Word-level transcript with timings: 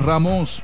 Ramos. 0.00 0.62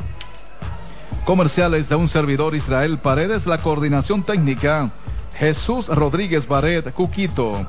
Comerciales 1.24 1.88
de 1.88 1.94
un 1.94 2.08
servidor 2.08 2.54
Israel 2.54 2.98
Paredes, 2.98 3.46
la 3.46 3.58
coordinación 3.58 4.22
técnica. 4.22 4.90
Jesús 5.36 5.88
Rodríguez 5.88 6.48
Baret, 6.48 6.92
Cuquito. 6.92 7.66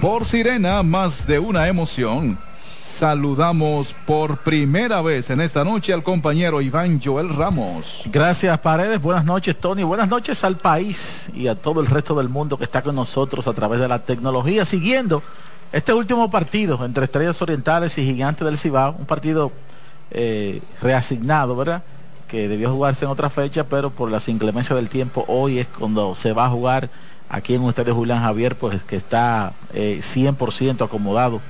Por 0.00 0.24
Sirena, 0.24 0.82
más 0.82 1.26
de 1.26 1.38
una 1.38 1.68
emoción. 1.68 2.38
Saludamos 2.82 3.94
por 4.06 4.38
primera 4.38 5.02
vez 5.02 5.28
en 5.30 5.40
esta 5.40 5.64
noche 5.64 5.92
al 5.92 6.02
compañero 6.02 6.62
Iván 6.62 7.00
Joel 7.04 7.28
Ramos. 7.28 8.02
Gracias 8.06 8.58
Paredes, 8.60 9.02
buenas 9.02 9.24
noches 9.24 9.56
Tony, 9.60 9.82
buenas 9.82 10.08
noches 10.08 10.42
al 10.44 10.56
país 10.56 11.28
y 11.34 11.48
a 11.48 11.56
todo 11.56 11.80
el 11.80 11.88
resto 11.88 12.14
del 12.14 12.30
mundo 12.30 12.56
que 12.56 12.64
está 12.64 12.82
con 12.82 12.94
nosotros 12.94 13.46
a 13.46 13.52
través 13.52 13.80
de 13.80 13.88
la 13.88 13.98
tecnología, 13.98 14.64
siguiendo 14.64 15.22
este 15.72 15.92
último 15.92 16.30
partido 16.30 16.82
entre 16.84 17.04
Estrellas 17.04 17.42
Orientales 17.42 17.98
y 17.98 18.04
Gigantes 18.06 18.46
del 18.46 18.56
Cibao, 18.56 18.96
un 18.98 19.04
partido 19.04 19.52
eh, 20.10 20.62
reasignado, 20.80 21.56
¿verdad? 21.56 21.82
Que 22.28 22.48
debió 22.48 22.72
jugarse 22.72 23.04
en 23.04 23.10
otra 23.10 23.30
fecha, 23.30 23.64
pero 23.64 23.90
por 23.90 24.10
las 24.10 24.28
inclemencias 24.28 24.76
del 24.76 24.88
tiempo, 24.88 25.24
hoy 25.28 25.58
es 25.58 25.68
cuando 25.68 26.14
se 26.14 26.32
va 26.32 26.46
a 26.46 26.50
jugar 26.50 26.90
aquí 27.28 27.54
en 27.54 27.64
estadio 27.64 27.94
Julián 27.94 28.22
Javier, 28.22 28.56
pues 28.56 28.84
que 28.84 28.96
está 28.96 29.52
eh, 29.72 30.00
100% 30.00 30.84
acomodado 30.84 31.40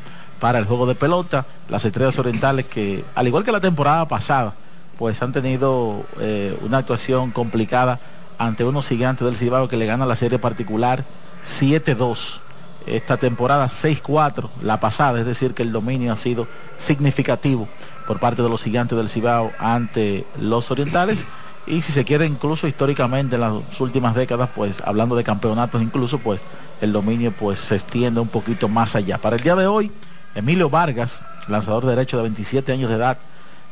para 0.40 0.58
el 0.58 0.64
juego 0.64 0.86
de 0.86 0.94
pelota. 0.94 1.46
Las 1.68 1.84
estrellas 1.84 2.18
orientales 2.18 2.66
que, 2.66 3.04
al 3.14 3.26
igual 3.26 3.44
que 3.44 3.52
la 3.52 3.60
temporada 3.60 4.06
pasada, 4.08 4.54
pues 4.98 5.20
han 5.22 5.32
tenido 5.32 6.04
eh, 6.20 6.56
una 6.62 6.78
actuación 6.78 7.30
complicada 7.30 8.00
ante 8.38 8.64
unos 8.64 8.88
gigantes 8.88 9.26
del 9.26 9.36
Cibao 9.36 9.68
que 9.68 9.76
le 9.76 9.86
ganan 9.86 10.08
la 10.08 10.16
serie 10.16 10.38
particular 10.38 11.04
7-2. 11.44 12.40
Esta 12.86 13.16
temporada 13.16 13.66
6-4, 13.66 14.48
la 14.62 14.78
pasada, 14.78 15.18
es 15.18 15.26
decir, 15.26 15.54
que 15.54 15.64
el 15.64 15.72
dominio 15.72 16.12
ha 16.12 16.16
sido 16.16 16.46
significativo 16.78 17.68
por 18.06 18.18
parte 18.18 18.42
de 18.42 18.48
los 18.48 18.62
gigantes 18.62 18.96
del 18.96 19.08
Cibao 19.08 19.52
ante 19.58 20.26
los 20.38 20.70
orientales. 20.70 21.26
Y 21.66 21.82
si 21.82 21.92
se 21.92 22.04
quiere, 22.04 22.26
incluso 22.26 22.68
históricamente 22.68 23.34
en 23.34 23.40
las 23.40 23.80
últimas 23.80 24.14
décadas, 24.14 24.48
pues 24.54 24.80
hablando 24.84 25.16
de 25.16 25.24
campeonatos, 25.24 25.82
incluso, 25.82 26.18
pues 26.18 26.40
el 26.80 26.92
dominio 26.92 27.32
pues 27.32 27.58
se 27.58 27.74
extiende 27.74 28.20
un 28.20 28.28
poquito 28.28 28.68
más 28.68 28.94
allá. 28.94 29.18
Para 29.18 29.36
el 29.36 29.42
día 29.42 29.56
de 29.56 29.66
hoy, 29.66 29.90
Emilio 30.36 30.70
Vargas, 30.70 31.22
lanzador 31.48 31.84
derecho 31.84 32.16
de 32.18 32.22
27 32.24 32.72
años 32.72 32.88
de 32.88 32.96
edad, 32.96 33.18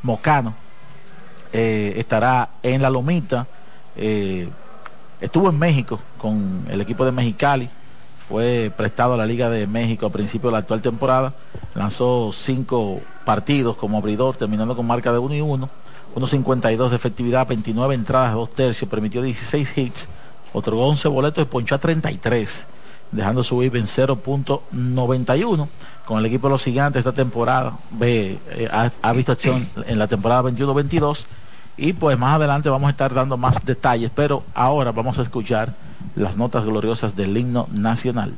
mocano, 0.03 0.55
eh, 1.53 1.95
estará 1.97 2.49
en 2.65 2.83
la 2.83 2.91
lomita. 2.91 3.47
Eh, 3.97 4.49
estuvo 5.21 5.49
en 5.51 5.59
México 5.59 6.01
con 6.19 6.67
el 6.69 6.81
equipo 6.81 7.05
de 7.05 7.13
Mexicali, 7.13 7.71
fue 8.29 8.73
prestado 8.77 9.15
a 9.15 9.17
la 9.17 9.27
Liga 9.27 9.51
de 9.51 9.69
México 9.69 10.07
a 10.07 10.11
principio 10.11 10.49
de 10.49 10.53
la 10.53 10.59
actual 10.59 10.83
temporada, 10.83 11.35
lanzó 11.75 12.33
cinco 12.33 13.01
partidos 13.25 13.77
como 13.77 13.99
abridor, 13.99 14.37
terminando 14.37 14.77
con 14.77 14.87
marca 14.87 15.13
de 15.13 15.19
1 15.19 15.35
y 15.35 15.41
1, 15.41 15.69
1.52 16.15 16.91
de 16.91 16.97
efectividad, 16.97 17.47
29 17.47 17.95
entradas, 17.95 18.35
2 18.35 18.51
tercios, 18.51 18.91
permitió 18.91 19.23
16 19.23 19.79
hits, 19.79 20.09
otorgó 20.53 20.89
11 20.89 21.09
boletos 21.09 21.43
y 21.43 21.47
ponchó 21.47 21.75
a 21.75 21.79
33 21.79 22.67
dejando 23.15 23.43
su 23.43 23.59
VIP 23.59 23.77
en 23.77 23.87
0.91 23.87 25.69
con 26.05 26.19
el 26.19 26.27
equipo 26.27 26.49
de 26.49 26.53
los 26.53 26.65
gigantes 26.65 27.01
esta 27.01 27.13
temporada. 27.13 27.79
Ve, 27.91 28.39
eh, 28.51 28.69
ha, 28.71 29.13
visto 29.13 29.33
acción 29.33 29.69
en 29.87 29.99
la 29.99 30.07
temporada 30.07 30.43
21-22 30.43 31.25
y 31.77 31.93
pues 31.93 32.19
más 32.19 32.35
adelante 32.37 32.69
vamos 32.69 32.89
a 32.89 32.91
estar 32.91 33.15
dando 33.15 33.37
más 33.37 33.65
detalles, 33.65 34.11
pero 34.15 34.45
ahora 34.55 34.93
vamos 34.93 35.19
a 35.19 35.23
escuchar 35.23 35.75
las 36.15 36.37
notas 36.37 36.65
gloriosas 36.65 37.17
del 37.17 37.37
himno 37.37 37.69
nacional. 37.73 38.37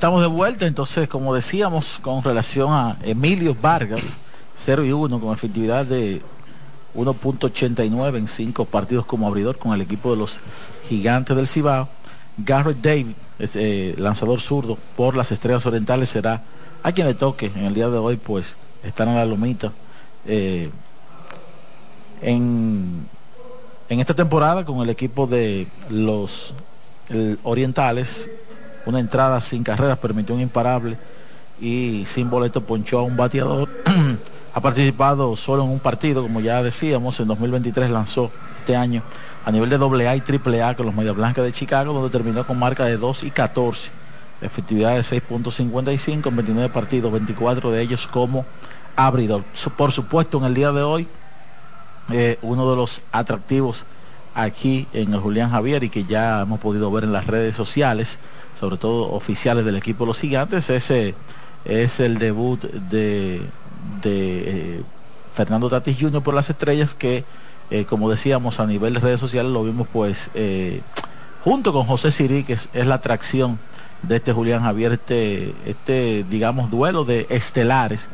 Estamos 0.00 0.22
de 0.22 0.28
vuelta. 0.28 0.66
Entonces, 0.66 1.10
como 1.10 1.34
decíamos, 1.34 1.98
con 2.00 2.24
relación 2.24 2.72
a 2.72 2.96
Emilio 3.02 3.54
Vargas, 3.54 4.16
0 4.56 4.86
y 4.86 4.92
1, 4.92 5.20
con 5.20 5.34
efectividad 5.34 5.84
de 5.84 6.22
1.89 6.94 8.16
en 8.16 8.26
5 8.26 8.64
partidos 8.64 9.04
como 9.04 9.26
abridor 9.26 9.58
con 9.58 9.74
el 9.74 9.82
equipo 9.82 10.12
de 10.12 10.16
los 10.16 10.38
Gigantes 10.88 11.36
del 11.36 11.46
Cibao. 11.46 11.90
Garrett 12.38 12.78
David, 12.78 13.14
eh, 13.40 13.94
lanzador 13.98 14.40
zurdo 14.40 14.78
por 14.96 15.14
las 15.14 15.32
Estrellas 15.32 15.66
Orientales, 15.66 16.08
será 16.08 16.44
a 16.82 16.92
quien 16.92 17.06
le 17.06 17.12
toque 17.12 17.52
en 17.54 17.66
el 17.66 17.74
día 17.74 17.90
de 17.90 17.98
hoy, 17.98 18.16
pues 18.16 18.56
están 18.82 19.10
en 19.10 19.16
la 19.16 19.26
lomita. 19.26 19.70
Eh, 20.24 20.70
en, 22.22 23.06
en 23.90 24.00
esta 24.00 24.14
temporada 24.14 24.64
con 24.64 24.80
el 24.80 24.88
equipo 24.88 25.26
de 25.26 25.68
los 25.90 26.54
Orientales 27.42 28.30
una 28.86 29.00
entrada 29.00 29.40
sin 29.40 29.62
carreras, 29.62 29.98
permitió 29.98 30.34
un 30.34 30.40
imparable 30.40 30.98
y 31.60 32.04
sin 32.06 32.30
boleto 32.30 32.62
ponchó 32.62 33.00
a 33.00 33.02
un 33.02 33.16
bateador. 33.16 33.68
ha 34.52 34.60
participado 34.60 35.36
solo 35.36 35.64
en 35.64 35.70
un 35.70 35.78
partido, 35.78 36.22
como 36.22 36.40
ya 36.40 36.62
decíamos, 36.62 37.20
en 37.20 37.28
2023 37.28 37.90
lanzó 37.90 38.30
este 38.58 38.76
año 38.76 39.02
a 39.44 39.50
nivel 39.50 39.70
de 39.70 39.76
AA 39.76 40.16
y 40.16 40.22
AAA 40.22 40.76
con 40.76 40.86
los 40.86 40.94
Medias 40.94 41.14
Blancas 41.14 41.44
de 41.44 41.52
Chicago, 41.52 41.92
donde 41.92 42.10
terminó 42.10 42.46
con 42.46 42.58
marca 42.58 42.84
de 42.84 42.96
2 42.96 43.24
y 43.24 43.30
14, 43.30 43.90
efectividad 44.42 44.94
de 44.94 45.00
6.55 45.00 46.28
en 46.28 46.36
29 46.36 46.68
partidos, 46.68 47.12
24 47.12 47.70
de 47.70 47.82
ellos 47.82 48.06
como 48.06 48.44
abridor. 48.96 49.44
Por 49.76 49.92
supuesto, 49.92 50.38
en 50.38 50.44
el 50.44 50.54
día 50.54 50.72
de 50.72 50.82
hoy, 50.82 51.08
eh, 52.12 52.38
uno 52.42 52.68
de 52.70 52.76
los 52.76 53.02
atractivos 53.12 53.84
aquí 54.34 54.86
en 54.92 55.12
el 55.12 55.20
Julián 55.20 55.50
Javier 55.50 55.84
y 55.84 55.90
que 55.90 56.04
ya 56.04 56.42
hemos 56.42 56.60
podido 56.60 56.90
ver 56.90 57.04
en 57.04 57.12
las 57.12 57.26
redes 57.26 57.54
sociales, 57.54 58.18
sobre 58.60 58.76
todo 58.76 59.10
oficiales 59.12 59.64
del 59.64 59.76
equipo 59.76 60.04
los 60.04 60.20
gigantes, 60.20 60.68
ese 60.68 61.14
es 61.64 61.98
el 61.98 62.18
debut 62.18 62.60
de, 62.60 63.40
de 64.02 64.42
eh, 64.76 64.82
Fernando 65.34 65.70
Tatis 65.70 65.96
Jr. 65.98 66.22
por 66.22 66.34
las 66.34 66.50
estrellas 66.50 66.94
que, 66.94 67.24
eh, 67.70 67.86
como 67.86 68.10
decíamos, 68.10 68.60
a 68.60 68.66
nivel 68.66 68.94
de 68.94 69.00
redes 69.00 69.18
sociales 69.18 69.50
lo 69.50 69.64
vimos 69.64 69.88
pues 69.88 70.30
eh, 70.34 70.82
junto 71.42 71.72
con 71.72 71.86
José 71.86 72.10
Sirí, 72.10 72.44
que 72.44 72.52
es, 72.52 72.68
la 72.86 72.96
atracción 72.96 73.58
de 74.02 74.16
este 74.16 74.34
Julián 74.34 74.62
Javier, 74.62 74.92
este, 74.92 75.54
este 75.64 76.24
digamos, 76.28 76.70
duelo 76.70 77.04
de 77.04 77.26
estelares 77.30 78.10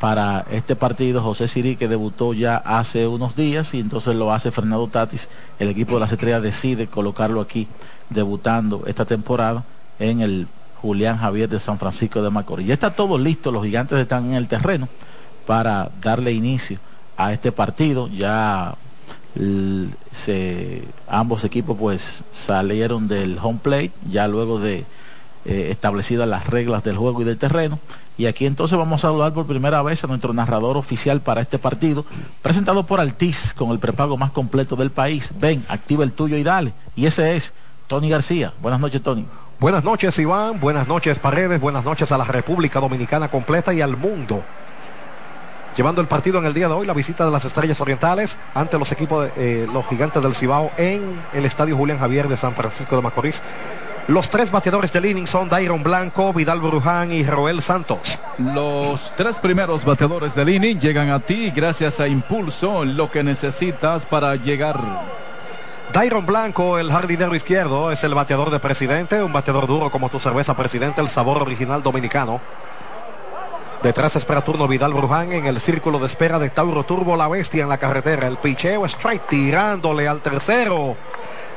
para 0.00 0.44
este 0.50 0.76
partido. 0.76 1.22
José 1.22 1.48
Sirí 1.48 1.76
que 1.76 1.88
debutó 1.88 2.34
ya 2.34 2.56
hace 2.58 3.06
unos 3.06 3.36
días 3.36 3.72
y 3.72 3.80
entonces 3.80 4.14
lo 4.14 4.32
hace 4.34 4.50
Fernando 4.50 4.86
Tatis. 4.88 5.28
El 5.58 5.70
equipo 5.70 5.94
de 5.94 6.00
las 6.00 6.12
estrellas 6.12 6.42
decide 6.42 6.88
colocarlo 6.88 7.40
aquí 7.40 7.68
debutando 8.10 8.84
esta 8.86 9.06
temporada 9.06 9.64
en 9.98 10.20
el 10.20 10.46
Julián 10.80 11.18
Javier 11.18 11.48
de 11.48 11.60
San 11.60 11.78
Francisco 11.78 12.22
de 12.22 12.30
Macorís. 12.30 12.66
Ya 12.66 12.74
está 12.74 12.90
todo 12.90 13.18
listo, 13.18 13.50
los 13.50 13.64
gigantes 13.64 13.98
están 13.98 14.26
en 14.26 14.34
el 14.34 14.48
terreno 14.48 14.88
para 15.46 15.90
darle 16.00 16.32
inicio 16.32 16.78
a 17.16 17.32
este 17.32 17.52
partido. 17.52 18.08
Ya 18.08 18.76
ambos 21.08 21.44
equipos 21.44 21.76
pues 21.78 22.24
salieron 22.32 23.08
del 23.08 23.38
home 23.40 23.60
plate 23.62 23.92
ya 24.10 24.26
luego 24.26 24.58
de 24.58 24.84
eh, 25.44 25.68
establecidas 25.70 26.28
las 26.28 26.46
reglas 26.46 26.84
del 26.84 26.96
juego 26.96 27.22
y 27.22 27.24
del 27.24 27.38
terreno. 27.38 27.78
Y 28.16 28.26
aquí 28.26 28.46
entonces 28.46 28.76
vamos 28.76 29.04
a 29.04 29.08
saludar 29.08 29.32
por 29.32 29.46
primera 29.46 29.80
vez 29.82 30.02
a 30.02 30.08
nuestro 30.08 30.32
narrador 30.32 30.76
oficial 30.76 31.20
para 31.20 31.40
este 31.40 31.58
partido, 31.58 32.04
presentado 32.42 32.84
por 32.84 33.00
Altiz 33.00 33.54
con 33.54 33.70
el 33.70 33.78
prepago 33.78 34.16
más 34.16 34.32
completo 34.32 34.74
del 34.74 34.90
país. 34.90 35.32
Ven, 35.38 35.64
activa 35.68 36.02
el 36.02 36.12
tuyo 36.12 36.36
y 36.36 36.42
dale. 36.42 36.72
Y 36.96 37.06
ese 37.06 37.36
es 37.36 37.54
Tony 37.86 38.10
García. 38.10 38.52
Buenas 38.60 38.80
noches, 38.80 39.02
Tony. 39.02 39.24
Buenas 39.60 39.82
noches, 39.82 40.18
Iván. 40.18 40.60
Buenas 40.60 40.86
noches, 40.86 41.18
Paredes. 41.18 41.60
Buenas 41.60 41.84
noches 41.84 42.12
a 42.12 42.18
la 42.18 42.24
República 42.24 42.78
Dominicana 42.78 43.28
completa 43.28 43.74
y 43.74 43.80
al 43.80 43.96
mundo 43.96 44.44
llevando 45.78 46.00
el 46.00 46.08
partido 46.08 46.40
en 46.40 46.44
el 46.44 46.54
día 46.54 46.66
de 46.66 46.74
hoy, 46.74 46.86
la 46.86 46.92
visita 46.92 47.24
de 47.24 47.30
las 47.30 47.44
Estrellas 47.44 47.80
Orientales 47.80 48.36
ante 48.52 48.76
los 48.80 48.90
equipos 48.90 49.30
de 49.36 49.62
eh, 49.62 49.66
los 49.72 49.86
Gigantes 49.86 50.20
del 50.20 50.34
Cibao 50.34 50.72
en 50.76 51.20
el 51.32 51.44
Estadio 51.44 51.76
Julián 51.76 52.00
Javier 52.00 52.26
de 52.26 52.36
San 52.36 52.52
Francisco 52.54 52.96
de 52.96 53.02
Macorís. 53.02 53.40
Los 54.08 54.28
tres 54.28 54.50
bateadores 54.50 54.92
del 54.92 55.06
inning 55.06 55.26
son 55.26 55.48
Dairon 55.48 55.84
Blanco, 55.84 56.32
Vidal 56.32 56.60
Bruján 56.60 57.12
y 57.12 57.22
Roel 57.22 57.62
Santos. 57.62 58.18
Los 58.38 59.12
tres 59.16 59.36
primeros 59.36 59.84
bateadores 59.84 60.34
del 60.34 60.48
inning 60.48 60.80
llegan 60.80 61.10
a 61.10 61.20
ti 61.20 61.52
gracias 61.54 62.00
a 62.00 62.08
Impulso, 62.08 62.84
lo 62.84 63.08
que 63.12 63.22
necesitas 63.22 64.04
para 64.04 64.34
llegar. 64.34 64.80
Dairon 65.92 66.26
Blanco, 66.26 66.78
el 66.78 66.92
jardinero 66.92 67.34
izquierdo, 67.34 67.90
es 67.90 68.04
el 68.04 68.14
bateador 68.14 68.50
de 68.50 68.60
presidente, 68.60 69.22
un 69.22 69.32
bateador 69.32 69.66
duro 69.66 69.90
como 69.90 70.10
tu 70.10 70.20
cerveza 70.20 70.54
presidente, 70.54 71.00
el 71.00 71.08
sabor 71.08 71.40
original 71.40 71.82
dominicano. 71.82 72.40
Detrás 73.82 74.14
espera 74.16 74.44
turno 74.44 74.68
Vidal 74.68 74.92
Bruján 74.92 75.32
en 75.32 75.46
el 75.46 75.60
círculo 75.60 75.98
de 75.98 76.06
espera 76.06 76.38
de 76.38 76.50
Tauro 76.50 76.84
Turbo, 76.84 77.16
la 77.16 77.26
bestia 77.28 77.62
en 77.62 77.70
la 77.70 77.78
carretera. 77.78 78.26
El 78.26 78.36
picheo 78.36 78.84
strike 78.84 79.28
tirándole 79.28 80.06
al 80.06 80.20
tercero. 80.20 80.96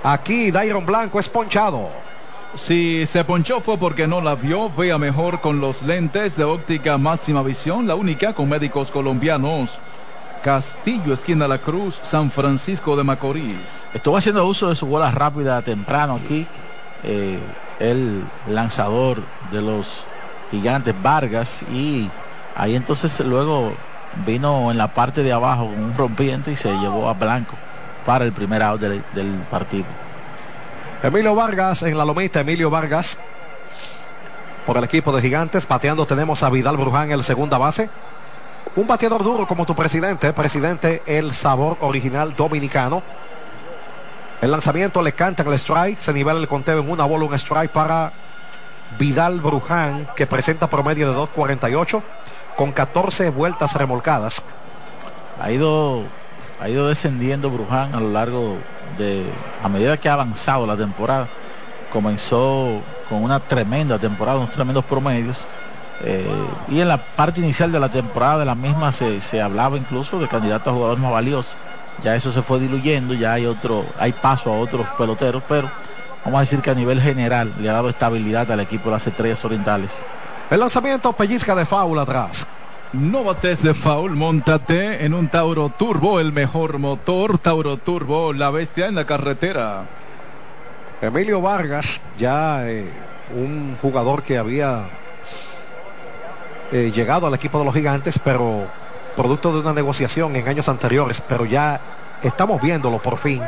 Aquí 0.02 0.50
Dairon 0.50 0.86
Blanco 0.86 1.20
es 1.20 1.28
ponchado. 1.28 1.90
Si 2.56 3.06
se 3.08 3.26
ponchó 3.26 3.60
fue 3.60 3.78
porque 3.78 4.08
no 4.08 4.22
la 4.22 4.36
vio, 4.36 4.70
vea 4.70 4.98
mejor 4.98 5.42
con 5.42 5.60
los 5.60 5.82
lentes 5.82 6.38
de 6.38 6.46
óptica 6.46 6.98
máxima 6.98 7.42
visión, 7.44 7.86
la 7.86 7.96
única 7.96 8.34
con 8.34 8.48
médicos 8.48 8.92
colombianos. 8.92 9.80
Castillo, 10.44 11.14
esquina 11.14 11.48
La 11.48 11.60
Cruz, 11.60 12.00
San 12.04 12.32
Francisco 12.32 12.96
de 12.96 13.04
Macorís. 13.04 13.86
Estuvo 13.94 14.18
haciendo 14.18 14.46
uso 14.46 14.70
de 14.70 14.76
su 14.76 14.88
bola 14.88 15.12
rápida 15.12 15.62
temprano 15.62 16.16
aquí. 16.16 16.48
Eh, 17.04 17.40
el 17.80 18.24
lanzador 18.48 19.24
de 19.52 19.62
los 19.62 20.04
gigantes 20.52 20.96
Vargas 21.02 21.64
y 21.72 22.10
ahí 22.56 22.76
entonces 22.76 23.20
luego 23.22 23.74
vino 24.26 24.70
en 24.72 24.78
la 24.78 24.94
parte 24.94 25.24
de 25.24 25.34
abajo 25.34 25.66
con 25.66 25.84
un 25.84 25.98
rompiente 25.98 26.52
y 26.52 26.56
se 26.56 26.72
llevó 26.78 27.10
a 27.10 27.14
Blanco 27.14 27.56
para 28.06 28.26
el 28.26 28.32
primer 28.32 28.62
out 28.62 28.82
del, 28.82 29.34
partido. 29.50 29.86
Emilio 31.02 31.34
Vargas 31.34 31.82
en 31.84 31.98
la 31.98 32.06
lomita, 32.06 32.42
Emilio 32.42 32.70
Vargas 32.70 33.18
por 34.66 34.78
el 34.78 34.84
equipo 34.84 35.12
de 35.12 35.22
gigantes. 35.22 35.66
Pateando 35.66 36.06
tenemos 36.06 36.44
a 36.44 36.50
Vidal 36.50 36.78
Bruján 36.78 37.06
en 37.06 37.14
el 37.14 37.24
segunda 37.24 37.58
base. 37.58 37.90
Un 38.74 38.88
bateador 38.88 39.22
duro 39.22 39.46
como 39.46 39.66
tu 39.66 39.76
presidente, 39.76 40.32
presidente 40.32 41.04
el 41.06 41.34
sabor 41.34 41.78
original 41.82 42.34
dominicano. 42.38 43.04
El 44.42 44.50
lanzamiento 44.50 45.02
le 45.02 45.12
canta 45.12 45.44
el 45.44 45.54
strike, 45.54 46.00
se 46.00 46.14
nivela 46.14 46.40
el 46.40 46.48
conteo 46.48 46.80
en 46.80 46.90
una 46.90 47.04
bola, 47.04 47.26
un 47.26 47.34
strike 47.34 47.70
para 47.70 48.14
Vidal 48.98 49.42
Bruján, 49.42 50.08
que 50.16 50.26
presenta 50.26 50.70
promedio 50.70 51.12
de 51.12 51.20
2.48 51.20 52.02
con 52.56 52.72
14 52.72 53.30
vueltas 53.30 53.74
remolcadas. 53.76 54.42
Ha 55.42 55.52
ido, 55.52 56.06
ha 56.62 56.70
ido 56.70 56.88
descendiendo 56.88 57.50
Bruján 57.50 57.94
a 57.94 58.00
lo 58.00 58.12
largo 58.12 58.58
de, 58.98 59.26
a 59.62 59.68
medida 59.68 59.98
que 59.98 60.08
ha 60.08 60.14
avanzado 60.14 60.66
la 60.66 60.78
temporada. 60.78 61.28
Comenzó 61.92 62.82
con 63.10 63.22
una 63.22 63.42
tremenda 63.42 64.00
temporada, 64.00 64.38
unos 64.38 64.52
tremendos 64.52 64.86
promedios. 64.86 65.40
Eh, 66.04 66.26
y 66.70 66.80
en 66.80 66.88
la 66.88 66.98
parte 66.98 67.40
inicial 67.40 67.72
de 67.72 67.80
la 67.80 67.90
temporada 67.90 68.40
de 68.40 68.46
la 68.46 68.56
misma 68.56 68.92
se, 68.92 69.22
se 69.22 69.42
hablaba 69.42 69.78
incluso 69.78 70.20
de 70.20 70.28
candidato 70.28 70.70
a 70.70 70.74
jugador 70.74 70.98
más 70.98 71.12
valioso. 71.12 71.52
Ya 72.04 72.16
eso 72.16 72.32
se 72.32 72.42
fue 72.42 72.60
diluyendo, 72.60 73.14
ya 73.14 73.34
hay 73.34 73.46
otro, 73.46 73.86
hay 74.00 74.12
paso 74.14 74.52
a 74.52 74.58
otros 74.58 74.88
peloteros, 74.98 75.44
pero 75.48 75.70
vamos 76.26 76.40
a 76.40 76.42
decir 76.42 76.60
que 76.62 76.72
a 76.72 76.76
nivel 76.76 77.00
general 77.00 77.54
le 77.60 77.70
ha 77.70 77.74
dado 77.74 77.90
estabilidad 77.90 78.50
al 78.52 78.60
equipo 78.60 78.86
de 78.86 78.92
las 78.92 79.06
estrellas 79.06 79.44
orientales. 79.46 79.92
El 80.50 80.60
lanzamiento 80.60 81.14
pellizca 81.14 81.56
de 81.56 81.66
foul 81.66 82.00
atrás. 82.00 82.48
No 82.94 83.24
bates 83.24 83.64
de 83.64 83.74
foul, 83.74 84.18
montate 84.18 85.06
en 85.06 85.14
un 85.14 85.30
Tauro 85.30 85.70
Turbo, 85.70 86.20
el 86.20 86.34
mejor 86.34 86.78
motor, 86.78 87.38
Tauro 87.38 87.78
Turbo, 87.78 88.34
la 88.34 88.50
bestia 88.50 88.88
en 88.88 88.96
la 88.96 89.06
carretera. 89.06 89.86
Emilio 91.02 91.40
Vargas, 91.40 92.02
ya 92.18 92.70
eh, 92.70 92.92
un 93.34 93.78
jugador 93.82 94.24
que 94.24 94.38
había 94.38 94.90
eh, 96.72 96.92
llegado 96.94 97.28
al 97.28 97.34
equipo 97.34 97.60
de 97.60 97.66
los 97.66 97.74
gigantes, 97.74 98.20
pero 98.24 98.66
producto 99.16 99.54
de 99.54 99.60
una 99.60 99.74
negociación 99.74 100.36
en 100.36 100.48
años 100.48 100.70
anteriores, 100.70 101.22
pero 101.28 101.46
ya 101.46 101.80
estamos 102.24 102.62
viéndolo 102.62 103.00
por 103.00 103.18
fin 103.18 103.42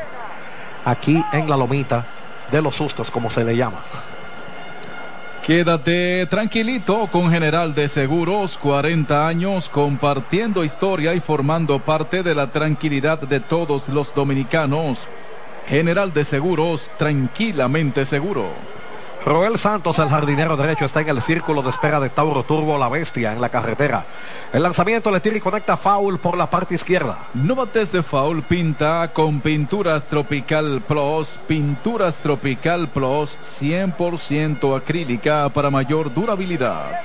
aquí 0.85 1.23
en 1.31 1.49
la 1.49 1.57
lomita 1.57 2.05
de 2.51 2.61
los 2.61 2.75
sustos, 2.75 3.09
como 3.09 3.29
se 3.29 3.43
le 3.43 3.55
llama. 3.55 3.79
Quédate 5.45 6.25
tranquilito 6.27 7.09
con 7.11 7.29
General 7.29 7.75
de 7.75 7.89
Seguros, 7.89 8.57
40 8.57 9.27
años 9.27 9.67
compartiendo 9.67 10.63
historia 10.63 11.13
y 11.13 11.19
formando 11.19 11.79
parte 11.79 12.23
de 12.23 12.33
la 12.33 12.51
tranquilidad 12.51 13.19
de 13.19 13.41
todos 13.41 13.89
los 13.89 14.15
dominicanos. 14.15 14.99
General 15.67 16.13
de 16.13 16.23
Seguros, 16.23 16.89
tranquilamente 16.97 18.05
seguro. 18.05 18.53
Roel 19.25 19.57
Santos, 19.57 19.99
el 19.99 20.09
jardinero 20.09 20.57
derecho, 20.57 20.83
está 20.83 20.99
en 20.99 21.07
el 21.07 21.21
círculo 21.21 21.61
de 21.61 21.69
espera 21.69 22.01
de 22.01 22.09
Tauro 22.09 22.43
Turbo, 22.43 22.77
la 22.77 22.89
bestia 22.89 23.31
en 23.31 23.39
la 23.39 23.47
carretera. 23.47 24.05
El 24.51 24.63
lanzamiento 24.63 25.11
le 25.11 25.21
tira 25.21 25.37
y 25.37 25.39
conecta 25.39 25.77
foul 25.77 26.19
por 26.19 26.35
la 26.35 26.49
parte 26.49 26.75
izquierda. 26.75 27.19
No 27.33 27.55
bates 27.55 27.93
de 27.93 28.03
foul, 28.03 28.43
pinta 28.43 29.11
con 29.13 29.39
Pinturas 29.39 30.03
Tropical 30.03 30.81
Plus. 30.85 31.39
Pinturas 31.47 32.17
Tropical 32.17 32.89
Plus 32.89 33.37
100% 33.41 34.75
acrílica 34.75 35.47
para 35.47 35.69
mayor 35.69 36.13
durabilidad. 36.13 36.99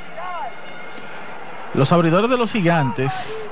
Los 1.75 1.93
abridores 1.93 2.29
de 2.29 2.37
los 2.37 2.51
gigantes, 2.51 3.49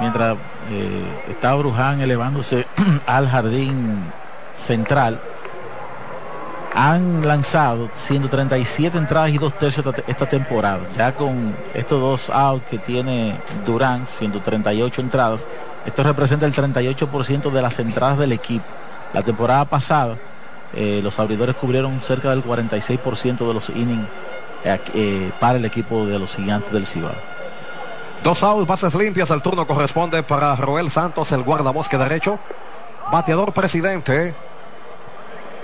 mientras 0.00 0.36
eh, 0.70 1.24
está 1.28 1.54
Bruján 1.56 2.00
elevándose 2.00 2.66
al 3.06 3.28
jardín 3.28 4.02
central, 4.56 5.20
han 6.74 7.26
lanzado 7.26 7.90
137 7.94 8.96
entradas 8.96 9.30
y 9.30 9.38
dos 9.38 9.58
tercios 9.58 9.84
esta 10.06 10.28
temporada. 10.28 10.80
Ya 10.96 11.14
con 11.14 11.54
estos 11.74 12.00
dos 12.00 12.30
outs 12.30 12.64
que 12.70 12.78
tiene 12.78 13.36
Durán, 13.66 14.06
138 14.06 15.00
entradas, 15.00 15.46
esto 15.84 16.02
representa 16.02 16.46
el 16.46 16.54
38% 16.54 17.50
de 17.50 17.62
las 17.62 17.78
entradas 17.78 18.18
del 18.18 18.32
equipo. 18.32 18.64
La 19.12 19.22
temporada 19.22 19.64
pasada, 19.64 20.16
eh, 20.74 21.00
los 21.02 21.18
abridores 21.18 21.56
cubrieron 21.56 22.00
cerca 22.00 22.30
del 22.30 22.42
46% 22.42 23.46
de 23.46 23.54
los 23.54 23.68
innings 23.70 24.06
eh, 24.64 24.80
eh, 24.94 25.30
para 25.38 25.58
el 25.58 25.64
equipo 25.64 26.06
de 26.06 26.18
los 26.18 26.34
gigantes 26.34 26.72
del 26.72 26.86
Cibao. 26.86 27.12
Dos 28.22 28.42
outs, 28.44 28.66
bases 28.66 28.94
limpias. 28.94 29.30
El 29.30 29.42
turno 29.42 29.66
corresponde 29.66 30.22
para 30.22 30.54
Roel 30.56 30.90
Santos, 30.90 31.32
el 31.32 31.42
guardabosque 31.42 31.98
derecho. 31.98 32.38
Bateador 33.10 33.52
presidente, 33.52 34.34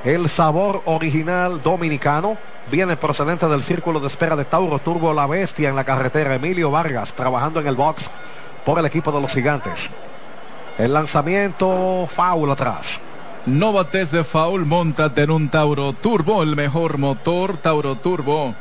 el 0.05 0.29
sabor 0.29 0.83
original 0.85 1.61
dominicano 1.61 2.39
viene 2.71 2.97
procedente 2.97 3.49
del 3.49 3.63
círculo 3.63 3.99
de 4.01 4.07
espera 4.07 4.37
de 4.37 4.45
Tauro 4.45 4.79
Turbo 4.79 5.13
La 5.13 5.27
Bestia 5.27 5.69
en 5.69 5.77
la 5.77 5.85
carretera. 5.85 6.35
Emilio 6.35 6.71
Vargas 6.71 7.15
trabajando 7.15 7.61
en 7.61 7.67
el 7.67 7.75
box 7.75 8.11
por 8.65 8.79
el 8.79 8.87
equipo 8.87 9.11
de 9.11 9.21
los 9.21 9.33
gigantes. 9.33 9.91
El 10.79 10.93
lanzamiento 10.93 12.09
foul 12.15 12.51
atrás. 12.51 13.01
No 13.47 13.73
bates 13.73 14.11
de 14.13 14.25
foul, 14.25 14.67
montate 14.67 15.23
en 15.23 15.31
un 15.31 15.49
Tauro 15.49 15.93
Turbo, 15.95 16.43
el 16.43 16.55
mejor 16.55 16.99
motor 16.99 17.57
Tauro 17.57 17.97
Turbo. 17.97 18.55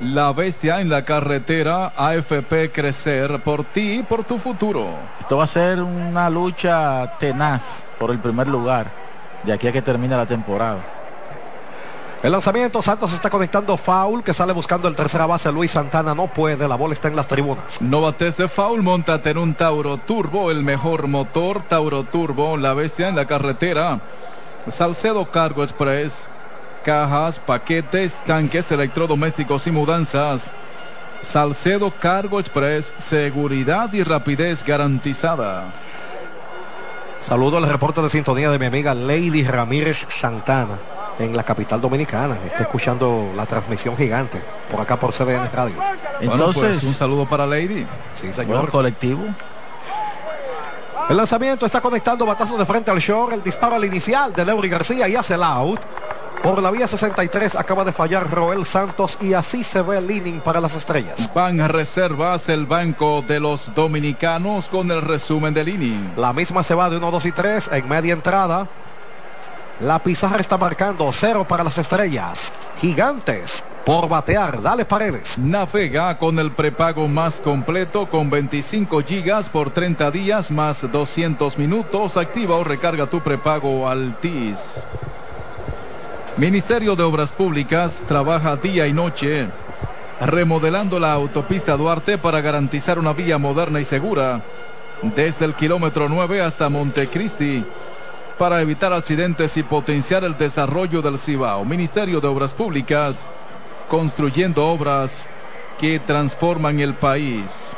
La 0.00 0.32
bestia 0.32 0.80
en 0.80 0.88
la 0.88 1.04
carretera, 1.04 1.92
AFP 1.96 2.72
Crecer, 2.72 3.40
por 3.40 3.64
ti 3.64 4.00
y 4.00 4.02
por 4.02 4.24
tu 4.24 4.38
futuro. 4.38 4.88
Esto 5.20 5.36
va 5.36 5.44
a 5.44 5.46
ser 5.46 5.80
una 5.80 6.28
lucha 6.28 7.16
tenaz 7.18 7.84
por 7.98 8.10
el 8.10 8.18
primer 8.18 8.48
lugar 8.48 9.03
de 9.44 9.52
aquí 9.52 9.68
a 9.68 9.72
que 9.72 9.82
termine 9.82 10.16
la 10.16 10.26
temporada. 10.26 10.78
El 12.22 12.32
lanzamiento, 12.32 12.80
Santos 12.80 13.12
está 13.12 13.28
conectando 13.28 13.76
foul, 13.76 14.24
que 14.24 14.32
sale 14.32 14.54
buscando 14.54 14.88
el 14.88 14.96
tercera 14.96 15.26
base, 15.26 15.52
Luis 15.52 15.72
Santana 15.72 16.14
no 16.14 16.26
puede, 16.26 16.66
la 16.66 16.74
bola 16.74 16.94
está 16.94 17.08
en 17.08 17.16
las 17.16 17.26
tribunas. 17.26 17.82
No 17.82 18.00
bates 18.00 18.38
de 18.38 18.48
foul, 18.48 18.82
montate 18.82 19.28
en 19.30 19.36
un 19.36 19.54
Tauro 19.54 19.98
Turbo, 19.98 20.50
el 20.50 20.64
mejor 20.64 21.06
motor, 21.06 21.62
Tauro 21.68 22.04
Turbo, 22.04 22.56
la 22.56 22.72
bestia 22.72 23.08
en 23.08 23.16
la 23.16 23.26
carretera. 23.26 24.00
Salcedo 24.70 25.26
Cargo 25.26 25.62
Express, 25.62 26.26
cajas, 26.82 27.38
paquetes, 27.38 28.18
tanques 28.26 28.72
electrodomésticos 28.72 29.66
y 29.66 29.70
mudanzas. 29.70 30.50
Salcedo 31.20 31.92
Cargo 32.00 32.40
Express, 32.40 32.94
seguridad 32.96 33.92
y 33.92 34.02
rapidez 34.02 34.64
garantizada. 34.64 35.74
Saludo 37.26 37.56
al 37.56 37.66
reporte 37.66 38.02
de 38.02 38.10
sintonía 38.10 38.50
de 38.50 38.58
mi 38.58 38.66
amiga 38.66 38.92
Lady 38.92 39.44
Ramírez 39.44 40.06
Santana 40.10 40.78
en 41.18 41.34
la 41.34 41.42
capital 41.42 41.80
dominicana. 41.80 42.36
Está 42.44 42.64
escuchando 42.64 43.32
la 43.34 43.46
transmisión 43.46 43.96
gigante 43.96 44.42
por 44.70 44.78
acá 44.78 45.00
por 45.00 45.14
CBN 45.14 45.48
Radio. 45.48 45.76
Entonces, 46.20 46.80
pues, 46.80 46.84
un 46.84 46.92
saludo 46.92 47.26
para 47.26 47.46
Lady. 47.46 47.86
Sí, 48.20 48.30
señor. 48.34 48.70
colectivo. 48.70 49.24
El 51.08 51.16
lanzamiento 51.16 51.64
está 51.64 51.80
conectando 51.80 52.26
batazos 52.26 52.58
de 52.58 52.66
frente 52.66 52.90
al 52.90 52.98
short. 52.98 53.32
El 53.32 53.42
disparo 53.42 53.76
al 53.76 53.84
inicial 53.86 54.34
de 54.34 54.44
Leury 54.44 54.68
García 54.68 55.08
y 55.08 55.16
hace 55.16 55.32
el 55.32 55.44
out. 55.44 55.80
Por 56.44 56.62
la 56.62 56.70
vía 56.70 56.86
63 56.86 57.56
acaba 57.56 57.86
de 57.86 57.92
fallar 57.92 58.30
Roel 58.30 58.66
Santos 58.66 59.16
y 59.18 59.32
así 59.32 59.64
se 59.64 59.80
ve 59.80 59.96
el 59.96 60.10
inning 60.10 60.42
para 60.42 60.60
las 60.60 60.76
estrellas. 60.76 61.30
Van 61.34 61.58
a 61.62 61.68
reservas 61.68 62.50
el 62.50 62.66
banco 62.66 63.24
de 63.26 63.40
los 63.40 63.74
dominicanos 63.74 64.68
con 64.68 64.90
el 64.90 65.00
resumen 65.00 65.54
del 65.54 65.70
inning. 65.70 66.12
La 66.18 66.34
misma 66.34 66.62
se 66.62 66.74
va 66.74 66.90
de 66.90 66.98
1, 66.98 67.10
2 67.10 67.24
y 67.24 67.32
3 67.32 67.70
en 67.72 67.88
media 67.88 68.12
entrada. 68.12 68.68
La 69.80 69.98
pizarra 70.00 70.38
está 70.38 70.58
marcando 70.58 71.10
cero 71.14 71.46
para 71.48 71.64
las 71.64 71.78
estrellas. 71.78 72.52
Gigantes 72.78 73.64
por 73.86 74.06
batear. 74.06 74.60
Dale 74.60 74.84
paredes. 74.84 75.38
Navega 75.38 76.18
con 76.18 76.38
el 76.38 76.52
prepago 76.52 77.08
más 77.08 77.40
completo 77.40 78.10
con 78.10 78.28
25 78.28 79.00
gigas 79.00 79.48
por 79.48 79.70
30 79.70 80.10
días 80.10 80.50
más 80.50 80.92
200 80.92 81.56
minutos. 81.56 82.18
Activa 82.18 82.56
o 82.56 82.64
recarga 82.64 83.06
tu 83.06 83.22
prepago 83.22 83.88
Altis. 83.88 84.84
Ministerio 86.36 86.96
de 86.96 87.04
Obras 87.04 87.30
Públicas 87.30 88.02
trabaja 88.08 88.56
día 88.56 88.88
y 88.88 88.92
noche 88.92 89.46
remodelando 90.20 90.98
la 90.98 91.12
autopista 91.12 91.76
Duarte 91.76 92.18
para 92.18 92.40
garantizar 92.40 92.98
una 92.98 93.12
vía 93.12 93.38
moderna 93.38 93.80
y 93.80 93.84
segura 93.84 94.42
desde 95.14 95.44
el 95.44 95.54
kilómetro 95.54 96.08
9 96.08 96.42
hasta 96.42 96.68
Montecristi 96.68 97.64
para 98.36 98.60
evitar 98.60 98.92
accidentes 98.92 99.56
y 99.56 99.62
potenciar 99.62 100.24
el 100.24 100.36
desarrollo 100.36 101.02
del 101.02 101.20
Cibao. 101.20 101.64
Ministerio 101.64 102.20
de 102.20 102.26
Obras 102.26 102.52
Públicas 102.52 103.28
construyendo 103.88 104.66
obras 104.66 105.28
que 105.78 106.00
transforman 106.00 106.80
el 106.80 106.94
país. 106.94 107.70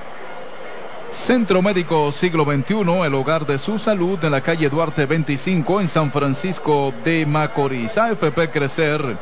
Centro 1.16 1.60
Médico 1.60 2.12
Siglo 2.12 2.44
XXI, 2.44 3.02
el 3.04 3.14
hogar 3.14 3.46
de 3.46 3.58
su 3.58 3.80
salud 3.80 4.22
en 4.22 4.30
la 4.30 4.42
calle 4.42 4.68
Duarte 4.68 5.06
25 5.06 5.80
en 5.80 5.88
San 5.88 6.12
Francisco 6.12 6.94
de 7.02 7.26
Macorís. 7.26 7.98
AFP 7.98 8.50
Crecer, 8.52 9.16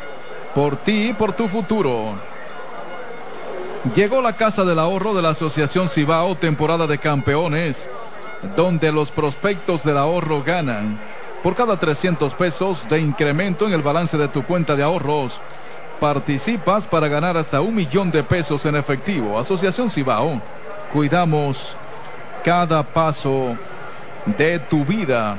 por 0.54 0.76
ti 0.76 1.10
y 1.10 1.12
por 1.14 1.32
tu 1.32 1.48
futuro. 1.48 2.18
Llegó 3.94 4.20
la 4.20 4.34
Casa 4.34 4.64
del 4.64 4.80
Ahorro 4.80 5.14
de 5.14 5.22
la 5.22 5.30
Asociación 5.30 5.88
Cibao, 5.88 6.34
temporada 6.34 6.86
de 6.86 6.98
campeones, 6.98 7.88
donde 8.54 8.92
los 8.92 9.10
prospectos 9.10 9.82
del 9.82 9.96
ahorro 9.96 10.42
ganan. 10.42 11.00
Por 11.42 11.54
cada 11.54 11.78
300 11.78 12.34
pesos 12.34 12.86
de 12.90 13.00
incremento 13.00 13.66
en 13.66 13.72
el 13.72 13.82
balance 13.82 14.18
de 14.18 14.28
tu 14.28 14.44
cuenta 14.44 14.76
de 14.76 14.82
ahorros, 14.82 15.40
participas 16.00 16.86
para 16.86 17.08
ganar 17.08 17.38
hasta 17.38 17.62
un 17.62 17.74
millón 17.74 18.10
de 18.10 18.22
pesos 18.22 18.66
en 18.66 18.76
efectivo. 18.76 19.38
Asociación 19.38 19.90
Cibao, 19.90 20.42
cuidamos 20.92 21.76
cada 22.44 22.82
paso 22.82 23.56
de 24.26 24.58
tu 24.58 24.84
vida. 24.84 25.38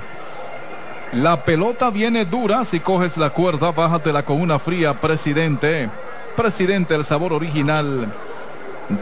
La 1.13 1.43
pelota 1.43 1.89
viene 1.91 2.25
dura, 2.25 2.65
si 2.65 2.79
coges 2.79 3.15
la 3.15 3.29
cuerda, 3.29 3.71
bájatela 3.71 4.23
con 4.23 4.41
una 4.41 4.59
fría, 4.59 4.93
presidente. 4.95 5.89
Presidente, 6.35 6.95
el 6.95 7.05
sabor 7.05 7.31
original 7.31 8.11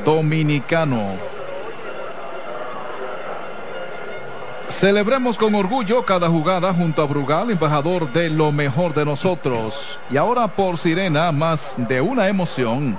dominicano. 0.05 1.33
Celebremos 4.69 5.37
con 5.37 5.55
orgullo 5.55 6.03
cada 6.05 6.27
jugada 6.29 6.73
junto 6.73 7.01
a 7.01 7.05
Brugal, 7.05 7.51
embajador 7.51 8.11
de 8.11 8.29
lo 8.29 8.51
mejor 8.51 8.93
de 8.93 9.05
nosotros. 9.05 9.99
Y 10.11 10.17
ahora 10.17 10.47
por 10.47 10.77
Sirena, 10.77 11.31
más 11.31 11.75
de 11.77 12.01
una 12.01 12.27
emoción. 12.27 12.97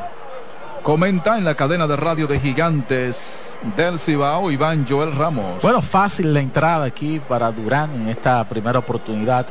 Comenta 0.85 1.39
en 1.39 1.47
la 1.47 1.55
cadena 1.55 1.87
de 1.87 1.97
radio 1.97 2.27
de 2.27 2.39
Gigantes 2.39 3.57
del 3.75 3.99
Cibao, 3.99 4.51
Iván 4.51 4.85
Joel 4.87 5.17
Ramos. 5.17 5.63
Bueno, 5.63 5.81
fácil 5.81 6.35
la 6.35 6.41
entrada 6.41 6.85
aquí 6.85 7.19
para 7.27 7.51
Durán 7.51 7.91
en 7.95 8.11
esta 8.11 8.47
primera 8.47 8.81
oportunidad 8.81 9.47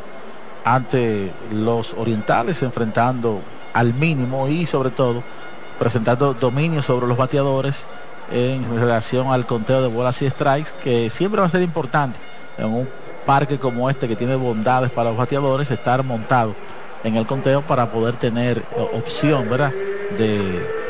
ante 0.64 1.34
los 1.52 1.96
orientales, 1.96 2.62
enfrentando 2.62 3.42
al 3.74 3.96
mínimo 3.96 4.48
y 4.48 4.68
sobre 4.68 4.92
todo 4.92 5.24
presentando 5.80 6.36
dominio 6.36 6.84
sobre 6.84 7.08
los 7.08 7.18
bateadores 7.18 7.84
en 8.32 8.80
relación 8.80 9.30
al 9.30 9.48
conteo 9.48 9.82
de 9.82 9.88
bolas 9.88 10.22
y 10.22 10.30
strikes, 10.30 10.70
que 10.84 11.10
siempre 11.10 11.42
va 11.42 11.48
a 11.48 11.50
ser 11.50 11.64
importante 11.64 12.20
en 12.60 12.68
un 12.68 12.88
parque 13.26 13.58
como 13.58 13.90
este 13.90 14.08
que 14.08 14.16
tiene 14.16 14.36
bondades 14.36 14.92
para 14.92 15.10
los 15.10 15.18
bateadores, 15.18 15.72
estar 15.72 16.04
montado 16.04 16.54
en 17.04 17.16
el 17.16 17.26
conteo 17.26 17.64
para 17.64 17.92
poder 17.92 18.18
tener 18.18 18.64
opción, 18.94 19.50
¿verdad? 19.50 19.72
De 20.16 20.83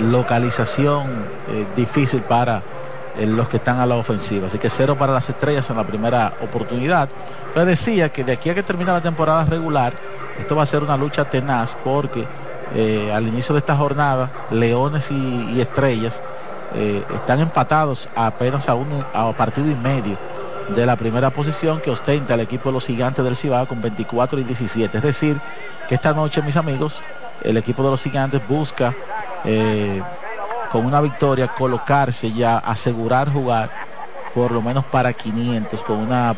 localización 0.00 1.06
eh, 1.48 1.66
difícil 1.74 2.22
para 2.22 2.62
eh, 3.16 3.26
los 3.26 3.48
que 3.48 3.58
están 3.58 3.80
a 3.80 3.86
la 3.86 3.96
ofensiva. 3.96 4.46
Así 4.46 4.58
que 4.58 4.70
cero 4.70 4.96
para 4.96 5.12
las 5.12 5.28
estrellas 5.28 5.68
en 5.70 5.76
la 5.76 5.84
primera 5.84 6.34
oportunidad. 6.42 7.08
Pero 7.52 7.66
decía 7.66 8.10
que 8.10 8.24
de 8.24 8.32
aquí 8.32 8.50
a 8.50 8.54
que 8.54 8.62
termine 8.62 8.92
la 8.92 9.00
temporada 9.00 9.44
regular, 9.44 9.94
esto 10.38 10.56
va 10.56 10.62
a 10.62 10.66
ser 10.66 10.82
una 10.82 10.96
lucha 10.96 11.24
tenaz 11.24 11.76
porque 11.82 12.24
eh, 12.74 13.12
al 13.12 13.26
inicio 13.26 13.54
de 13.54 13.60
esta 13.60 13.76
jornada, 13.76 14.30
Leones 14.50 15.10
y, 15.10 15.60
Estrellas 15.60 16.20
están 17.14 17.40
empatados 17.40 18.06
apenas 18.14 18.68
a, 18.68 18.74
un 18.74 19.02
a 19.14 19.32
partido 19.32 19.70
y 19.70 19.74
medio 19.76 20.18
de 20.74 20.84
la 20.84 20.96
primera 20.96 21.30
posición 21.30 21.80
que 21.80 21.90
ostenta 21.90 22.34
el 22.34 22.40
equipo 22.40 22.68
de 22.68 22.74
los 22.74 22.86
gigantes 22.86 23.24
del 23.24 23.36
Cibao 23.36 23.66
con 23.66 23.80
24 23.80 24.40
y 24.40 24.44
17. 24.44 24.98
Es 24.98 25.02
decir, 25.02 25.40
que 25.88 25.94
esta 25.94 26.12
noche, 26.12 26.42
mis 26.42 26.56
amigos, 26.56 27.00
el 27.42 27.56
equipo 27.56 27.82
de 27.82 27.90
los 27.90 28.02
gigantes 28.02 28.46
busca 28.48 28.94
eh, 29.46 30.02
con 30.70 30.84
una 30.84 31.00
victoria 31.00 31.48
colocarse 31.48 32.32
ya, 32.32 32.58
asegurar 32.58 33.32
jugar 33.32 33.70
por 34.34 34.50
lo 34.50 34.60
menos 34.60 34.84
para 34.84 35.12
500 35.12 35.80
con 35.82 35.98
una 35.98 36.36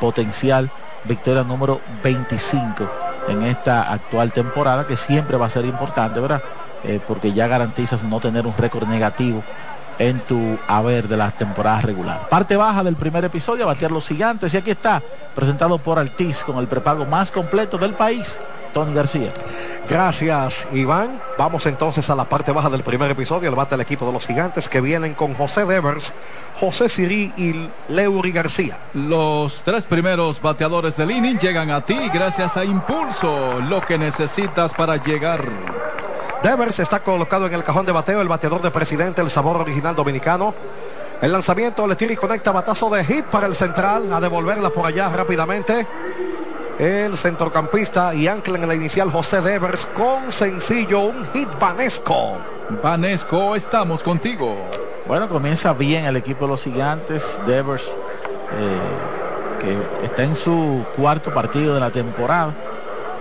potencial 0.00 0.70
victoria 1.04 1.42
número 1.42 1.80
25 2.02 2.84
en 3.28 3.42
esta 3.44 3.90
actual 3.92 4.32
temporada 4.32 4.86
que 4.86 4.96
siempre 4.96 5.36
va 5.36 5.46
a 5.46 5.50
ser 5.50 5.64
importante, 5.64 6.20
¿verdad? 6.20 6.42
Eh, 6.84 7.00
porque 7.06 7.32
ya 7.32 7.46
garantizas 7.46 8.02
no 8.02 8.20
tener 8.20 8.46
un 8.46 8.54
récord 8.56 8.88
negativo 8.88 9.42
en 9.98 10.20
tu 10.20 10.58
haber 10.66 11.08
de 11.08 11.16
las 11.16 11.36
temporadas 11.36 11.84
regulares. 11.84 12.26
Parte 12.28 12.56
baja 12.56 12.84
del 12.84 12.96
primer 12.96 13.24
episodio, 13.24 13.66
batear 13.66 13.90
los 13.90 14.06
gigantes 14.06 14.54
y 14.54 14.56
aquí 14.56 14.70
está, 14.70 15.02
presentado 15.34 15.78
por 15.78 15.98
Altiz 15.98 16.44
con 16.44 16.58
el 16.58 16.68
prepago 16.68 17.04
más 17.04 17.30
completo 17.30 17.78
del 17.78 17.94
país 17.94 18.38
Tony 18.72 18.94
García. 18.94 19.32
Gracias, 19.88 20.66
Iván. 20.72 21.20
Vamos 21.38 21.64
entonces 21.66 22.08
a 22.10 22.14
la 22.14 22.28
parte 22.28 22.52
baja 22.52 22.68
del 22.68 22.82
primer 22.82 23.10
episodio. 23.10 23.48
El 23.48 23.54
bate 23.54 23.74
del 23.74 23.80
equipo 23.80 24.06
de 24.06 24.12
los 24.12 24.26
gigantes 24.26 24.68
que 24.68 24.80
vienen 24.80 25.14
con 25.14 25.34
José 25.34 25.64
Devers, 25.64 26.12
José 26.54 26.88
Sirí 26.88 27.32
y 27.36 27.70
Leury 27.88 28.32
García. 28.32 28.78
Los 28.92 29.62
tres 29.62 29.86
primeros 29.86 30.42
bateadores 30.42 30.96
del 30.96 31.10
inning 31.10 31.38
llegan 31.38 31.70
a 31.70 31.80
ti 31.80 31.96
gracias 32.12 32.56
a 32.56 32.64
Impulso, 32.64 33.60
lo 33.62 33.80
que 33.80 33.96
necesitas 33.96 34.74
para 34.74 34.96
llegar. 35.02 35.42
Devers 36.42 36.78
está 36.78 37.00
colocado 37.00 37.46
en 37.46 37.54
el 37.54 37.64
cajón 37.64 37.86
de 37.86 37.92
bateo, 37.92 38.20
el 38.20 38.28
bateador 38.28 38.60
de 38.60 38.70
presidente, 38.70 39.22
el 39.22 39.30
sabor 39.30 39.56
original 39.56 39.96
dominicano. 39.96 40.54
El 41.20 41.32
lanzamiento 41.32 41.86
le 41.86 41.96
tira 41.96 42.12
y 42.12 42.16
conecta 42.16 42.52
batazo 42.52 42.90
de 42.90 43.04
hit 43.04 43.24
para 43.24 43.46
el 43.46 43.56
central, 43.56 44.12
a 44.12 44.20
devolverla 44.20 44.70
por 44.70 44.86
allá 44.86 45.08
rápidamente 45.08 45.84
el 46.78 47.16
centrocampista 47.18 48.14
y 48.14 48.28
ancla 48.28 48.56
en 48.56 48.68
la 48.68 48.74
inicial 48.74 49.10
José 49.10 49.40
Devers 49.40 49.86
con 49.86 50.30
sencillo 50.30 51.00
un 51.00 51.26
hit 51.32 51.48
Vanesco. 51.58 52.36
Vanesco, 52.82 53.56
estamos 53.56 54.02
contigo. 54.02 54.56
Bueno, 55.06 55.28
comienza 55.28 55.72
bien 55.72 56.04
el 56.04 56.16
equipo 56.16 56.44
de 56.44 56.52
los 56.52 56.62
gigantes. 56.62 57.40
Devers, 57.46 57.84
eh, 57.88 59.58
que 59.58 60.06
está 60.06 60.22
en 60.22 60.36
su 60.36 60.84
cuarto 60.96 61.34
partido 61.34 61.74
de 61.74 61.80
la 61.80 61.90
temporada, 61.90 62.54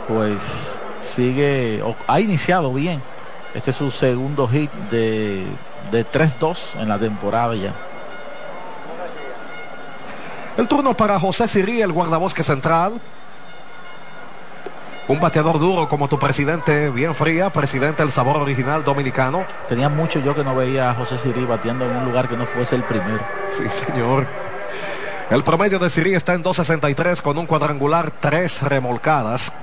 pues 0.07 0.77
sigue, 1.01 1.83
ha 2.05 2.19
iniciado 2.19 2.71
bien. 2.71 3.01
Este 3.55 3.71
es 3.71 3.77
su 3.77 3.89
segundo 3.89 4.47
hit 4.47 4.71
de, 4.91 5.45
de 5.91 6.05
3-2 6.05 6.57
en 6.79 6.89
la 6.89 6.99
temporada 6.99 7.55
ya. 7.55 7.73
El 10.57 10.67
turno 10.67 10.95
para 10.95 11.19
José 11.19 11.47
Sirí, 11.47 11.81
el 11.81 11.91
guardabosque 11.91 12.43
central. 12.43 12.99
Un 15.07 15.21
bateador 15.21 15.57
duro 15.57 15.87
como 15.87 16.09
tu 16.09 16.19
presidente, 16.19 16.89
bien 16.89 17.15
fría, 17.15 17.49
presidente 17.49 18.03
del 18.03 18.11
sabor 18.11 18.37
original 18.37 18.83
dominicano. 18.83 19.45
Tenía 19.69 19.87
mucho 19.87 20.19
yo 20.19 20.35
que 20.35 20.43
no 20.43 20.53
veía 20.53 20.89
a 20.89 20.95
José 20.95 21.17
Sirí 21.17 21.45
bateando 21.45 21.85
en 21.85 21.95
un 21.95 22.03
lugar 22.03 22.27
que 22.27 22.35
no 22.35 22.45
fuese 22.45 22.75
el 22.75 22.83
primero. 22.83 23.25
Sí, 23.49 23.63
señor. 23.69 24.27
El 25.29 25.43
promedio 25.45 25.79
de 25.79 25.89
Sirí 25.89 26.13
está 26.13 26.33
en 26.33 26.43
2.63 26.43 27.21
con 27.21 27.37
un 27.37 27.45
cuadrangular, 27.45 28.11
tres 28.11 28.61
remolcadas. 28.61 29.53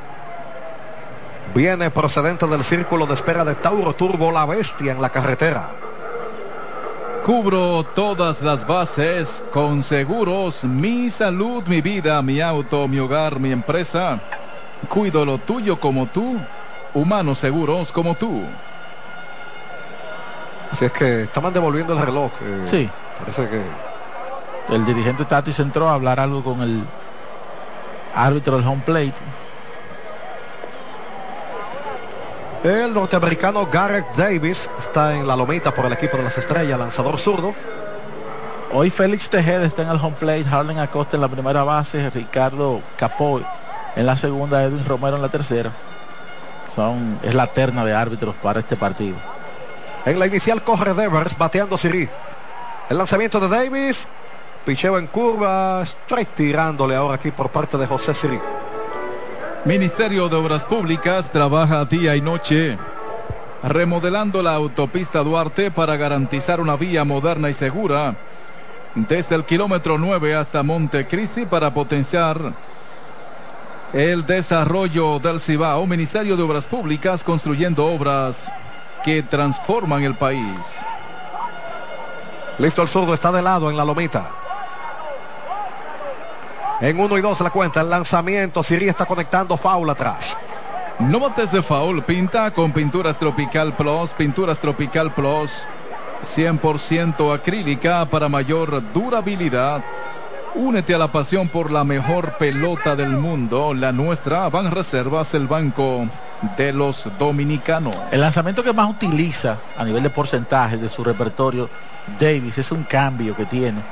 Viene 1.55 1.91
procedente 1.91 2.47
del 2.47 2.65
círculo 2.65 3.05
de 3.05 3.13
espera 3.13 3.45
de 3.45 3.55
Tauro 3.55 3.95
Turbo 3.95 4.33
La 4.33 4.47
Bestia 4.47 4.93
en 4.93 5.03
la 5.03 5.11
carretera. 5.11 5.69
Cubro 7.27 7.85
todas 7.95 8.41
las 8.41 8.67
bases 8.67 9.45
con 9.53 9.83
seguros, 9.83 10.65
mi 10.65 11.11
salud, 11.11 11.65
mi 11.67 11.83
vida, 11.83 12.21
mi 12.23 12.41
auto, 12.41 12.89
mi 12.89 12.99
hogar, 12.99 13.39
mi 13.39 13.53
empresa. 13.53 14.21
Cuido 14.85 15.25
lo 15.25 15.38
tuyo 15.38 15.79
como 15.79 16.07
tú, 16.07 16.38
humanos 16.93 17.38
seguros 17.38 17.93
como 17.93 18.14
tú. 18.14 18.43
Así 20.73 20.85
es 20.87 20.93
que 20.93 21.23
estaban 21.23 21.53
devolviendo 21.53 21.93
el 21.93 22.05
reloj. 22.05 22.33
eh, 22.43 22.67
sí. 22.67 22.91
Parece 23.19 23.49
que 23.49 23.62
el 24.75 24.85
dirigente 24.85 25.25
Tatis 25.25 25.61
entró 25.61 25.88
a 25.88 25.95
hablar 25.95 26.19
algo 26.19 26.43
con 26.43 26.62
el 26.62 26.85
árbitro 28.14 28.57
del 28.57 28.67
home 28.67 28.83
plate. 28.85 29.14
El 32.64 32.95
norteamericano 32.95 33.69
Garrett 33.71 34.07
Davis 34.17 34.71
está 34.79 35.14
en 35.14 35.26
la 35.29 35.37
lomita 35.37 35.73
por 35.73 35.85
el 35.85 35.93
equipo 35.93 36.17
de 36.17 36.23
las 36.23 36.38
estrellas, 36.38 36.79
lanzador 36.79 37.19
zurdo. 37.19 37.55
Hoy 38.73 38.91
Félix 38.91 39.29
Tejeda 39.29 39.64
está 39.67 39.83
en 39.83 39.91
el 39.91 39.97
home 39.97 40.17
plate, 40.19 40.47
Harlan 40.50 40.79
Acosta 40.79 41.17
en 41.17 41.21
la 41.21 41.29
primera 41.29 41.62
base, 41.62 42.11
Ricardo 42.11 42.81
Capoy 42.97 43.45
en 43.97 44.07
la 44.07 44.17
segunda, 44.17 44.63
Edwin 44.63 44.85
Romero 44.85 45.17
en 45.17 45.23
la 45.23 45.29
tercera. 45.29 45.73
Son, 46.75 47.19
es 47.23 47.35
la 47.35 47.47
terna 47.47 47.85
de 47.85 47.95
árbitros 47.95 48.35
para 48.37 48.61
este 48.61 48.77
partido. 48.77 49.17
En 50.05 50.19
la 50.19 50.27
inicial 50.27 50.63
corre 50.63 50.93
Devers 50.95 51.39
bateando 51.39 51.79
Siri. 51.79 52.09
El 52.89 52.99
lanzamiento 52.99 53.41
de 53.41 53.49
Davis. 53.49 54.09
Picheo 54.65 54.99
en 54.99 55.07
curva. 55.07 55.83
Strike 55.83 56.35
tirándole 56.35 56.97
ahora 56.97 57.15
aquí 57.15 57.31
por 57.31 57.51
parte 57.51 57.79
de 57.79 57.87
José 57.87 58.15
Siri. 58.15 58.41
Ministerio 59.65 60.29
de 60.29 60.37
Obras 60.37 60.65
Públicas 60.65 61.31
trabaja 61.31 61.85
día 61.85 62.17
y 62.17 62.21
noche 62.21 62.77
remodelando 63.63 64.43
la 64.43 64.55
autopista 64.55 65.21
Duarte 65.21 65.71
para 65.71 65.97
garantizar 65.97 66.61
una 66.61 66.77
vía 66.77 67.05
moderna 67.05 67.49
y 67.49 67.55
segura 67.55 68.15
desde 68.95 69.35
el 69.35 69.45
kilómetro 69.45 69.97
9 69.97 70.35
hasta 70.35 70.63
Montecristi 70.63 71.47
para 71.47 71.73
potenciar 71.73 72.53
el 73.95 74.27
desarrollo 74.27 75.21
del 75.21 75.39
Cibao. 75.39 75.87
Ministerio 75.87 76.37
de 76.37 76.43
Obras 76.43 76.67
Públicas 76.67 77.23
construyendo 77.23 77.87
obras 77.87 78.53
que 79.05 79.23
transforman 79.23 80.03
el 80.03 80.17
país. 80.17 80.53
Listo 82.59 82.83
el 82.83 82.89
zurdo, 82.89 83.15
está 83.15 83.31
de 83.31 83.41
lado 83.41 83.71
en 83.71 83.77
la 83.77 83.85
lomita. 83.85 84.31
En 86.81 86.99
1 86.99 87.19
y 87.19 87.21
2 87.21 87.41
la 87.41 87.51
cuenta, 87.51 87.81
el 87.83 87.91
lanzamiento. 87.91 88.65
Siri 88.65 88.89
está 88.89 89.07
conectando 89.07 89.57
foul 89.57 89.89
atrás. 89.89 90.37
No 90.99 91.29
de 91.29 91.63
foul, 91.63 92.03
pinta 92.03 92.51
con 92.53 92.73
Pinturas 92.73 93.17
Tropical 93.17 93.75
Plus, 93.75 94.11
Pinturas 94.11 94.59
Tropical 94.59 95.13
Plus, 95.13 95.51
100% 96.23 97.35
acrílica 97.35 98.05
para 98.07 98.29
mayor 98.29 98.83
durabilidad. 98.93 99.83
Únete 100.56 100.94
a 100.94 100.99
la 100.99 101.11
pasión 101.11 101.49
por 101.49 101.73
la 101.73 101.82
mejor 101.82 102.38
pelota 102.38 102.94
del 102.94 103.08
mundo, 103.08 103.75
la 103.75 103.90
nuestra. 103.90 104.49
Van 104.50 104.70
Reservas, 104.70 105.34
el 105.34 105.49
banco 105.49 106.06
de 106.56 106.73
los 106.73 107.08
dominicanos. 107.18 107.96
El 108.12 108.20
lanzamiento 108.20 108.62
que 108.62 108.73
más 108.73 108.88
utiliza 108.88 109.58
a 109.76 109.84
nivel 109.84 110.04
de 110.04 110.11
porcentaje 110.11 110.76
de 110.76 110.88
su 110.88 111.02
repertorio, 111.02 111.68
Davis, 112.20 112.58
es 112.58 112.70
un 112.70 112.84
cambio 112.84 113.34
que 113.34 113.46
tiene, 113.46 113.82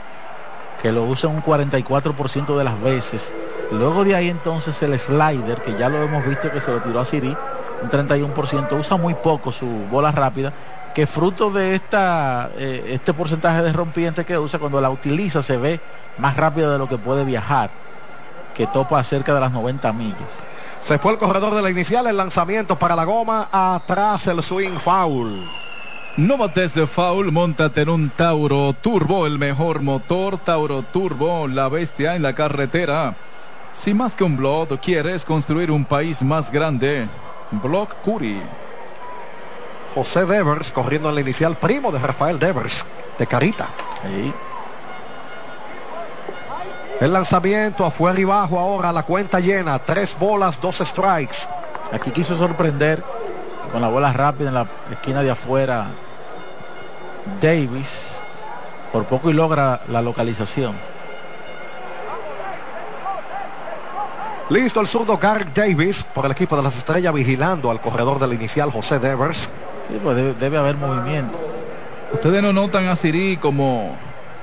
que 0.81 0.93
lo 0.93 1.03
usa 1.03 1.29
un 1.29 1.43
44% 1.43 2.57
de 2.57 2.63
las 2.63 2.81
veces. 2.81 3.35
Luego 3.73 4.05
de 4.05 4.15
ahí 4.15 4.29
entonces 4.29 4.81
el 4.85 4.97
slider, 5.01 5.63
que 5.63 5.77
ya 5.77 5.89
lo 5.89 6.01
hemos 6.01 6.25
visto 6.25 6.49
que 6.53 6.61
se 6.61 6.71
lo 6.71 6.81
tiró 6.81 7.01
a 7.01 7.05
Siri, 7.05 7.37
un 7.83 7.91
31%, 7.91 8.79
usa 8.79 8.97
muy 8.97 9.15
poco 9.15 9.51
su 9.51 9.67
bola 9.67 10.13
rápida, 10.13 10.53
que 10.95 11.07
fruto 11.07 11.51
de 11.51 11.75
esta, 11.75 12.51
eh, 12.57 12.85
este 12.89 13.15
porcentaje 13.15 13.63
de 13.63 13.73
rompiente 13.73 14.25
que 14.25 14.39
usa, 14.39 14.59
cuando 14.59 14.81
la 14.81 14.91
utiliza 14.91 15.43
se 15.43 15.57
ve 15.57 15.81
más 16.19 16.37
rápido 16.37 16.71
de 16.73 16.79
lo 16.79 16.89
que 16.89 16.99
puede 16.99 17.25
viajar, 17.25 17.71
que 18.55 18.67
topa 18.67 19.03
cerca 19.03 19.35
de 19.35 19.41
las 19.41 19.53
90 19.53 19.93
millas. 19.93 20.19
Se 20.83 20.99
fue 20.99 21.13
el 21.13 21.19
corredor 21.19 21.55
de 21.55 21.63
la 21.63 21.71
inicial, 21.71 22.07
el 22.07 22.17
lanzamiento 22.17 22.77
para 22.79 22.97
la 22.97 23.05
goma, 23.05 23.49
atrás 23.53 24.27
el 24.27 24.43
swing 24.43 24.79
foul. 24.79 25.49
No 26.17 26.37
bates 26.37 26.75
de 26.75 26.87
foul, 26.87 27.33
montate 27.33 27.83
en 27.83 27.89
un 27.89 28.11
Tauro 28.11 28.75
Turbo, 28.75 29.27
el 29.27 29.39
mejor 29.39 29.81
motor 29.81 30.37
Tauro 30.39 30.83
Turbo, 30.83 31.49
la 31.49 31.69
bestia 31.69 32.17
en 32.17 32.23
la 32.23 32.35
carretera. 32.35 33.17
Si 33.73 33.95
más 33.95 34.15
que 34.15 34.25
un 34.25 34.37
blog 34.37 34.79
quieres 34.81 35.25
construir 35.25 35.71
un 35.71 35.87
país 35.87 36.23
más 36.23 36.53
grande, 36.53 37.09
Block 37.51 37.95
Curi. 38.03 38.43
José 39.95 40.25
Devers 40.25 40.73
corriendo 40.73 41.09
en 41.09 41.15
la 41.15 41.21
inicial, 41.21 41.57
primo 41.57 41.93
de 41.93 41.99
Rafael 41.99 42.39
Devers, 42.39 42.85
de 43.19 43.27
Carita. 43.27 43.69
Ahí. 44.05 44.33
El 47.01 47.13
lanzamiento 47.13 47.85
afuera 47.85 48.19
y 48.19 48.25
bajo 48.25 48.59
ahora, 48.59 48.93
la 48.93 49.03
cuenta 49.03 49.41
llena, 49.41 49.79
tres 49.79 50.17
bolas, 50.19 50.61
dos 50.61 50.79
strikes. 50.79 51.49
Aquí 51.93 52.11
quiso 52.11 52.39
sorprender 52.39 53.03
con 53.73 53.83
la 53.83 53.89
bola 53.89 54.13
rápida 54.13 54.49
en 54.49 54.55
la 54.55 54.67
esquina 54.91 55.23
de 55.23 55.31
afuera 55.31 55.89
Davis. 57.41 58.19
Por 58.93 59.05
poco 59.05 59.31
y 59.31 59.33
logra 59.33 59.81
la 59.89 60.01
localización. 60.01 60.77
Listo 64.49 64.81
el 64.81 64.87
zurdo 64.87 65.17
Garrett 65.17 65.57
Davis 65.57 66.05
por 66.05 66.27
el 66.27 66.33
equipo 66.33 66.57
de 66.57 66.63
las 66.63 66.77
estrellas 66.77 67.15
vigilando 67.15 67.71
al 67.71 67.81
corredor 67.81 68.19
del 68.19 68.35
inicial 68.35 68.71
José 68.71 68.99
Devers. 68.99 69.49
Sí, 69.93 69.99
pues 70.03 70.17
debe, 70.17 70.33
debe 70.35 70.57
haber 70.57 70.77
movimiento. 70.77 71.39
Ustedes 72.13 72.43
no 72.43 72.53
notan 72.53 72.87
a 72.87 72.97
Siri 72.97 73.37
como 73.37 73.95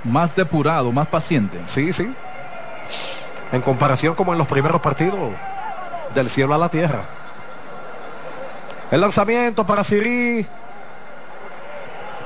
más 0.04 0.36
depurado, 0.36 0.92
más 0.92 1.08
paciente. 1.08 1.60
Sí, 1.66 1.92
sí. 1.92 2.14
En 3.52 3.62
comparación 3.62 4.14
como 4.14 4.32
en 4.32 4.38
los 4.38 4.48
primeros 4.48 4.80
partidos 4.80 5.32
del 6.14 6.30
cielo 6.30 6.54
a 6.54 6.58
la 6.60 6.70
tierra. 6.70 7.02
El 8.92 9.02
lanzamiento 9.02 9.66
para 9.66 9.84
Siri. 9.84 10.46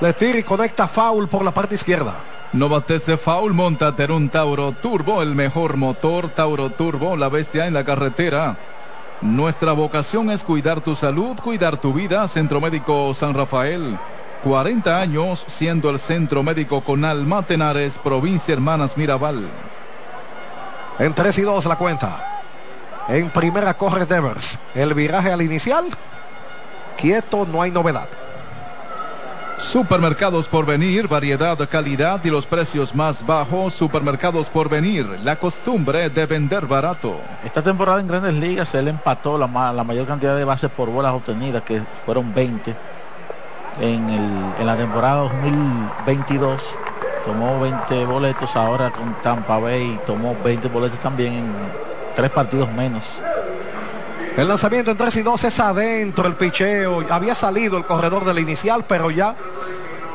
Le 0.02 0.14
tira 0.14 0.40
y 0.40 0.44
conecta 0.44 0.90
foul 0.90 1.30
por 1.30 1.46
la 1.46 1.52
parte 1.52 1.76
izquierda. 1.76 2.16
No 2.52 2.68
bates 2.68 3.06
de 3.06 3.16
foul, 3.16 3.54
montate 3.54 4.04
en 4.04 4.12
un 4.12 4.30
Tauro 4.30 4.74
Turbo, 4.74 5.22
el 5.22 5.34
mejor 5.34 5.78
motor 5.78 6.30
Tauro 6.30 6.72
Turbo, 6.72 7.16
la 7.16 7.30
bestia 7.30 7.68
en 7.68 7.74
la 7.74 7.86
carretera. 7.86 8.58
Nuestra 9.24 9.72
vocación 9.72 10.30
es 10.32 10.44
cuidar 10.44 10.82
tu 10.82 10.98
salud, 10.98 11.40
cuidar 11.40 11.78
tu 11.78 11.94
vida. 11.94 12.28
Centro 12.28 12.60
Médico 12.60 13.14
San 13.14 13.34
Rafael. 13.34 13.98
40 14.44 15.00
años 15.00 15.46
siendo 15.48 15.90
el 15.90 15.98
centro 15.98 16.44
médico 16.44 16.82
con 16.82 17.06
Alma 17.06 17.42
Tenares, 17.48 17.98
provincia 17.98 18.54
Hermanas 18.54 18.98
Mirabal. 18.98 19.48
En 21.00 21.14
3 21.14 21.38
y 21.38 21.42
2 21.44 21.66
la 21.68 21.78
cuenta. 21.78 22.44
En 23.08 23.30
primera 23.30 23.74
corre 23.76 24.06
Devers. 24.06 24.60
El 24.76 24.94
viraje 24.94 25.32
al 25.32 25.42
inicial. 25.42 25.86
Quieto, 26.98 27.48
no 27.50 27.62
hay 27.62 27.72
novedad. 27.72 28.10
Supermercados 29.72 30.48
por 30.48 30.68
venir, 30.68 31.08
variedad, 31.08 31.58
calidad 31.68 32.24
y 32.24 32.30
los 32.30 32.46
precios 32.46 32.94
más 32.94 33.26
bajos. 33.26 33.74
Supermercados 33.74 34.48
por 34.48 34.70
venir, 34.70 35.06
la 35.24 35.38
costumbre 35.38 36.10
de 36.10 36.26
vender 36.28 36.68
barato. 36.68 37.20
Esta 37.44 37.64
temporada 37.64 38.00
en 38.00 38.08
Grandes 38.08 38.36
Ligas 38.36 38.76
él 38.76 38.88
empató 38.88 39.36
la, 39.38 39.74
la 39.74 39.84
mayor 39.84 40.06
cantidad 40.06 40.36
de 40.36 40.44
bases 40.44 40.70
por 40.70 40.90
bolas 40.90 41.14
obtenidas, 41.14 41.64
que 41.64 41.82
fueron 42.06 42.32
20 42.36 42.76
en, 43.80 44.10
el, 44.10 44.30
en 44.60 44.66
la 44.68 44.78
temporada 44.78 45.22
2022. 45.22 46.62
Tomó 47.26 47.60
20 47.60 48.06
boletos 48.06 48.56
ahora 48.56 48.92
con 48.92 49.16
Tampa 49.24 49.58
Bay, 49.58 50.00
tomó 50.06 50.36
20 50.44 50.68
boletos 50.68 51.00
también 51.00 51.34
en 51.34 51.52
tres 52.16 52.30
partidos 52.30 52.72
menos. 52.74 53.04
El 54.36 54.48
lanzamiento 54.48 54.90
en 54.90 54.98
3 54.98 55.18
y 55.18 55.22
2 55.22 55.44
es 55.44 55.60
adentro 55.60 56.28
el 56.28 56.34
picheo. 56.34 57.06
Había 57.08 57.36
salido 57.36 57.78
el 57.78 57.86
corredor 57.86 58.26
de 58.26 58.34
la 58.34 58.40
inicial, 58.42 58.84
pero 58.88 59.12
ya 59.12 59.36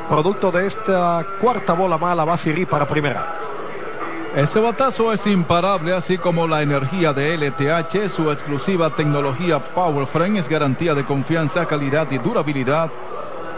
producto 0.08 0.50
de 0.50 0.66
esta 0.66 1.24
cuarta 1.40 1.74
bola 1.74 1.98
mala 1.98 2.24
va 2.24 2.36
Siri 2.36 2.66
para 2.66 2.86
primera. 2.86 3.36
Ese 4.34 4.58
batazo 4.58 5.12
es 5.12 5.24
imparable, 5.28 5.94
así 5.94 6.18
como 6.18 6.48
la 6.48 6.62
energía 6.62 7.12
de 7.12 7.36
LTH, 7.36 8.08
su 8.08 8.30
exclusiva 8.32 8.90
tecnología 8.90 9.60
Power 9.60 10.06
Frame 10.06 10.40
es 10.40 10.48
garantía 10.48 10.94
de 10.94 11.04
confianza, 11.04 11.66
calidad 11.66 12.10
y 12.10 12.18
durabilidad. 12.18 12.90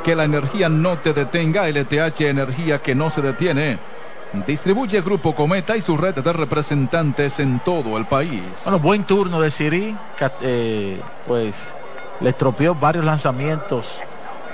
Que 0.05 0.15
la 0.15 0.25
energía 0.25 0.69
no 0.69 0.99
te 0.99 1.15
detenga, 1.15 1.69
LTH 1.69 2.21
energía 2.21 2.83
que 2.83 2.95
no 2.95 3.09
se 3.09 3.23
detiene. 3.23 3.79
Distribuye 4.47 5.01
Grupo 5.01 5.35
Cometa 5.35 5.77
y 5.77 5.83
su 5.83 5.97
red 5.97 6.15
de 6.15 6.33
representantes 6.33 7.41
en 7.41 7.61
todo 7.61 7.97
el 7.97 8.07
país. 8.07 8.43
Bueno, 8.65 8.79
buen 8.79 9.05
turno 9.05 9.41
de 9.41 9.51
Siri, 9.51 9.97
eh, 10.41 11.01
pues 11.27 11.75
le 12.21 12.31
estropeó 12.31 12.75
varios 12.75 13.05
lanzamientos 13.05 13.87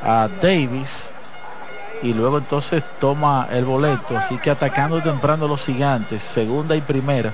a 0.03 0.29
Davis 0.41 1.13
y 2.03 2.13
luego 2.13 2.39
entonces 2.39 2.83
toma 2.99 3.49
el 3.51 3.65
boleto, 3.65 4.17
así 4.17 4.39
que 4.39 4.51
atacando 4.51 5.03
temprano 5.03 5.47
los 5.47 5.65
gigantes, 5.65 6.23
segunda 6.23 6.75
y 6.77 6.81
primera, 6.81 7.33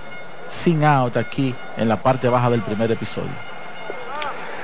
sin 0.49 0.85
out 0.85 1.17
aquí 1.17 1.55
en 1.77 1.89
la 1.89 2.03
parte 2.03 2.29
baja 2.29 2.51
del 2.51 2.63
primer 2.63 2.91
episodio. 2.91 3.53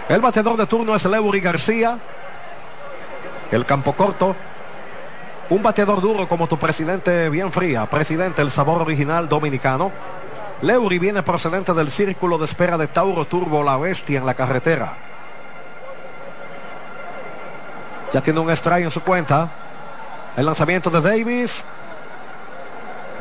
El 0.08 0.20
bateador 0.20 0.56
de 0.56 0.66
turno 0.66 0.94
es 0.94 1.04
Leury 1.04 1.40
García. 1.40 1.98
El 3.50 3.66
campo 3.66 3.92
corto. 3.92 4.34
Un 5.50 5.62
bateador 5.62 6.02
duro 6.02 6.28
como 6.28 6.46
tu 6.46 6.58
presidente 6.58 7.30
bien 7.30 7.50
fría. 7.50 7.86
Presidente, 7.86 8.42
el 8.42 8.50
sabor 8.50 8.82
original 8.82 9.28
dominicano. 9.28 9.90
Leury 10.60 10.98
viene 10.98 11.22
procedente 11.22 11.72
del 11.72 11.90
círculo 11.90 12.36
de 12.36 12.44
espera 12.44 12.76
de 12.76 12.86
Tauro 12.86 13.24
Turbo 13.24 13.62
La 13.62 13.78
Bestia 13.78 14.18
en 14.18 14.26
la 14.26 14.34
carretera. 14.34 14.98
Ya 18.12 18.20
tiene 18.20 18.40
un 18.40 18.50
strike 18.50 18.84
en 18.84 18.90
su 18.90 19.02
cuenta. 19.02 19.48
El 20.36 20.44
lanzamiento 20.44 20.90
de 20.90 21.00
Davis. 21.00 21.64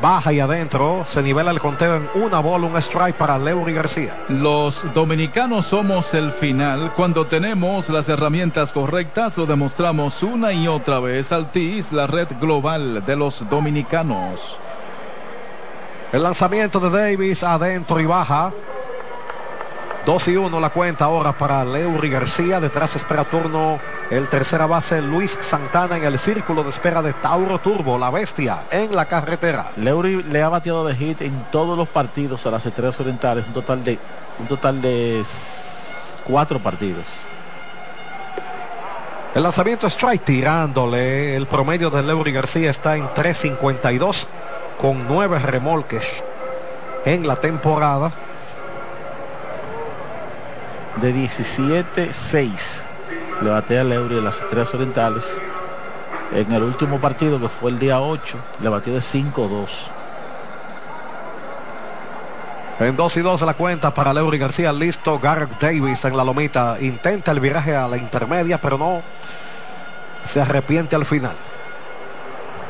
Baja 0.00 0.32
y 0.32 0.38
adentro. 0.38 1.04
Se 1.06 1.22
nivela 1.22 1.50
el 1.50 1.58
conteo 1.58 1.96
en 1.96 2.22
una 2.22 2.38
bola, 2.40 2.66
un 2.66 2.76
strike 2.76 3.16
para 3.16 3.38
Leury 3.38 3.72
García. 3.72 4.16
Los 4.28 4.84
dominicanos 4.94 5.66
somos 5.66 6.14
el 6.14 6.30
final. 6.30 6.92
Cuando 6.94 7.26
tenemos 7.26 7.88
las 7.88 8.08
herramientas 8.08 8.72
correctas, 8.72 9.36
lo 9.36 9.46
demostramos 9.46 10.22
una 10.22 10.52
y 10.52 10.68
otra 10.68 11.00
vez. 11.00 11.32
Altis, 11.32 11.90
la 11.90 12.06
red 12.06 12.28
global 12.40 13.04
de 13.04 13.16
los 13.16 13.48
dominicanos. 13.48 14.56
El 16.12 16.22
lanzamiento 16.22 16.78
de 16.78 16.90
Davis 16.90 17.42
adentro 17.42 17.98
y 18.00 18.06
baja. 18.06 18.52
2 20.06 20.28
y 20.28 20.36
1 20.36 20.60
la 20.60 20.70
cuenta 20.70 21.04
ahora 21.04 21.32
para 21.32 21.64
Leury 21.64 22.08
García. 22.08 22.60
Detrás 22.60 22.96
espera 22.96 23.24
turno 23.24 23.78
el 24.10 24.28
tercera 24.28 24.66
base 24.66 25.02
Luis 25.02 25.36
Santana 25.40 25.96
en 25.96 26.04
el 26.04 26.18
círculo 26.18 26.62
de 26.62 26.70
espera 26.70 27.02
de 27.02 27.12
Tauro 27.12 27.58
Turbo, 27.58 27.98
la 27.98 28.10
bestia, 28.10 28.64
en 28.70 28.94
la 28.96 29.04
carretera. 29.04 29.72
Leury 29.76 30.22
le 30.22 30.42
ha 30.42 30.48
bateado 30.48 30.86
de 30.86 30.94
hit 30.94 31.20
en 31.22 31.46
todos 31.50 31.76
los 31.76 31.88
partidos 31.88 32.46
a 32.46 32.50
las 32.50 32.64
estrellas 32.64 32.98
orientales. 33.00 33.46
Un 33.46 33.54
total 33.54 33.84
de, 33.84 33.98
un 34.38 34.46
total 34.46 34.80
de 34.80 35.22
cuatro 36.24 36.58
partidos. 36.58 37.06
El 39.34 39.42
lanzamiento 39.42 39.86
strike 39.86 40.24
tirándole. 40.24 41.36
El 41.36 41.46
promedio 41.46 41.90
de 41.90 42.02
Leury 42.02 42.32
García 42.32 42.70
está 42.70 42.96
en 42.96 43.12
352 43.12 44.26
con 44.80 45.06
nueve 45.06 45.38
remolques 45.38 46.24
en 47.04 47.26
la 47.26 47.36
temporada. 47.36 48.10
De 51.00 51.14
17-6 51.14 52.82
le 53.42 53.50
batea 53.50 53.82
a 53.82 53.84
Leury 53.84 54.16
de 54.16 54.22
las 54.22 54.40
Estrellas 54.40 54.74
Orientales. 54.74 55.40
En 56.32 56.52
el 56.52 56.62
último 56.62 56.98
partido, 56.98 57.40
que 57.40 57.48
fue 57.48 57.70
el 57.70 57.78
día 57.78 58.00
8, 58.00 58.36
le 58.60 58.68
batió 58.68 58.92
de 58.92 58.98
5-2. 58.98 59.68
En 62.80 62.96
2 62.96 63.16
y 63.16 63.20
2 63.20 63.42
la 63.42 63.54
cuenta 63.54 63.94
para 63.94 64.12
Leury 64.12 64.38
García. 64.38 64.72
Listo 64.72 65.20
Garrett 65.20 65.60
Davis 65.60 66.04
en 66.04 66.16
la 66.16 66.24
lomita. 66.24 66.76
Intenta 66.80 67.30
el 67.30 67.38
viraje 67.38 67.76
a 67.76 67.86
la 67.86 67.96
intermedia, 67.96 68.60
pero 68.60 68.76
no 68.76 69.02
se 70.24 70.40
arrepiente 70.40 70.96
al 70.96 71.06
final. 71.06 71.36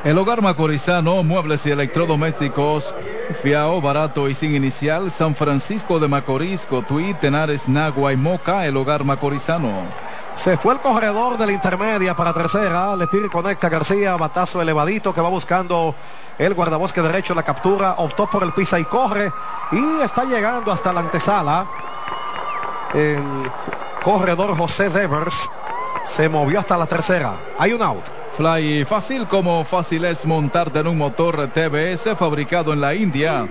El 0.04 0.16
hogar 0.16 0.42
macorizano, 0.42 1.24
muebles 1.24 1.66
y 1.66 1.72
electrodomésticos, 1.72 2.94
fiao, 3.42 3.80
barato 3.80 4.28
y 4.28 4.34
sin 4.34 4.54
inicial, 4.54 5.10
San 5.10 5.34
Francisco 5.34 5.98
de 5.98 6.06
Macorís, 6.06 6.66
Cotuí, 6.66 7.14
Tenares, 7.14 7.68
Nagua 7.68 8.12
y 8.12 8.16
Moca, 8.16 8.64
el 8.64 8.76
hogar 8.76 9.02
macorizano. 9.02 9.68
Se 10.36 10.56
fue 10.56 10.74
el 10.74 10.80
corredor 10.80 11.36
de 11.36 11.46
la 11.46 11.52
intermedia 11.52 12.14
para 12.14 12.32
tercera. 12.32 12.94
Le 12.94 13.08
tira 13.08 13.28
conecta 13.28 13.68
García, 13.68 14.14
batazo 14.14 14.62
elevadito 14.62 15.12
que 15.12 15.20
va 15.20 15.28
buscando 15.28 15.96
el 16.38 16.54
guardabosque 16.54 17.02
derecho. 17.02 17.34
La 17.34 17.42
captura, 17.42 17.94
optó 17.98 18.30
por 18.30 18.44
el 18.44 18.52
pisa 18.52 18.78
y 18.78 18.84
corre. 18.84 19.32
Y 19.72 20.00
está 20.00 20.24
llegando 20.24 20.70
hasta 20.70 20.92
la 20.92 21.00
antesala. 21.00 21.66
El 22.94 23.50
corredor 24.04 24.56
José 24.56 24.90
Devers 24.90 25.50
se 26.06 26.28
movió 26.28 26.60
hasta 26.60 26.78
la 26.78 26.86
tercera. 26.86 27.32
Hay 27.58 27.72
un 27.72 27.82
out. 27.82 28.17
Fly 28.38 28.84
fácil 28.84 29.26
como 29.26 29.64
fácil 29.64 30.04
es 30.04 30.24
montarte 30.24 30.78
en 30.78 30.86
un 30.86 30.96
motor 30.96 31.48
TBS 31.48 32.16
fabricado 32.16 32.72
en 32.72 32.80
la 32.80 32.94
India. 32.94 33.48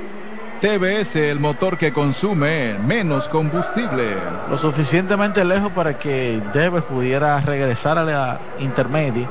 TBS, 0.61 1.17
el 1.17 1.41
motor 1.41 1.77
que 1.77 1.91
consume 1.91 2.75
menos 2.75 3.27
combustible. 3.27 4.15
Lo 4.49 4.57
suficientemente 4.57 5.43
lejos 5.43 5.73
para 5.73 5.99
que 5.99 6.41
Devers 6.53 6.85
pudiera 6.85 7.41
regresar 7.41 7.97
a 7.97 8.05
la 8.05 8.39
intermedia 8.59 9.29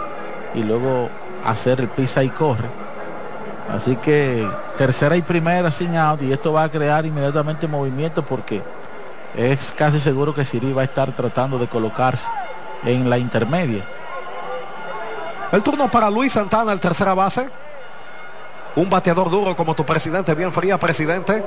y 0.55 0.62
luego 0.62 1.09
hacer 1.42 1.81
el 1.81 1.88
pisa 1.88 2.23
y 2.23 2.29
corre. 2.29 2.69
Así 3.73 3.97
que 3.97 4.47
tercera 4.77 5.16
y 5.16 5.23
primera 5.23 5.71
sin 5.71 5.97
out 5.97 6.21
y 6.21 6.33
esto 6.33 6.53
va 6.53 6.64
a 6.64 6.69
crear 6.69 7.07
inmediatamente 7.07 7.66
movimiento 7.66 8.23
porque 8.23 8.61
es 9.35 9.73
casi 9.73 10.01
seguro 10.01 10.35
que 10.35 10.45
Siri 10.45 10.75
va 10.75 10.83
a 10.83 10.85
estar 10.85 11.12
tratando 11.12 11.59
de 11.59 11.66
colocarse 11.66 12.29
en 12.85 13.09
la 13.09 13.16
intermedia. 13.16 13.83
El 15.57 15.62
turno 15.62 15.90
para 15.90 16.11
Luis 16.11 16.33
Santana, 16.33 16.71
el 16.71 16.81
tercera 16.81 17.14
base. 17.14 17.49
Un 18.75 18.90
bateador 18.90 19.31
duro 19.31 19.57
como 19.57 19.75
tu 19.75 19.87
presidente, 19.87 20.35
bien 20.35 20.53
fría, 20.53 20.79
presidente. 20.79 21.42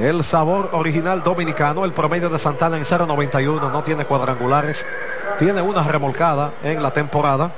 El 0.00 0.24
sabor 0.24 0.70
original 0.72 1.22
dominicano, 1.22 1.84
el 1.84 1.92
promedio 1.92 2.28
de 2.28 2.40
Santana 2.40 2.76
en 2.76 2.82
0.91, 2.82 3.70
no 3.70 3.82
tiene 3.84 4.04
cuadrangulares. 4.04 4.84
Tiene 5.38 5.62
una 5.62 5.84
remolcada 5.84 6.54
en 6.64 6.82
la 6.82 6.90
temporada. 6.90 7.52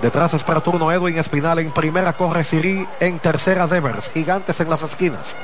Detrás 0.00 0.32
espera 0.34 0.60
turno 0.60 0.92
Edwin 0.92 1.18
Espinal. 1.18 1.58
En 1.58 1.72
primera 1.72 2.12
corre 2.12 2.44
Siri. 2.44 2.86
En 3.00 3.18
tercera 3.18 3.66
Devers. 3.66 4.08
Gigantes 4.10 4.60
en 4.60 4.70
las 4.70 4.84
esquinas. 4.84 5.36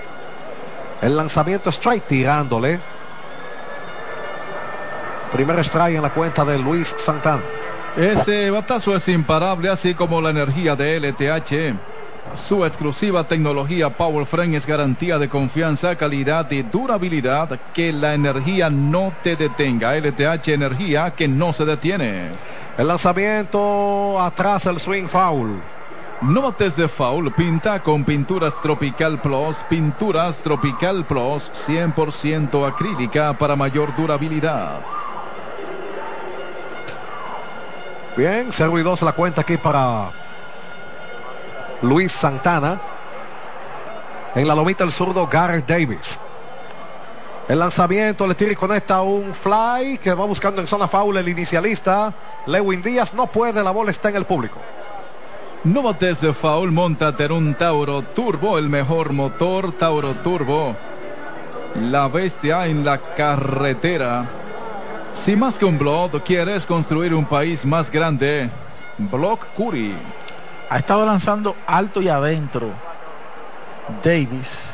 El 1.00 1.16
lanzamiento 1.16 1.68
strike 1.68 2.06
tirándole. 2.06 2.78
Primer 5.32 5.58
strike 5.64 5.96
en 5.96 6.02
la 6.02 6.10
cuenta 6.10 6.44
de 6.44 6.60
Luis 6.60 6.94
Santana. 6.96 7.42
Ese 7.96 8.50
batazo 8.50 8.96
es 8.96 9.06
imparable, 9.08 9.68
así 9.68 9.94
como 9.94 10.22
la 10.22 10.30
energía 10.30 10.74
de 10.74 10.96
LTH. 10.98 11.76
Su 12.34 12.64
exclusiva 12.64 13.24
tecnología 13.24 13.90
Power 13.90 14.24
Frame 14.24 14.56
es 14.56 14.66
garantía 14.66 15.18
de 15.18 15.28
confianza, 15.28 15.94
calidad 15.96 16.50
y 16.50 16.62
durabilidad. 16.62 17.60
Que 17.74 17.92
la 17.92 18.14
energía 18.14 18.70
no 18.70 19.12
te 19.22 19.36
detenga. 19.36 19.94
LTH 19.94 20.48
Energía 20.48 21.10
que 21.10 21.28
no 21.28 21.52
se 21.52 21.66
detiene. 21.66 22.30
El 22.78 22.88
lanzamiento 22.88 24.18
atrás, 24.18 24.64
el 24.64 24.80
swing 24.80 25.06
foul. 25.06 25.60
No 26.22 26.40
bates 26.40 26.76
de 26.76 26.88
foul, 26.88 27.30
pinta 27.32 27.80
con 27.80 28.04
Pinturas 28.04 28.54
Tropical 28.62 29.18
Plus. 29.18 29.56
Pinturas 29.68 30.38
Tropical 30.38 31.04
Plus 31.04 31.50
100% 31.68 32.66
acrílica 32.66 33.34
para 33.34 33.54
mayor 33.54 33.94
durabilidad. 33.94 34.80
Bien, 38.16 38.48
0 38.50 38.78
y 38.78 38.82
2 38.82 39.02
la 39.02 39.12
cuenta 39.12 39.40
aquí 39.40 39.56
para 39.56 40.10
Luis 41.80 42.12
Santana. 42.12 42.78
En 44.34 44.46
la 44.46 44.54
lomita 44.54 44.84
el 44.84 44.92
zurdo 44.92 45.26
Garrett 45.26 45.66
Davis. 45.66 46.20
El 47.48 47.58
lanzamiento 47.58 48.26
le 48.26 48.34
tira 48.34 48.52
y 48.52 48.56
conecta 48.56 49.00
un 49.00 49.34
fly 49.34 49.96
que 49.96 50.12
va 50.12 50.26
buscando 50.26 50.60
en 50.60 50.66
zona 50.66 50.88
foul 50.88 51.16
el 51.16 51.28
inicialista. 51.28 52.12
Lewin 52.46 52.82
Díaz 52.82 53.14
no 53.14 53.26
puede, 53.28 53.62
la 53.62 53.70
bola 53.70 53.90
está 53.90 54.10
en 54.10 54.16
el 54.16 54.26
público. 54.26 54.58
No 55.64 55.82
bates 55.82 56.20
de 56.20 56.34
foul, 56.34 56.70
montate 56.70 57.24
en 57.24 57.32
un 57.32 57.54
Tauro 57.54 58.02
Turbo, 58.02 58.58
el 58.58 58.68
mejor 58.68 59.12
motor 59.12 59.72
Tauro 59.72 60.12
Turbo. 60.16 60.76
La 61.80 62.08
bestia 62.08 62.66
en 62.66 62.84
la 62.84 62.98
carretera. 62.98 64.41
Si 65.14 65.36
más 65.36 65.58
que 65.58 65.64
un 65.64 65.78
blog 65.78 66.22
quieres 66.22 66.66
construir 66.66 67.14
un 67.14 67.24
país 67.24 67.64
más 67.64 67.90
grande, 67.90 68.50
Block 68.98 69.46
Curry. 69.56 69.94
Ha 70.68 70.78
estado 70.78 71.04
lanzando 71.04 71.54
alto 71.66 72.00
y 72.00 72.08
adentro 72.08 72.70
Davis. 74.02 74.70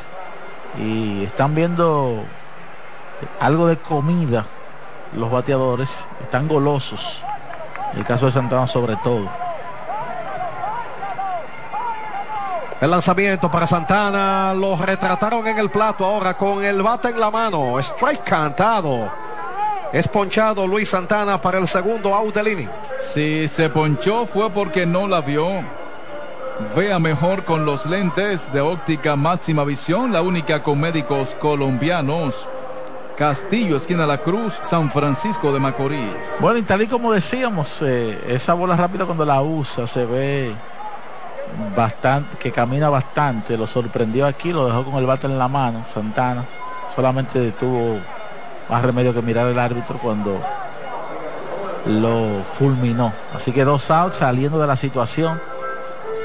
Y 0.79 1.23
están 1.23 1.53
viendo 1.55 2.23
algo 3.39 3.67
de 3.67 3.77
comida 3.77 4.45
los 5.13 5.29
bateadores. 5.29 6.05
Están 6.21 6.47
golosos. 6.47 7.21
En 7.93 7.99
el 7.99 8.05
caso 8.05 8.27
de 8.27 8.31
Santana 8.31 8.65
sobre 8.65 8.95
todo. 8.97 9.29
El 12.81 12.89
lanzamiento 12.89 13.51
para 13.51 13.67
Santana. 13.67 14.53
Lo 14.55 14.75
retrataron 14.77 15.45
en 15.47 15.59
el 15.59 15.69
plato 15.69 16.05
ahora 16.05 16.35
con 16.35 16.63
el 16.63 16.81
bate 16.81 17.09
en 17.09 17.19
la 17.19 17.29
mano. 17.29 17.77
Strike 17.79 18.23
cantado. 18.23 19.28
Es 19.91 20.07
ponchado 20.07 20.67
Luis 20.67 20.89
Santana 20.89 21.41
para 21.41 21.57
el 21.57 21.67
segundo 21.67 22.13
out 22.13 22.35
del 22.35 22.49
inning. 22.49 22.69
Si 23.01 23.47
se 23.47 23.69
ponchó 23.69 24.27
fue 24.27 24.47
porque 24.51 24.85
no 24.85 25.07
la 25.07 25.21
vio. 25.21 25.63
Vea 26.75 26.99
mejor 26.99 27.43
con 27.43 27.65
los 27.65 27.87
lentes 27.87 28.51
de 28.53 28.61
óptica 28.61 29.15
máxima 29.15 29.63
visión, 29.63 30.13
la 30.13 30.21
única 30.21 30.61
con 30.61 30.79
médicos 30.79 31.35
colombianos. 31.39 32.47
Castillo, 33.17 33.77
esquina 33.77 34.05
La 34.05 34.19
Cruz, 34.19 34.53
San 34.61 34.91
Francisco 34.91 35.51
de 35.51 35.59
Macorís. 35.59 36.13
Bueno, 36.39 36.59
y 36.59 36.61
tal 36.61 36.83
y 36.83 36.87
como 36.87 37.11
decíamos, 37.11 37.81
eh, 37.81 38.21
esa 38.27 38.53
bola 38.53 38.75
rápida 38.75 39.05
cuando 39.05 39.25
la 39.25 39.41
usa 39.41 39.87
se 39.87 40.05
ve 40.05 40.53
bastante, 41.75 42.37
que 42.37 42.51
camina 42.51 42.89
bastante. 42.89 43.57
Lo 43.57 43.65
sorprendió 43.65 44.27
aquí, 44.27 44.53
lo 44.53 44.67
dejó 44.67 44.85
con 44.85 44.95
el 44.95 45.07
bate 45.07 45.25
en 45.25 45.39
la 45.39 45.47
mano, 45.47 45.83
Santana. 45.91 46.45
Solamente 46.95 47.51
tuvo 47.53 47.99
más 48.69 48.83
remedio 48.83 49.13
que 49.13 49.21
mirar 49.21 49.47
el 49.47 49.59
árbitro 49.59 49.97
cuando 49.97 50.39
lo 51.85 52.43
fulminó. 52.43 53.13
Así 53.33 53.51
que 53.51 53.63
dos 53.63 53.89
outs 53.89 54.17
saliendo 54.17 54.59
de 54.59 54.67
la 54.67 54.75
situación. 54.75 55.41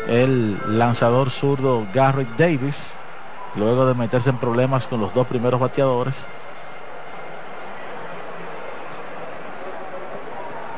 El 0.06 0.78
lanzador 0.78 1.30
zurdo 1.30 1.86
Garrett 1.94 2.36
Davis, 2.36 2.90
luego 3.56 3.86
de 3.86 3.94
meterse 3.94 4.30
en 4.30 4.36
problemas 4.36 4.86
con 4.86 5.00
los 5.00 5.14
dos 5.14 5.26
primeros 5.26 5.58
bateadores. 5.58 6.26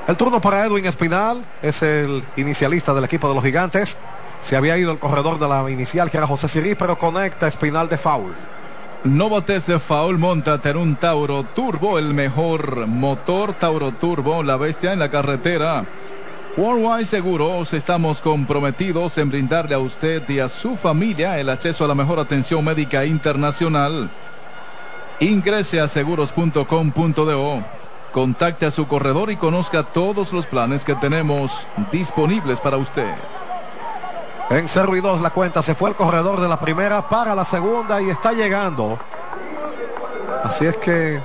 El 0.07 0.17
turno 0.17 0.41
para 0.41 0.65
Edwin 0.65 0.87
Espinal, 0.87 1.45
es 1.63 1.83
el 1.83 2.23
inicialista 2.37 2.95
del 2.95 3.03
equipo 3.03 3.29
de 3.29 3.35
los 3.35 3.43
gigantes. 3.43 3.99
Se 4.41 4.55
había 4.55 4.79
ido 4.79 4.93
el 4.93 5.01
corredor 5.01 5.41
de 5.41 5.49
la 5.49 5.69
inicial 5.69 6.13
que 6.13 6.19
era 6.19 6.29
José 6.29 6.47
Sirí, 6.47 6.77
pero 6.77 6.97
conecta 6.97 7.49
Espinal 7.49 7.89
de 7.89 7.99
foul. 7.99 8.33
No 9.05 9.41
de 9.41 9.79
foul, 9.79 10.19
montate 10.19 10.71
en 10.71 10.77
un 10.77 10.97
Tauro 10.97 11.45
Turbo, 11.45 11.99
el 11.99 12.13
mejor 12.13 12.87
motor 12.87 13.55
Tauro 13.55 13.93
Turbo, 13.93 14.43
la 14.43 14.57
bestia 14.57 14.93
en 14.93 14.99
la 14.99 15.09
carretera. 15.09 15.87
Worldwide 16.57 17.05
Seguros, 17.05 17.73
estamos 17.75 18.21
comprometidos 18.21 19.19
en 19.19 19.29
brindarle 19.29 19.75
a 19.75 19.79
usted 19.79 20.29
y 20.29 20.41
a 20.41 20.49
su 20.49 20.77
familia 20.77 21.39
el 21.39 21.51
acceso 21.51 21.85
a 21.85 21.89
la 21.89 21.95
mejor 21.95 22.19
atención 22.19 22.65
médica 22.65 23.05
internacional. 23.05 24.11
Ingrese 25.21 25.81
a 25.81 25.87
seguros.com.do, 25.87 27.65
contacte 28.11 28.67
a 28.67 28.71
su 28.71 28.89
corredor 28.89 29.31
y 29.31 29.37
conozca 29.37 29.83
todos 29.83 30.33
los 30.33 30.47
planes 30.47 30.85
que 30.85 30.95
tenemos 30.95 31.67
disponibles 31.93 32.59
para 32.61 32.79
usted. 32.79 33.15
En 34.49 34.69
0 34.69 34.97
y 34.97 35.01
2 35.01 35.21
la 35.23 35.31
cuenta, 35.31 35.61
se 35.61 35.75
fue 35.75 35.91
el 35.91 35.97
corredor 35.97 36.41
de 36.41 36.49
la 36.49 36.61
primera 36.61 37.09
para 37.09 37.35
la 37.35 37.45
segunda 37.45 38.01
y 38.01 38.11
está 38.11 38.33
llegando. 38.33 38.99
Así 40.45 40.67
es 40.67 40.77
que 40.77 41.21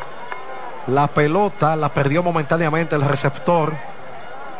la 0.87 1.07
pelota 1.07 1.75
la 1.75 1.89
perdió 1.89 2.23
momentáneamente 2.23 2.95
el 2.95 3.03
receptor 3.03 3.73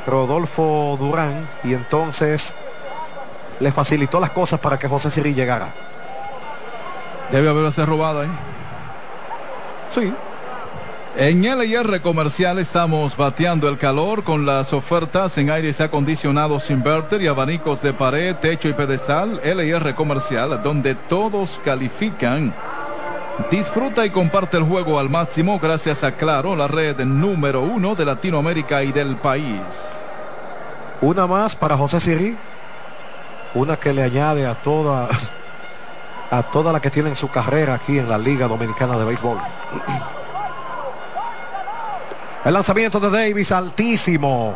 Rodolfo 0.06 0.96
Durán 1.00 1.50
y 1.64 1.74
entonces 1.74 2.54
le 3.60 3.72
facilitó 3.72 4.20
las 4.20 4.30
cosas 4.30 4.60
para 4.60 4.78
que 4.78 4.88
José 4.88 5.10
Siri 5.10 5.34
llegara. 5.34 5.70
Debe 7.32 7.50
haberse 7.50 7.86
robada, 7.86 8.26
¿eh? 8.26 8.30
Sí, 9.94 10.14
en 11.18 11.42
LIR 11.42 12.02
Comercial 12.02 12.60
estamos 12.60 13.18
bateando 13.18 13.68
el 13.68 13.78
calor 13.78 14.24
con 14.24 14.46
las 14.46 14.72
ofertas 14.74 15.38
en 15.38 15.50
aires 15.50 15.82
acondicionados 15.82 16.70
inverter 16.70 17.22
y 17.22 17.28
abanicos 17.28 17.82
de 17.82 17.94
pared, 17.94 18.36
techo 18.36 18.70
y 18.70 18.74
pedestal. 18.74 19.42
LIR 19.44 19.94
Comercial, 19.96 20.62
donde 20.64 20.96
todos 20.96 21.60
califican. 21.64 22.54
Disfruta 23.50 24.06
y 24.06 24.10
comparte 24.10 24.58
el 24.58 24.64
juego 24.64 25.00
al 25.00 25.10
máximo 25.10 25.60
gracias 25.60 26.04
a 26.04 26.14
Claro, 26.14 26.56
la 26.56 26.68
red 26.68 27.00
número 27.00 27.62
uno 27.62 27.96
de 27.96 28.06
Latinoamérica 28.06 28.84
y 28.84 28.92
del 28.92 29.16
país. 29.16 29.62
Una 31.02 31.28
más 31.28 31.56
para 31.56 31.78
José 31.78 32.00
Siri. 32.00 32.38
Una 33.54 33.78
que 33.78 33.94
le 33.94 34.04
añade 34.04 34.46
a 34.46 34.56
toda 34.56 35.10
a 36.32 36.44
toda 36.44 36.72
la 36.72 36.80
que 36.80 36.90
tiene 36.90 37.10
en 37.10 37.16
su 37.16 37.30
carrera 37.30 37.74
aquí 37.74 38.00
en 38.00 38.08
la 38.08 38.18
Liga 38.18 38.48
Dominicana 38.48 38.98
de 38.98 39.06
Béisbol. 39.06 39.38
El 42.44 42.54
lanzamiento 42.54 43.00
de 43.00 43.10
Davis 43.10 43.52
altísimo. 43.52 44.56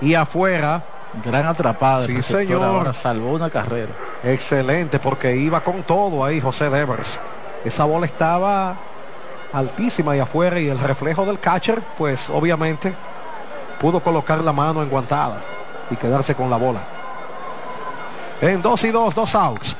Y 0.00 0.14
afuera. 0.14 0.82
Gran 1.24 1.46
atrapada. 1.46 2.06
Sí, 2.06 2.22
señor. 2.22 2.92
salvó 2.94 3.32
una 3.32 3.50
carrera. 3.50 3.92
Excelente, 4.22 4.98
porque 4.98 5.36
iba 5.36 5.62
con 5.62 5.82
todo 5.84 6.24
ahí 6.24 6.40
José 6.40 6.70
Devers. 6.70 7.20
Esa 7.64 7.84
bola 7.84 8.06
estaba 8.06 8.76
altísima 9.52 10.16
y 10.16 10.20
afuera. 10.20 10.58
Y 10.58 10.68
el 10.68 10.78
reflejo 10.78 11.24
del 11.24 11.38
catcher, 11.38 11.82
pues 11.96 12.28
obviamente 12.30 12.94
pudo 13.80 14.00
colocar 14.00 14.40
la 14.40 14.52
mano 14.52 14.82
enguantada 14.82 15.40
y 15.90 15.96
quedarse 15.96 16.34
con 16.34 16.50
la 16.50 16.56
bola. 16.56 16.80
En 18.40 18.60
dos 18.62 18.82
y 18.84 18.90
dos, 18.90 19.14
dos 19.14 19.34
outs. 19.34 19.76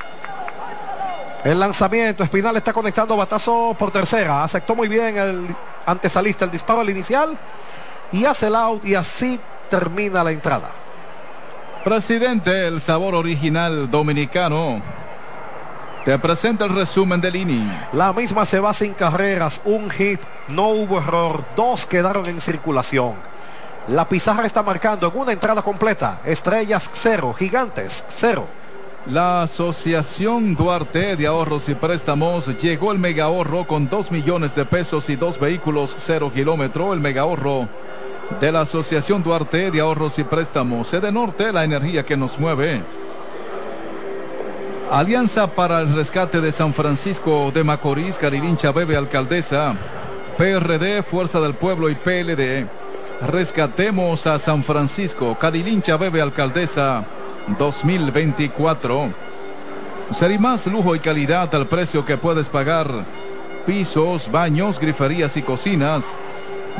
El 1.43 1.59
lanzamiento, 1.59 2.23
Espinal 2.23 2.55
está 2.55 2.71
conectando 2.71 3.17
batazo 3.17 3.75
por 3.77 3.91
tercera. 3.91 4.43
Aceptó 4.43 4.75
muy 4.75 4.87
bien 4.87 5.17
el 5.17 5.55
antesalista 5.85 6.45
el 6.45 6.51
disparo 6.51 6.81
al 6.81 6.89
inicial 6.89 7.37
y 8.11 8.25
hace 8.25 8.47
el 8.47 8.55
out 8.55 8.85
y 8.85 8.95
así 8.95 9.39
termina 9.69 10.23
la 10.23 10.31
entrada. 10.31 10.69
Presidente, 11.83 12.67
el 12.67 12.81
sabor 12.81 13.13
original 13.15 13.89
dominicano. 13.89 14.81
Te 16.03 16.17
presenta 16.19 16.65
el 16.65 16.75
resumen 16.75 17.19
del 17.19 17.35
inning. 17.35 17.71
La 17.93 18.13
misma 18.13 18.45
se 18.45 18.59
va 18.59 18.73
sin 18.73 18.93
carreras, 18.93 19.61
un 19.65 19.89
hit, 19.89 20.21
no 20.47 20.69
hubo 20.69 20.99
error, 20.99 21.43
dos 21.55 21.85
quedaron 21.85 22.27
en 22.27 22.39
circulación. 22.39 23.13
La 23.87 24.07
pizarra 24.07 24.45
está 24.45 24.63
marcando 24.63 25.07
en 25.07 25.19
una 25.19 25.31
entrada 25.31 25.61
completa. 25.61 26.21
Estrellas 26.25 26.89
cero, 26.93 27.35
gigantes 27.37 28.05
cero. 28.07 28.47
La 29.07 29.43
Asociación 29.43 30.55
Duarte 30.55 31.15
de 31.15 31.27
Ahorros 31.27 31.69
y 31.69 31.75
Préstamos 31.75 32.47
llegó 32.59 32.91
el 32.91 32.97
mega 32.97 33.25
ahorro 33.25 33.67
con 33.67 33.87
2 33.87 34.09
millones 34.09 34.55
de 34.55 34.65
pesos 34.65 35.11
y 35.11 35.15
dos 35.15 35.39
vehículos 35.39 35.95
cero 35.99 36.31
kilómetro. 36.33 36.91
El 36.91 37.01
mega 37.01 37.21
ahorro 37.21 37.69
de 38.41 38.51
la 38.51 38.61
Asociación 38.61 39.21
Duarte 39.21 39.69
de 39.69 39.79
Ahorros 39.79 40.17
y 40.17 40.23
Préstamos. 40.23 40.87
Sede 40.87 41.11
Norte, 41.11 41.53
la 41.53 41.63
energía 41.63 42.03
que 42.03 42.17
nos 42.17 42.39
mueve. 42.39 42.81
Alianza 44.91 45.45
para 45.45 45.81
el 45.81 45.95
Rescate 45.95 46.41
de 46.41 46.51
San 46.51 46.73
Francisco 46.73 47.51
de 47.53 47.63
Macorís, 47.63 48.17
Carilincha 48.17 48.71
Bebe 48.71 48.97
Alcaldesa. 48.97 49.75
PRD, 50.35 51.03
Fuerza 51.03 51.39
del 51.39 51.53
Pueblo 51.53 51.91
y 51.91 51.95
PLD. 51.95 52.65
Rescatemos 53.27 54.25
a 54.25 54.39
San 54.39 54.63
Francisco, 54.63 55.37
Carilincha 55.39 55.95
Bebe 55.95 56.21
Alcaldesa. 56.21 57.05
2024. 57.59 59.13
más 60.39 60.67
lujo 60.67 60.95
y 60.95 60.99
calidad 60.99 61.53
al 61.55 61.67
precio 61.67 62.05
que 62.05 62.17
puedes 62.17 62.49
pagar. 62.49 62.87
Pisos, 63.65 64.31
baños, 64.31 64.79
griferías 64.79 65.37
y 65.37 65.41
cocinas. 65.41 66.17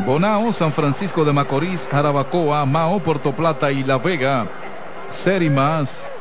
Bonao, 0.06 0.52
San 0.52 0.74
Francisco 0.74 1.24
de 1.24 1.34
Macorís, 1.34 1.88
Jarabacoa, 1.90 2.66
Mao, 2.66 3.00
Puerto 3.00 3.32
Plata 3.34 3.72
y 3.72 3.84
La 3.84 3.98
Vega. 3.98 4.48
más 5.52 6.12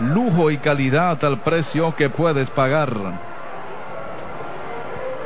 lujo 0.00 0.50
y 0.50 0.58
calidad 0.58 1.24
al 1.24 1.40
precio 1.40 1.94
que 1.94 2.10
puedes 2.10 2.50
pagar. 2.50 3.33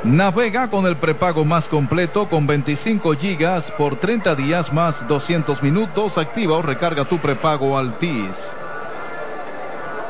Navega 0.05 0.71
con 0.71 0.87
el 0.87 0.97
prepago 0.97 1.45
más 1.45 1.69
completo 1.69 2.29
con 2.29 2.47
25 2.47 3.15
gigas 3.15 3.73
por 3.73 3.97
30 3.97 4.37
días 4.37 4.73
más 4.73 5.07
200 5.09 5.61
minutos. 5.61 6.19
Activa 6.19 6.57
o 6.57 6.63
recarga 6.63 7.05
tu 7.05 7.19
prepago 7.19 7.77
Altis. 7.77 8.53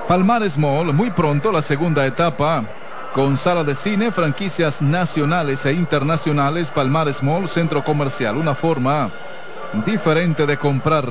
Palmares 0.07 0.59
Mall, 0.59 0.92
muy 0.92 1.11
pronto 1.11 1.51
la 1.51 1.62
segunda 1.62 2.07
etapa. 2.07 2.64
Con 3.14 3.38
sala 3.38 3.64
de 3.64 3.74
cine, 3.74 4.12
franquicias 4.12 4.83
nacionales 4.83 5.64
e 5.64 5.72
internacionales, 5.72 6.70
Palmares 6.70 7.22
Mall, 7.22 7.48
centro 7.48 7.83
comercial, 7.83 8.37
una 8.37 8.55
forma 8.55 9.11
diferente 9.87 10.44
de 10.44 10.59
comprar. 10.59 11.07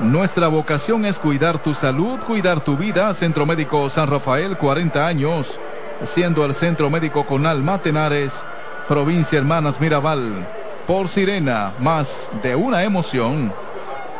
Nuestra 0.00 0.48
vocación 0.48 1.06
es 1.06 1.18
cuidar 1.18 1.62
tu 1.62 1.72
salud, 1.72 2.20
cuidar 2.20 2.60
tu 2.60 2.76
vida. 2.76 3.12
Centro 3.14 3.46
Médico 3.46 3.88
San 3.88 4.06
Rafael, 4.06 4.58
40 4.58 5.06
años 5.06 5.58
siendo 6.04 6.44
el 6.44 6.54
Centro 6.54 6.90
Médico 6.90 7.26
Conal 7.26 7.62
Matenares, 7.62 8.42
provincia 8.86 9.38
Hermanas 9.38 9.80
Mirabal. 9.80 10.46
Por 10.86 11.08
Sirena, 11.08 11.72
más 11.78 12.30
de 12.42 12.56
una 12.56 12.82
emoción. 12.82 13.52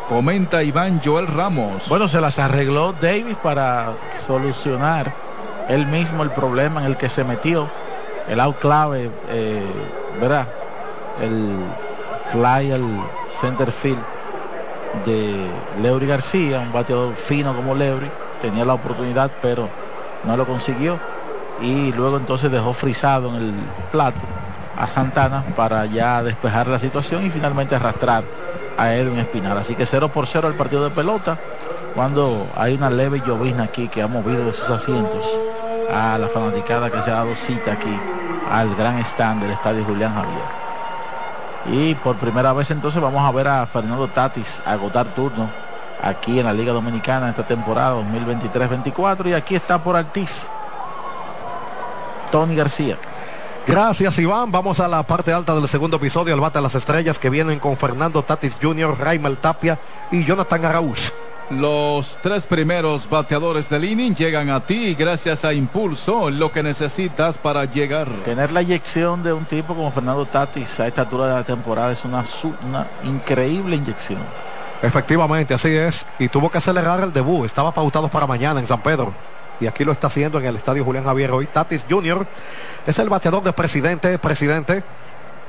Comenta 0.08 0.62
Iván 0.62 1.00
Joel 1.02 1.26
Ramos. 1.26 1.88
Bueno, 1.88 2.08
se 2.08 2.20
las 2.20 2.38
arregló 2.38 2.92
Davis 2.92 3.36
para 3.42 3.94
solucionar 4.12 5.12
él 5.68 5.86
mismo 5.86 6.22
el 6.22 6.30
problema 6.30 6.80
en 6.80 6.86
el 6.86 6.96
que 6.96 7.08
se 7.08 7.24
metió. 7.24 7.68
El 8.28 8.40
out 8.40 8.58
clave, 8.58 9.10
eh, 9.30 9.62
¿verdad? 10.20 10.46
El 11.22 11.48
fly 12.32 12.72
al 12.72 12.84
center 13.30 13.72
field 13.72 14.02
de 15.06 15.46
Leury 15.80 16.06
García, 16.06 16.60
un 16.60 16.72
bateador 16.72 17.14
fino 17.14 17.54
como 17.54 17.74
Leury. 17.74 18.10
Tenía 18.42 18.64
la 18.64 18.74
oportunidad, 18.74 19.30
pero 19.40 19.68
no 20.24 20.36
lo 20.36 20.46
consiguió 20.46 20.98
y 21.60 21.92
luego 21.92 22.16
entonces 22.16 22.50
dejó 22.50 22.72
frisado 22.72 23.28
en 23.30 23.42
el 23.42 23.54
plato 23.90 24.20
a 24.76 24.86
Santana 24.86 25.44
para 25.56 25.86
ya 25.86 26.22
despejar 26.22 26.68
la 26.68 26.78
situación 26.78 27.26
y 27.26 27.30
finalmente 27.30 27.74
arrastrar 27.74 28.22
a 28.76 28.94
Edwin 28.94 29.18
Espinal. 29.18 29.58
Así 29.58 29.74
que 29.74 29.84
0 29.84 30.08
por 30.08 30.26
0 30.26 30.48
el 30.48 30.54
partido 30.54 30.84
de 30.84 30.90
pelota 30.90 31.36
cuando 31.94 32.46
hay 32.56 32.74
una 32.74 32.90
leve 32.90 33.20
llovizna 33.26 33.64
aquí 33.64 33.88
que 33.88 34.02
ha 34.02 34.06
movido 34.06 34.44
de 34.44 34.52
sus 34.52 34.68
asientos 34.70 35.24
a 35.92 36.16
la 36.18 36.28
fanaticada 36.28 36.90
que 36.90 37.02
se 37.02 37.10
ha 37.10 37.14
dado 37.14 37.34
cita 37.34 37.72
aquí 37.72 37.98
al 38.50 38.74
gran 38.76 38.98
stand 39.00 39.42
del 39.42 39.50
estadio 39.50 39.84
Julián 39.84 40.14
Javier. 40.14 40.58
Y 41.70 41.94
por 41.96 42.16
primera 42.16 42.52
vez 42.52 42.70
entonces 42.70 43.02
vamos 43.02 43.22
a 43.22 43.32
ver 43.32 43.48
a 43.48 43.66
Fernando 43.66 44.06
Tatis 44.08 44.62
agotar 44.64 45.14
turno 45.14 45.50
aquí 46.00 46.38
en 46.38 46.46
la 46.46 46.52
Liga 46.52 46.72
Dominicana 46.72 47.30
esta 47.30 47.44
temporada 47.44 47.96
2023-24 47.96 49.30
y 49.30 49.32
aquí 49.32 49.56
está 49.56 49.78
por 49.78 49.96
Altiz 49.96 50.48
Tony 52.30 52.54
García. 52.54 52.98
Gracias 53.66 54.18
Iván, 54.18 54.50
vamos 54.50 54.80
a 54.80 54.88
la 54.88 55.02
parte 55.02 55.30
alta 55.32 55.54
del 55.54 55.68
segundo 55.68 55.98
episodio, 55.98 56.32
el 56.32 56.40
bate 56.40 56.58
a 56.58 56.62
las 56.62 56.74
estrellas 56.74 57.18
que 57.18 57.28
vienen 57.28 57.58
con 57.58 57.76
Fernando 57.76 58.22
Tatis 58.22 58.58
Jr., 58.60 58.98
Raimel 58.98 59.36
Tapia 59.36 59.78
y 60.10 60.24
Jonathan 60.24 60.64
Araúz. 60.64 61.12
Los 61.50 62.18
tres 62.22 62.46
primeros 62.46 63.08
bateadores 63.08 63.70
del 63.70 63.84
inning 63.84 64.14
llegan 64.14 64.50
a 64.50 64.60
ti 64.60 64.94
gracias 64.94 65.46
a 65.46 65.54
Impulso, 65.54 66.28
lo 66.28 66.52
que 66.52 66.62
necesitas 66.62 67.38
para 67.38 67.64
llegar. 67.64 68.06
Tener 68.24 68.52
la 68.52 68.60
inyección 68.60 69.22
de 69.22 69.32
un 69.32 69.46
tipo 69.46 69.74
como 69.74 69.90
Fernando 69.90 70.26
Tatis 70.26 70.78
a 70.80 70.86
esta 70.86 71.02
altura 71.02 71.28
de 71.28 71.34
la 71.34 71.44
temporada 71.44 71.92
es 71.92 72.04
una, 72.04 72.22
una 72.66 72.86
increíble 73.04 73.76
inyección. 73.76 74.20
Efectivamente, 74.82 75.54
así 75.54 75.68
es. 75.68 76.06
Y 76.18 76.28
tuvo 76.28 76.50
que 76.50 76.58
acelerar 76.58 77.00
el 77.00 77.12
debut. 77.12 77.46
Estaba 77.46 77.72
pautado 77.72 78.08
para 78.08 78.26
mañana 78.26 78.60
en 78.60 78.66
San 78.66 78.82
Pedro. 78.82 79.14
Y 79.60 79.66
aquí 79.66 79.84
lo 79.84 79.92
está 79.92 80.06
haciendo 80.06 80.38
en 80.38 80.46
el 80.46 80.56
estadio 80.56 80.84
Julián 80.84 81.04
Javier 81.04 81.30
hoy. 81.32 81.46
Tatis 81.46 81.86
Jr. 81.88 82.26
es 82.86 82.98
el 82.98 83.08
bateador 83.08 83.42
de 83.42 83.52
presidente. 83.52 84.18
Presidente 84.18 84.82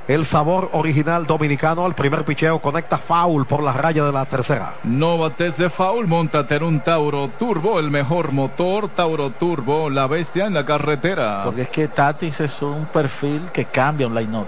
el 0.10 0.26
sabor 0.26 0.70
original 0.74 1.28
dominicano 1.28 1.86
al 1.86 1.94
primer 1.94 2.26
picheo 2.26 2.58
conecta 2.58 2.98
foul 2.98 3.46
por 3.46 3.62
la 3.62 3.72
raya 3.74 4.04
de 4.04 4.12
la 4.12 4.26
tercera. 4.26 4.74
No 4.84 5.20
bates 5.20 5.56
de 5.58 5.70
foul, 5.70 6.08
montate 6.08 6.56
en 6.56 6.64
un 6.64 6.80
Tauro 6.80 7.30
Turbo, 7.38 7.78
el 7.78 7.92
mejor 7.92 8.32
motor 8.32 8.90
Tauro 8.90 9.30
Turbo, 9.30 9.88
la 9.88 10.08
bestia 10.08 10.48
en 10.48 10.56
la 10.56 10.66
carretera. 10.66 11.44
Porque 11.46 11.62
es 11.62 11.70
que 11.70 11.88
Tatis 11.88 12.40
es 12.40 12.60
un 12.64 12.88
perfil 12.88 13.52
que 13.54 13.66
cambia 13.66 14.08
un 14.08 14.16
line-up. 14.16 14.48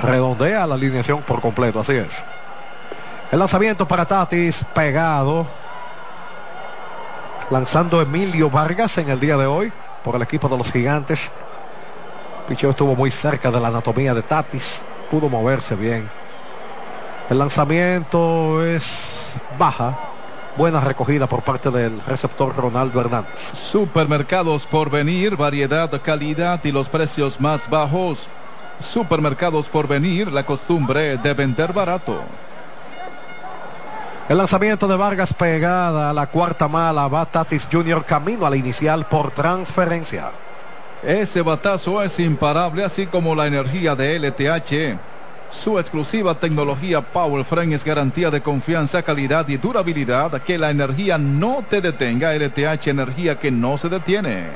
Redondea 0.00 0.66
la 0.66 0.76
alineación 0.76 1.20
por 1.20 1.42
completo, 1.42 1.80
así 1.80 1.92
es. 1.92 2.24
El 3.30 3.38
lanzamiento 3.38 3.86
para 3.86 4.06
Tatis 4.06 4.64
pegado. 4.72 5.46
Lanzando 7.52 8.00
Emilio 8.00 8.48
Vargas 8.48 8.96
en 8.96 9.10
el 9.10 9.20
día 9.20 9.36
de 9.36 9.44
hoy 9.44 9.70
por 10.02 10.16
el 10.16 10.22
equipo 10.22 10.48
de 10.48 10.56
los 10.56 10.72
gigantes. 10.72 11.30
Picheo 12.48 12.70
estuvo 12.70 12.96
muy 12.96 13.10
cerca 13.10 13.50
de 13.50 13.60
la 13.60 13.68
anatomía 13.68 14.14
de 14.14 14.22
Tatis. 14.22 14.86
Pudo 15.10 15.28
moverse 15.28 15.76
bien. 15.76 16.08
El 17.28 17.38
lanzamiento 17.38 18.64
es 18.64 19.34
baja. 19.58 19.98
Buena 20.56 20.80
recogida 20.80 21.26
por 21.26 21.42
parte 21.42 21.70
del 21.70 22.00
receptor 22.06 22.56
Ronaldo 22.56 22.98
Hernández. 23.02 23.52
Supermercados 23.52 24.66
por 24.66 24.88
venir, 24.88 25.36
variedad, 25.36 25.90
calidad 26.00 26.64
y 26.64 26.72
los 26.72 26.88
precios 26.88 27.38
más 27.38 27.68
bajos. 27.68 28.30
Supermercados 28.80 29.68
por 29.68 29.86
venir, 29.86 30.32
la 30.32 30.46
costumbre 30.46 31.18
de 31.18 31.34
vender 31.34 31.74
barato. 31.74 32.22
El 34.28 34.38
lanzamiento 34.38 34.86
de 34.86 34.94
Vargas 34.96 35.34
pegada 35.34 36.08
a 36.08 36.12
la 36.12 36.28
cuarta 36.28 36.68
mala 36.68 37.08
va 37.08 37.26
Tatis 37.26 37.68
Jr. 37.70 38.04
camino 38.04 38.46
a 38.46 38.50
la 38.50 38.56
inicial 38.56 39.04
por 39.06 39.32
transferencia. 39.32 40.30
Ese 41.02 41.42
batazo 41.42 42.00
es 42.04 42.20
imparable, 42.20 42.84
así 42.84 43.08
como 43.08 43.34
la 43.34 43.48
energía 43.48 43.96
de 43.96 44.16
LTH. 44.20 45.00
Su 45.50 45.80
exclusiva 45.80 46.36
tecnología 46.36 47.00
Power 47.00 47.44
Frame 47.44 47.74
es 47.74 47.84
garantía 47.84 48.30
de 48.30 48.40
confianza, 48.40 49.02
calidad 49.02 49.48
y 49.48 49.56
durabilidad. 49.56 50.40
Que 50.42 50.56
la 50.56 50.70
energía 50.70 51.18
no 51.18 51.64
te 51.68 51.80
detenga. 51.80 52.32
LTH, 52.32 52.86
energía 52.86 53.40
que 53.40 53.50
no 53.50 53.76
se 53.76 53.88
detiene. 53.88 54.50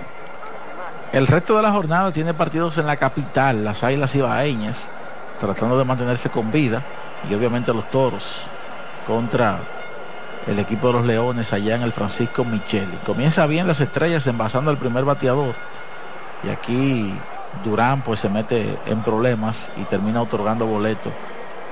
El 1.13 1.27
resto 1.27 1.57
de 1.57 1.63
la 1.63 1.73
jornada 1.73 2.13
tiene 2.13 2.35
partidos 2.35 2.79
en 2.79 2.87
la 2.87 2.97
capital, 2.97 3.65
las 3.65 3.83
Águilas 3.83 4.15
Ibaeñas, 4.15 4.89
tratando 5.41 5.77
de 5.77 5.85
mantenerse 5.85 6.31
con 6.31 6.53
vida. 6.53 6.85
Y 7.29 7.35
obviamente 7.35 7.75
los 7.75 7.91
toros 7.91 8.47
contra 9.07 9.61
el 10.47 10.59
equipo 10.59 10.89
de 10.89 10.93
los 10.95 11.07
Leones 11.07 11.53
allá 11.53 11.75
en 11.75 11.83
el 11.83 11.93
Francisco 11.93 12.45
Micheli. 12.45 12.99
Comienza 13.05 13.47
bien 13.47 13.67
las 13.67 13.81
estrellas 13.81 14.27
envasando 14.27 14.71
al 14.71 14.79
primer 14.79 15.05
bateador. 15.05 15.55
Y 16.45 16.49
aquí 16.49 17.13
Durán 17.65 18.03
pues 18.03 18.21
se 18.21 18.29
mete 18.29 18.79
en 18.87 19.03
problemas 19.03 19.71
y 19.77 19.85
termina 19.85 20.23
otorgando 20.23 20.67
boleto 20.67 21.11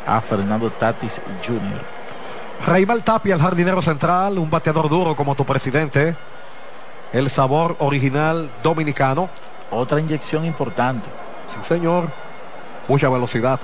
a 0.07 0.20
Fernando 0.20 0.70
Tatis 0.70 1.20
Jr. 1.47 1.94
Raibal 2.66 3.03
Tapia, 3.03 3.35
el 3.35 3.40
jardinero 3.40 3.83
central, 3.83 4.38
un 4.38 4.51
bateador 4.51 4.88
duro 4.88 5.14
como 5.14 5.35
tu 5.35 5.44
presidente. 5.44 6.16
El 7.12 7.31
sabor 7.31 7.77
original 7.79 8.51
dominicano. 8.62 9.29
Otra 9.70 10.01
inyección 10.01 10.44
importante. 10.44 11.09
Sí, 11.49 11.59
señor. 11.62 12.09
Mucha 12.88 13.09
velocidad. 13.09 13.61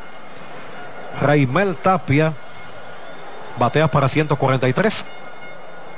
Raimel 1.21 1.77
Tapia 1.77 2.33
batea 3.59 3.89
para 3.89 4.09
143 4.09 5.05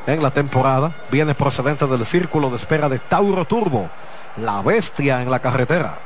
en 0.07 0.23
la 0.23 0.31
temporada. 0.31 0.93
Viene 1.11 1.35
procedente 1.35 1.87
del 1.87 2.07
círculo 2.07 2.51
de 2.51 2.57
espera 2.57 2.89
de 2.89 2.99
Tauro 2.99 3.45
Turbo 3.45 3.91
la 4.37 4.63
bestia 4.63 5.23
en 5.23 5.31
la 5.31 5.41
carretera. 5.41 5.99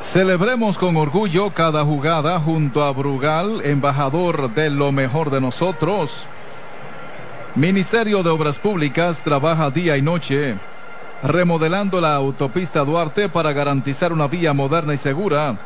Celebremos 0.00 0.78
con 0.78 0.96
orgullo 0.96 1.50
cada 1.50 1.84
jugada 1.84 2.38
junto 2.38 2.84
a 2.84 2.92
Brugal, 2.92 3.60
embajador 3.64 4.50
de 4.54 4.70
lo 4.70 4.92
mejor 4.92 5.30
de 5.30 5.40
nosotros. 5.40 6.24
Ministerio 7.54 8.22
de 8.22 8.30
Obras 8.30 8.58
Públicas 8.58 9.20
trabaja 9.24 9.70
día 9.70 9.96
y 9.96 10.02
noche 10.02 10.56
remodelando 11.22 12.00
la 12.00 12.14
autopista 12.14 12.84
Duarte 12.84 13.28
para 13.28 13.52
garantizar 13.52 14.12
una 14.12 14.26
vía 14.26 14.52
moderna 14.52 14.92
y 14.94 14.98
segura 14.98 15.56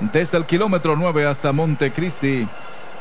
desde 0.00 0.38
el 0.38 0.46
kilómetro 0.46 0.96
9 0.96 1.26
hasta 1.26 1.52
Montecristi 1.52 2.48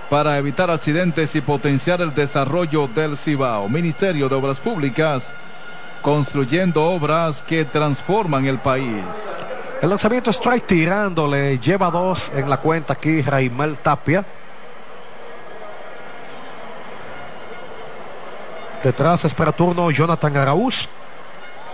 para 0.09 0.37
evitar 0.37 0.69
accidentes 0.69 1.35
y 1.35 1.41
potenciar 1.41 2.01
el 2.01 2.13
desarrollo 2.13 2.87
del 2.87 3.15
Cibao. 3.15 3.69
Ministerio 3.69 4.27
de 4.27 4.35
Obras 4.35 4.59
Públicas, 4.59 5.35
construyendo 6.01 6.83
obras 6.83 7.41
que 7.41 7.65
transforman 7.65 8.45
el 8.45 8.59
país. 8.59 9.03
El 9.81 9.89
lanzamiento 9.89 10.31
strike 10.31 10.65
tirándole, 10.65 11.57
lleva 11.59 11.89
dos 11.89 12.31
en 12.35 12.49
la 12.49 12.57
cuenta 12.57 12.93
aquí 12.93 13.21
Raimel 13.21 13.77
Tapia. 13.77 14.25
Detrás 18.83 19.25
espera 19.25 19.51
turno 19.51 19.91
Jonathan 19.91 20.35
Araúz, 20.37 20.89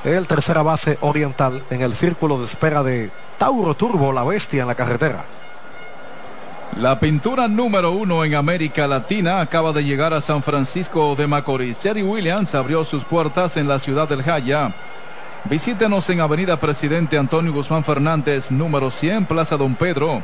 el 0.06 0.28
tercera 0.28 0.62
base 0.62 0.98
oriental 1.02 1.64
en 1.70 1.82
el 1.82 1.96
círculo 1.96 2.38
de 2.38 2.46
espera 2.46 2.84
de 2.84 3.10
Tauro 3.40 3.74
Turbo, 3.74 4.14
la 4.14 4.24
bestia 4.24 4.62
en 4.62 4.68
la 4.68 4.76
carretera. 4.76 5.26
La 6.78 7.00
pintura 7.00 7.48
número 7.48 7.92
uno 7.92 8.24
en 8.24 8.36
América 8.36 8.86
Latina 8.86 9.40
acaba 9.40 9.72
de 9.72 9.84
llegar 9.84 10.14
a 10.14 10.22
San 10.22 10.44
Francisco 10.44 11.16
de 11.16 11.26
Macorís. 11.26 11.80
Jerry 11.82 12.04
Williams 12.04 12.54
abrió 12.54 12.84
sus 12.84 13.04
puertas 13.04 13.58
en 13.58 13.68
la 13.68 13.80
ciudad 13.80 14.08
del 14.08 14.22
Jaya. 14.22 14.74
Visítenos 15.46 16.10
en 16.10 16.20
Avenida 16.20 16.60
Presidente 16.60 17.18
Antonio 17.18 17.54
Guzmán 17.54 17.84
Fernández, 17.84 18.52
número 18.52 18.92
100, 18.92 19.26
Plaza 19.26 19.58
Don 19.58 19.76
Pedro. 19.76 20.22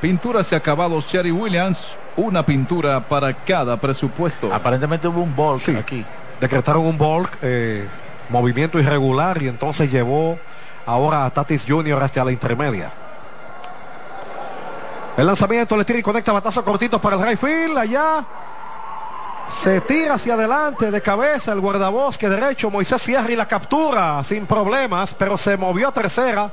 Pinturas 0.00 0.50
y 0.52 0.54
acabados 0.54 1.06
Cherry 1.06 1.30
Williams, 1.30 1.78
una 2.16 2.44
pintura 2.46 3.00
para 3.00 3.34
cada 3.34 3.76
presupuesto. 3.76 4.52
Aparentemente 4.52 5.06
hubo 5.06 5.22
un 5.22 5.36
bulk 5.36 5.68
aquí. 5.78 6.04
Decretaron 6.40 6.86
un 6.86 6.96
bulk, 6.96 7.36
eh, 7.42 7.86
movimiento 8.30 8.78
irregular 8.78 9.42
y 9.42 9.48
entonces 9.48 9.90
llevó 9.90 10.38
ahora 10.86 11.26
a 11.26 11.30
Tatis 11.30 11.66
Jr. 11.68 12.02
hasta 12.02 12.24
la 12.24 12.32
intermedia. 12.32 12.90
El 15.16 15.26
lanzamiento 15.26 15.76
le 15.76 15.84
tira 15.84 15.98
y 15.98 16.02
conecta 16.02 16.32
batazo 16.32 16.64
cortito 16.64 17.00
para 17.00 17.16
el 17.16 17.22
right 17.22 17.76
Allá 17.76 18.24
se 19.48 19.80
tira 19.80 20.14
hacia 20.14 20.34
adelante 20.34 20.90
de 20.90 21.02
cabeza 21.02 21.52
el 21.52 21.60
guardabosque 21.60 22.28
derecho. 22.28 22.70
Moisés 22.70 23.02
Sierra 23.02 23.30
y 23.30 23.36
la 23.36 23.46
captura 23.46 24.22
sin 24.22 24.46
problemas, 24.46 25.12
pero 25.12 25.36
se 25.36 25.56
movió 25.56 25.88
a 25.88 25.92
tercera. 25.92 26.50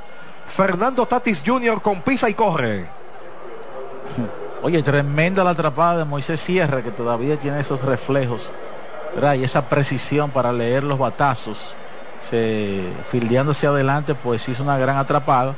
Fernando 0.47 1.05
Tatis 1.05 1.43
Jr. 1.45 1.81
con 1.81 2.01
pisa 2.01 2.29
y 2.29 2.33
corre. 2.33 2.87
Oye, 4.63 4.81
tremenda 4.81 5.43
la 5.43 5.51
atrapada 5.51 5.99
de 5.99 6.05
Moisés 6.05 6.41
Sierra 6.41 6.81
que 6.81 6.91
todavía 6.91 7.37
tiene 7.37 7.59
esos 7.59 7.81
reflejos 7.81 8.51
y 9.35 9.43
esa 9.43 9.67
precisión 9.67 10.31
para 10.31 10.53
leer 10.53 10.83
los 10.83 10.97
batazos. 10.97 11.75
Se 12.29 12.83
fildeando 13.09 13.51
hacia 13.51 13.69
adelante, 13.69 14.15
pues 14.15 14.47
hizo 14.49 14.63
una 14.63 14.77
gran 14.77 14.97
atrapada 14.97 15.55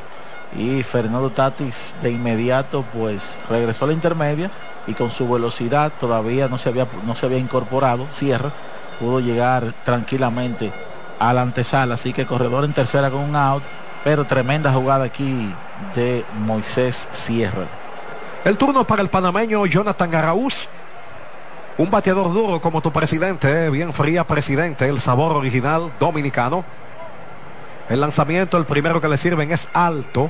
y 0.56 0.84
Fernando 0.84 1.30
Tatis 1.30 1.96
de 2.02 2.12
inmediato 2.12 2.84
pues 2.94 3.40
regresó 3.50 3.86
a 3.86 3.90
la 3.90 3.94
intermedia 3.94 4.50
y 4.88 4.94
con 4.94 5.12
su 5.12 5.30
velocidad 5.30 5.92
todavía 6.00 6.48
no 6.48 6.58
se 6.58 6.70
había, 6.70 6.88
no 7.06 7.16
se 7.16 7.26
había 7.26 7.38
incorporado, 7.38 8.08
cierra, 8.12 8.52
pudo 9.00 9.20
llegar 9.20 9.74
tranquilamente 9.86 10.72
a 11.20 11.34
la 11.34 11.41
antesala, 11.41 11.95
así 11.95 12.14
que 12.14 12.26
corredor 12.26 12.64
en 12.64 12.74
tercera 12.74 13.12
con 13.12 13.22
un 13.22 13.36
out, 13.36 13.64
pero 14.04 14.26
tremenda 14.26 14.72
jugada 14.72 15.06
aquí 15.06 15.54
de 15.95 16.26
Moisés 16.39 17.08
Sierra. 17.12 17.68
El 18.45 18.58
turno 18.58 18.86
para 18.86 19.02
el 19.02 19.10
panameño 19.10 19.66
Jonathan 19.66 20.16
Araúz. 20.16 20.70
Un 21.80 21.89
bateador 21.89 22.34
duro 22.34 22.59
como 22.59 22.82
tu 22.82 22.91
presidente, 22.91 23.67
eh, 23.67 23.69
bien 23.69 23.93
fría 23.93 24.25
presidente, 24.27 24.89
el 24.89 24.99
sabor 24.99 25.32
original 25.38 25.93
dominicano. 25.97 26.65
El 27.88 28.01
lanzamiento, 28.01 28.57
el 28.57 28.65
primero 28.65 28.99
que 28.99 29.07
le 29.07 29.15
sirven 29.15 29.53
es 29.53 29.69
alto. 29.71 30.30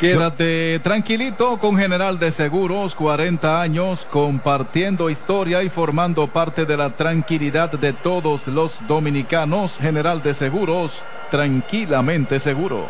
Quédate 0.00 0.80
tranquilito 0.80 1.58
con 1.58 1.76
General 1.76 2.18
de 2.18 2.32
Seguros, 2.32 2.96
40 2.96 3.62
años 3.62 4.04
compartiendo 4.10 5.10
historia 5.10 5.62
y 5.62 5.68
formando 5.68 6.26
parte 6.26 6.66
de 6.66 6.76
la 6.76 6.90
tranquilidad 6.90 7.70
de 7.70 7.92
todos 7.92 8.48
los 8.48 8.84
dominicanos. 8.88 9.78
General 9.78 10.20
de 10.24 10.34
Seguros, 10.34 11.04
tranquilamente 11.30 12.40
seguro. 12.40 12.88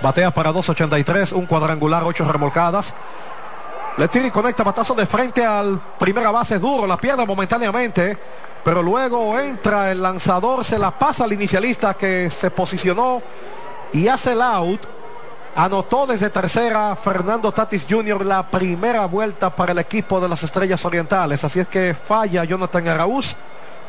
Batea 0.00 0.30
para 0.30 0.52
2.83, 0.52 1.32
un 1.32 1.44
cuadrangular, 1.44 2.02
ocho 2.04 2.24
remolcadas. 2.32 2.94
Le 3.98 4.06
tira 4.06 4.28
y 4.28 4.30
conecta 4.30 4.62
batazo 4.62 4.94
de 4.94 5.06
frente 5.06 5.44
al 5.44 5.80
primera 5.98 6.30
base 6.30 6.60
duro, 6.60 6.86
la 6.86 6.96
pierde 6.96 7.26
momentáneamente, 7.26 8.16
pero 8.62 8.80
luego 8.80 9.36
entra 9.40 9.90
el 9.90 10.00
lanzador, 10.00 10.64
se 10.64 10.78
la 10.78 10.92
pasa 10.92 11.24
al 11.24 11.32
inicialista 11.32 11.94
que 11.94 12.30
se 12.30 12.52
posicionó 12.52 13.20
y 13.92 14.06
hace 14.06 14.32
el 14.32 14.42
out. 14.42 14.86
Anotó 15.56 16.06
desde 16.06 16.30
tercera 16.30 16.94
Fernando 16.94 17.50
Tatis 17.50 17.86
Jr. 17.90 18.24
la 18.24 18.48
primera 18.48 19.04
vuelta 19.06 19.50
para 19.50 19.72
el 19.72 19.78
equipo 19.78 20.20
de 20.20 20.28
las 20.28 20.44
Estrellas 20.44 20.84
Orientales. 20.84 21.42
Así 21.42 21.58
es 21.58 21.66
que 21.66 21.92
falla 21.92 22.44
Jonathan 22.44 22.86
Araúz 22.86 23.34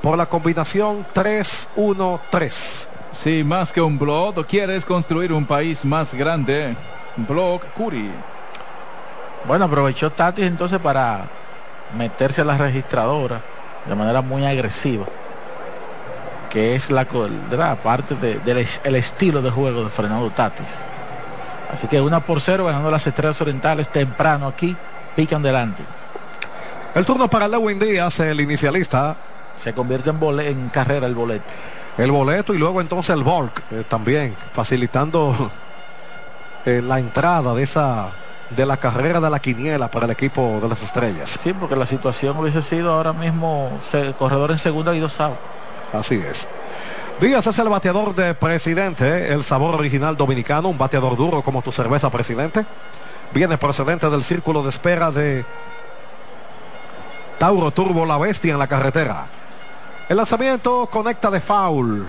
por 0.01 0.17
la 0.17 0.25
combinación 0.25 1.05
3-1-3. 1.13 2.87
Si 3.11 3.43
más 3.43 3.71
que 3.71 3.81
un 3.81 3.99
blog, 3.99 4.43
quieres 4.47 4.85
construir 4.85 5.31
un 5.31 5.45
país 5.45 5.85
más 5.85 6.15
grande. 6.15 6.75
Blog 7.15 7.61
Curi. 7.75 8.11
Bueno, 9.45 9.65
aprovechó 9.65 10.11
Tatis 10.11 10.45
entonces 10.45 10.79
para 10.79 11.27
meterse 11.97 12.41
a 12.41 12.45
la 12.45 12.57
registradora 12.57 13.41
de 13.85 13.95
manera 13.95 14.21
muy 14.21 14.45
agresiva, 14.45 15.05
que 16.49 16.75
es 16.75 16.91
la, 16.91 17.05
parte 17.81 18.15
del 18.15 18.95
estilo 18.95 19.41
de 19.41 19.49
juego 19.49 19.83
de 19.83 19.89
Fernando 19.89 20.29
Tatis. 20.29 20.75
Así 21.73 21.87
que 21.87 22.01
una 22.01 22.19
por 22.19 22.41
cero 22.41 22.65
ganando 22.65 22.89
las 22.89 23.05
estrellas 23.05 23.39
orientales 23.41 23.87
temprano 23.89 24.47
aquí, 24.47 24.75
pican 25.15 25.41
delante. 25.41 25.83
El 26.95 27.05
turno 27.05 27.29
para 27.29 27.47
Lewin 27.47 27.79
Díaz, 27.79 28.19
el 28.19 28.41
inicialista. 28.41 29.15
Se 29.61 29.73
convierte 29.73 30.09
en, 30.09 30.39
en 30.39 30.69
carrera 30.69 31.05
el 31.05 31.13
boleto. 31.13 31.45
El 31.97 32.11
boleto 32.11 32.53
y 32.53 32.57
luego 32.57 32.81
entonces 32.81 33.13
el 33.15 33.23
Volk 33.23 33.61
eh, 33.71 33.83
también, 33.87 34.35
facilitando 34.53 35.51
eh, 36.65 36.81
la 36.81 36.99
entrada 36.99 37.53
de 37.53 37.63
esa 37.63 38.09
de 38.49 38.65
la 38.65 38.77
carrera 38.77 39.19
de 39.19 39.29
la 39.29 39.39
quiniela 39.39 39.89
para 39.89 40.05
el 40.05 40.11
equipo 40.11 40.59
de 40.61 40.67
las 40.67 40.81
estrellas. 40.81 41.39
Sí, 41.41 41.53
porque 41.53 41.75
la 41.75 41.85
situación 41.85 42.37
hubiese 42.37 42.61
sido 42.61 42.91
ahora 42.91 43.13
mismo 43.13 43.69
corredor 44.17 44.51
en 44.51 44.57
segunda 44.57 44.95
y 44.95 44.99
dos 44.99 45.19
outs. 45.19 45.37
Así 45.93 46.15
es. 46.15 46.47
Díaz 47.19 47.47
es 47.47 47.59
el 47.59 47.67
bateador 47.67 48.15
de 48.15 48.33
presidente, 48.33 49.33
el 49.33 49.43
sabor 49.43 49.75
original 49.75 50.15
dominicano, 50.15 50.69
un 50.69 50.77
bateador 50.77 51.17
duro 51.17 51.41
como 51.41 51.61
tu 51.61 51.71
cerveza 51.71 52.09
presidente. 52.09 52.65
Viene 53.33 53.57
procedente 53.57 54.09
del 54.09 54.23
círculo 54.23 54.63
de 54.63 54.69
espera 54.69 55.11
de 55.11 55.45
Tauro 57.37 57.71
Turbo 57.71 58.05
La 58.05 58.17
Bestia 58.17 58.53
en 58.53 58.59
la 58.59 58.67
carretera. 58.67 59.27
El 60.07 60.17
lanzamiento 60.17 60.87
conecta 60.87 61.29
de 61.29 61.41
foul. 61.41 62.07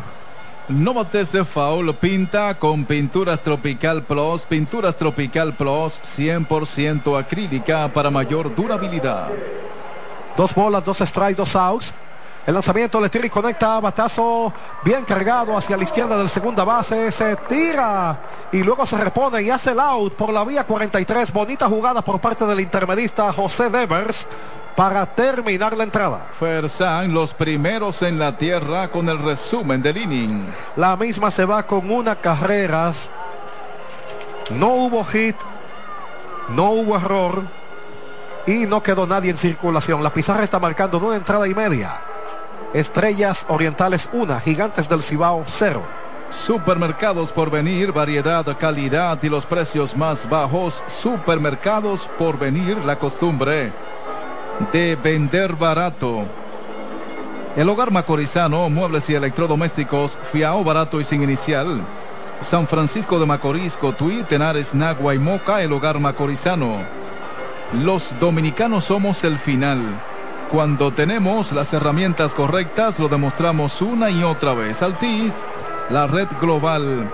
No 0.70 0.94
bates 0.94 1.32
de 1.32 1.44
foul, 1.44 1.92
pinta 1.96 2.54
con 2.54 2.84
Pinturas 2.84 3.40
Tropical 3.40 4.04
Plus. 4.04 4.42
Pinturas 4.42 4.94
Tropical 4.94 5.56
Plus 5.56 6.00
100% 6.16 7.18
acrílica 7.18 7.92
para 7.92 8.08
mayor 8.08 8.54
durabilidad. 8.54 9.30
Dos 10.36 10.54
bolas, 10.54 10.84
dos 10.84 10.98
strikes, 10.98 11.34
dos 11.34 11.56
outs. 11.56 11.92
El 12.46 12.54
lanzamiento 12.54 13.00
le 13.00 13.08
tira 13.08 13.26
y 13.26 13.30
conecta, 13.30 13.80
batazo 13.80 14.52
bien 14.84 15.04
cargado 15.04 15.56
hacia 15.56 15.76
la 15.76 15.82
izquierda 15.82 16.16
del 16.16 16.28
segunda 16.28 16.62
base, 16.62 17.10
se 17.10 17.34
tira 17.36 18.20
y 18.52 18.62
luego 18.62 18.86
se 18.86 18.96
repone 18.96 19.42
y 19.42 19.50
hace 19.50 19.72
el 19.72 19.80
out 19.80 20.14
por 20.14 20.32
la 20.32 20.44
vía 20.44 20.64
43. 20.64 21.32
Bonita 21.32 21.66
jugada 21.66 22.00
por 22.00 22.20
parte 22.20 22.46
del 22.46 22.60
intermedista 22.60 23.32
José 23.32 23.70
Devers 23.70 24.26
para 24.80 25.04
terminar 25.04 25.76
la 25.76 25.84
entrada. 25.84 26.26
Fersan, 26.38 27.12
los 27.12 27.34
primeros 27.34 28.00
en 28.00 28.18
la 28.18 28.34
tierra 28.38 28.88
con 28.88 29.10
el 29.10 29.18
resumen 29.18 29.82
del 29.82 29.98
inning. 29.98 30.46
La 30.74 30.96
misma 30.96 31.30
se 31.30 31.44
va 31.44 31.62
con 31.64 31.90
una 31.90 32.16
carrera. 32.16 32.90
No 34.48 34.68
hubo 34.68 35.04
hit, 35.04 35.36
no 36.56 36.70
hubo 36.70 36.96
error 36.96 37.42
y 38.46 38.64
no 38.64 38.82
quedó 38.82 39.06
nadie 39.06 39.30
en 39.30 39.36
circulación. 39.36 40.02
La 40.02 40.14
pizarra 40.14 40.44
está 40.44 40.58
marcando 40.58 40.96
una 40.96 41.16
entrada 41.16 41.46
y 41.46 41.52
media. 41.52 41.98
Estrellas 42.72 43.44
Orientales 43.50 44.08
1, 44.14 44.40
Gigantes 44.40 44.88
del 44.88 45.02
Cibao 45.02 45.44
0. 45.46 45.82
Supermercados 46.30 47.32
por 47.32 47.50
venir, 47.50 47.92
variedad, 47.92 48.46
calidad 48.56 49.22
y 49.22 49.28
los 49.28 49.44
precios 49.44 49.94
más 49.94 50.26
bajos. 50.26 50.82
Supermercados 50.86 52.08
por 52.16 52.38
venir, 52.38 52.78
la 52.78 52.98
costumbre 52.98 53.72
de 54.72 54.96
vender 54.96 55.54
barato. 55.54 56.26
El 57.56 57.68
hogar 57.68 57.90
macorizano, 57.90 58.68
muebles 58.70 59.10
y 59.10 59.14
electrodomésticos, 59.14 60.16
fiao 60.30 60.62
barato 60.62 61.00
y 61.00 61.04
sin 61.04 61.22
inicial. 61.22 61.82
San 62.40 62.66
Francisco 62.66 63.18
de 63.18 63.26
Macorís, 63.26 63.76
Cotuí, 63.76 64.22
Tenares, 64.22 64.74
Nagua 64.74 65.14
y 65.14 65.18
Moca, 65.18 65.62
el 65.62 65.72
hogar 65.72 65.98
macorizano. 65.98 66.76
Los 67.72 68.18
dominicanos 68.18 68.84
somos 68.84 69.24
el 69.24 69.38
final. 69.38 69.80
Cuando 70.50 70.92
tenemos 70.92 71.52
las 71.52 71.72
herramientas 71.72 72.34
correctas, 72.34 72.98
lo 72.98 73.08
demostramos 73.08 73.80
una 73.82 74.10
y 74.10 74.22
otra 74.24 74.54
vez. 74.54 74.82
Altis, 74.82 75.34
la 75.90 76.06
red 76.06 76.28
global 76.40 77.10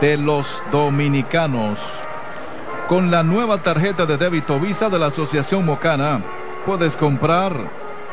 de 0.00 0.16
los 0.16 0.62
dominicanos. 0.70 1.78
Con 2.88 3.10
la 3.10 3.22
nueva 3.22 3.58
tarjeta 3.58 4.06
de 4.06 4.18
débito 4.18 4.58
Visa 4.60 4.88
de 4.88 4.98
la 4.98 5.06
Asociación 5.06 5.64
Mocana, 5.64 6.20
puedes 6.66 6.96
comprar 6.96 7.52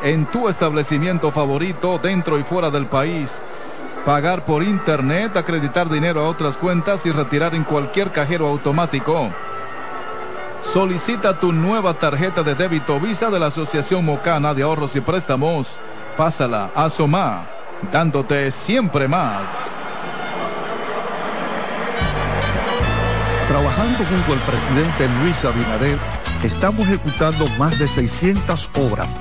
en 0.02 0.26
tu 0.26 0.48
establecimiento 0.48 1.30
favorito 1.30 1.98
dentro 1.98 2.38
y 2.38 2.44
fuera 2.44 2.70
del 2.70 2.86
país, 2.86 3.42
pagar 4.06 4.44
por 4.44 4.62
internet, 4.62 5.36
acreditar 5.36 5.90
dinero 5.90 6.20
a 6.20 6.28
otras 6.28 6.56
cuentas 6.56 7.04
y 7.04 7.10
retirar 7.10 7.54
en 7.54 7.64
cualquier 7.64 8.10
cajero 8.12 8.46
automático. 8.46 9.30
Solicita 10.62 11.38
tu 11.38 11.52
nueva 11.52 11.94
tarjeta 11.94 12.42
de 12.42 12.54
débito 12.54 13.00
Visa 13.00 13.28
de 13.28 13.38
la 13.38 13.46
Asociación 13.46 14.04
Mocana 14.04 14.54
de 14.54 14.62
Ahorros 14.62 14.94
y 14.94 15.00
Préstamos. 15.00 15.76
Pásala 16.16 16.70
a 16.74 16.88
Soma, 16.88 17.46
dándote 17.90 18.50
siempre 18.50 19.08
más. 19.08 19.79
Trabajando 23.50 24.04
junto 24.04 24.32
al 24.34 24.38
presidente 24.42 25.08
Luis 25.20 25.44
Abinader, 25.44 25.98
estamos 26.44 26.86
ejecutando 26.86 27.48
más 27.58 27.76
de 27.80 27.88
600 27.88 28.70
obras 28.76 29.16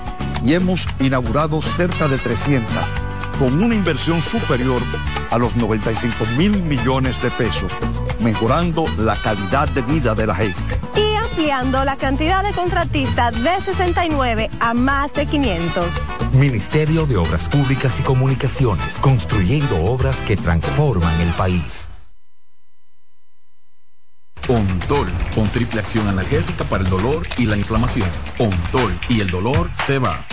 y 0.45 0.53
hemos 0.53 0.87
inaugurado 0.99 1.63
cerca 1.63 2.07
de 2.07 2.19
300, 2.19 2.71
con 3.39 3.63
una 3.63 3.73
inversión 3.73 4.21
superior 4.21 4.83
a 5.31 5.39
los 5.39 5.55
95 5.55 6.27
mil 6.37 6.61
millones 6.61 7.19
de 7.23 7.31
pesos, 7.31 7.75
mejorando 8.19 8.85
la 8.99 9.15
calidad 9.15 9.67
de 9.69 9.81
vida 9.81 10.13
de 10.13 10.27
la 10.27 10.35
gente. 10.35 10.79
Y 10.95 11.15
ampliando 11.15 11.83
la 11.83 11.95
cantidad 11.95 12.43
de 12.43 12.51
contratistas 12.51 13.33
de 13.43 13.59
69 13.59 14.51
a 14.59 14.75
más 14.75 15.11
de 15.13 15.25
500. 15.25 15.85
Ministerio 16.33 17.07
de 17.07 17.17
Obras 17.17 17.49
Públicas 17.49 17.99
y 17.99 18.03
Comunicaciones, 18.03 18.99
construyendo 19.01 19.83
obras 19.85 20.21
que 20.21 20.37
transforman 20.37 21.19
el 21.19 21.29
país. 21.29 21.89
Ontol, 24.49 25.07
con 25.35 25.47
triple 25.49 25.79
acción 25.79 26.07
analgésica 26.07 26.63
para 26.63 26.83
el 26.83 26.89
dolor 26.89 27.21
y 27.37 27.45
la 27.45 27.55
inflamación. 27.55 28.09
Ontol 28.39 28.97
y 29.07 29.21
el 29.21 29.29
dolor 29.29 29.69
se 29.85 29.99
va. 29.99 30.25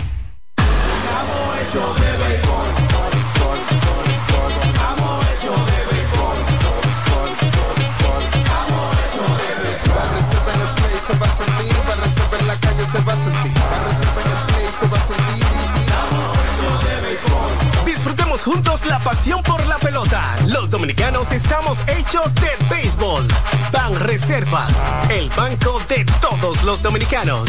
se 11.07 11.13
va 11.13 11.25
a 11.25 11.31
sentir, 11.31 11.73
para 11.77 12.01
resolver 12.01 12.43
la 12.47 12.55
calle 12.55 12.85
se 12.85 12.99
va 12.99 13.13
a 13.13 13.15
sentir, 13.15 13.53
para 13.53 13.83
resolver 13.87 14.27
el 14.27 14.33
play 14.47 14.67
se 14.77 14.87
va 14.87 14.97
a 14.97 15.01
sentir. 15.01 15.45
Disfrutemos 17.85 18.43
juntos 18.43 18.85
la 18.87 18.99
pasión 18.99 19.41
por 19.43 19.65
la 19.67 19.77
pelota. 19.77 20.35
Los 20.47 20.69
dominicanos 20.69 21.31
estamos 21.31 21.77
hechos 21.87 22.33
de 22.35 22.49
béisbol. 22.69 23.25
Ban 23.77 23.93
Reservas, 23.99 24.73
el 25.07 25.29
banco 25.29 25.79
de 25.87 26.03
todos 26.19 26.63
los 26.63 26.81
dominicanos. 26.81 27.47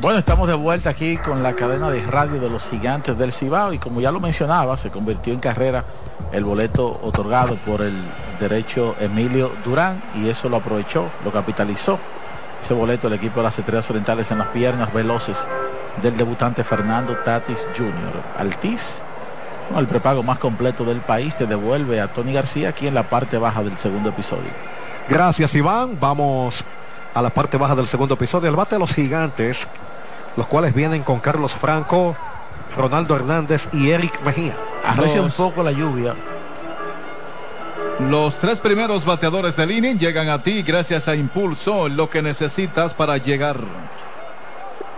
Bueno, 0.00 0.18
estamos 0.18 0.48
de 0.48 0.54
vuelta 0.54 0.90
aquí 0.90 1.16
con 1.16 1.44
la 1.44 1.52
cadena 1.52 1.90
de 1.90 2.04
radio 2.04 2.40
de 2.40 2.50
los 2.50 2.68
gigantes 2.68 3.16
del 3.16 3.32
Cibao 3.32 3.72
y 3.72 3.78
como 3.78 4.00
ya 4.00 4.10
lo 4.10 4.18
mencionaba, 4.18 4.76
se 4.76 4.90
convirtió 4.90 5.32
en 5.32 5.38
carrera 5.38 5.84
el 6.32 6.42
boleto 6.42 6.98
otorgado 7.04 7.54
por 7.64 7.82
el 7.82 7.94
derecho 8.40 8.96
Emilio 8.98 9.52
Durán 9.64 10.02
y 10.16 10.28
eso 10.28 10.48
lo 10.48 10.56
aprovechó, 10.56 11.08
lo 11.24 11.30
capitalizó 11.30 12.00
ese 12.64 12.74
boleto 12.74 13.06
el 13.06 13.14
equipo 13.14 13.36
de 13.36 13.44
las 13.44 13.58
Estrellas 13.58 13.88
Orientales 13.90 14.28
en 14.32 14.38
las 14.38 14.48
piernas 14.48 14.92
veloces 14.92 15.46
del 16.02 16.16
debutante 16.16 16.64
Fernando 16.64 17.16
Tatis 17.24 17.58
Jr. 17.76 17.92
Altiz, 18.38 19.02
el 19.78 19.86
prepago 19.86 20.22
más 20.22 20.38
completo 20.38 20.84
del 20.84 21.00
país, 21.00 21.34
te 21.36 21.46
devuelve 21.46 22.00
a 22.00 22.08
Tony 22.08 22.32
García 22.32 22.70
aquí 22.70 22.86
en 22.86 22.94
la 22.94 23.04
parte 23.04 23.38
baja 23.38 23.62
del 23.62 23.76
segundo 23.78 24.10
episodio. 24.10 24.50
Gracias 25.08 25.54
Iván, 25.54 25.98
vamos 26.00 26.64
a 27.14 27.22
la 27.22 27.30
parte 27.30 27.56
baja 27.56 27.74
del 27.74 27.86
segundo 27.86 28.14
episodio. 28.14 28.48
El 28.50 28.56
bate 28.56 28.74
de 28.76 28.80
los 28.80 28.92
gigantes 28.94 29.68
los 30.36 30.46
cuales 30.46 30.72
vienen 30.74 31.02
con 31.02 31.18
Carlos 31.20 31.54
Franco, 31.54 32.14
Ronaldo 32.76 33.16
Hernández 33.16 33.68
y 33.72 33.90
Eric 33.90 34.20
Mejía. 34.24 34.56
Arrecia 34.86 35.20
un 35.20 35.26
Los- 35.26 35.34
poco 35.34 35.62
la 35.62 35.72
lluvia. 35.72 36.14
Los 38.08 38.36
tres 38.38 38.60
primeros 38.60 39.04
bateadores 39.04 39.56
del 39.56 39.72
inning 39.72 39.98
llegan 39.98 40.28
a 40.30 40.42
ti 40.42 40.62
gracias 40.62 41.06
a 41.08 41.14
Impulso, 41.16 41.88
lo 41.88 42.08
que 42.08 42.22
necesitas 42.22 42.94
para 42.94 43.18
llegar. 43.18 43.58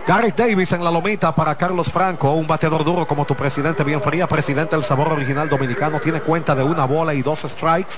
Gareth 0.05 0.35
Davis 0.35 0.73
en 0.73 0.83
la 0.83 0.91
lomita 0.91 1.33
para 1.33 1.55
Carlos 1.55 1.89
Franco, 1.89 2.33
un 2.33 2.45
bateador 2.45 2.83
duro 2.83 3.07
como 3.07 3.23
tu 3.23 3.35
presidente 3.35 3.85
bien 3.85 4.01
fría, 4.01 4.27
presidente 4.27 4.75
del 4.75 4.83
sabor 4.83 5.07
original 5.07 5.47
dominicano, 5.47 6.01
tiene 6.01 6.19
cuenta 6.19 6.53
de 6.53 6.63
una 6.63 6.83
bola 6.83 7.13
y 7.13 7.21
dos 7.21 7.43
strikes. 7.43 7.95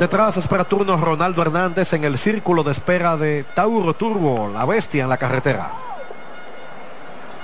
Detrás 0.00 0.38
espera 0.38 0.64
turno 0.64 0.96
Ronaldo 0.96 1.42
Hernández 1.42 1.92
en 1.92 2.04
el 2.04 2.16
círculo 2.16 2.62
de 2.62 2.72
espera 2.72 3.18
de 3.18 3.44
Tauro 3.54 3.92
Turbo, 3.92 4.48
la 4.48 4.64
bestia 4.64 5.02
en 5.02 5.10
la 5.10 5.18
carretera. 5.18 5.70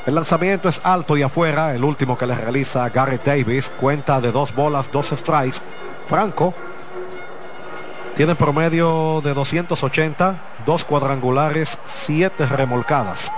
El 0.07 0.15
lanzamiento 0.15 0.71
es 0.71 0.81
alto 0.83 1.15
y 1.19 1.23
afuera, 1.23 1.75
el 1.75 1.85
último 1.85 2.17
que 2.17 2.27
le 2.27 2.35
realiza 2.35 2.89
Gareth 2.89 3.25
Davis, 3.25 3.71
cuenta 3.79 4.19
de 4.19 4.33
dos 4.33 4.55
bolas, 4.55 4.91
dos 4.91 5.09
strikes. 5.09 5.59
Franco 6.07 6.55
tiene 8.17 8.35
promedio 8.37 9.21
de 9.23 9.35
280, 9.35 10.39
dos 10.65 10.85
cuadrangulares, 10.85 11.79
siete 11.85 12.47
remolcadas. 12.47 13.33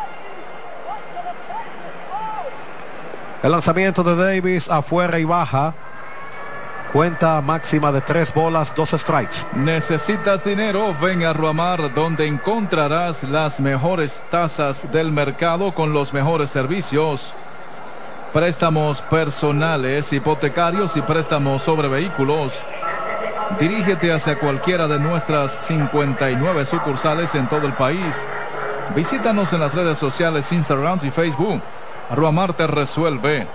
El 3.43 3.53
lanzamiento 3.53 4.03
de 4.03 4.17
Davis 4.17 4.69
afuera 4.69 5.19
y 5.19 5.25
baja. 5.25 5.75
Cuenta 6.93 7.41
máxima 7.41 7.93
de 7.93 8.01
tres 8.01 8.33
bolas, 8.33 8.75
dos 8.75 8.91
strikes. 8.91 9.47
¿Necesitas 9.55 10.45
dinero? 10.45 10.95
Ven 11.01 11.25
a 11.25 11.33
Ruamar 11.33 11.93
donde 11.93 12.27
encontrarás 12.27 13.23
las 13.23 13.61
mejores 13.61 14.23
tasas 14.31 14.91
del 14.93 15.13
mercado 15.13 15.73
con 15.73 15.93
los 15.93 16.13
mejores 16.13 16.51
servicios. 16.51 17.33
Préstamos 18.33 19.01
personales, 19.03 20.13
hipotecarios 20.13 20.97
y 20.97 21.03
préstamos 21.03 21.63
sobre 21.63 21.89
vehículos. 21.89 22.53
Dirígete 23.61 24.13
hacia 24.13 24.39
cualquiera 24.39 24.87
de 24.87 24.99
nuestras 24.99 25.57
59 25.61 26.65
sucursales 26.65 27.35
en 27.35 27.49
todo 27.49 27.67
el 27.67 27.73
país. 27.73 28.15
Visítanos 28.95 29.53
en 29.53 29.61
las 29.61 29.75
redes 29.75 29.97
sociales 29.99 30.53
Instagram 30.53 30.99
y 31.03 31.11
Facebook. 31.11 31.63
Ruamar 32.15 32.53
te 32.53 32.67
resuelve. 32.67 33.47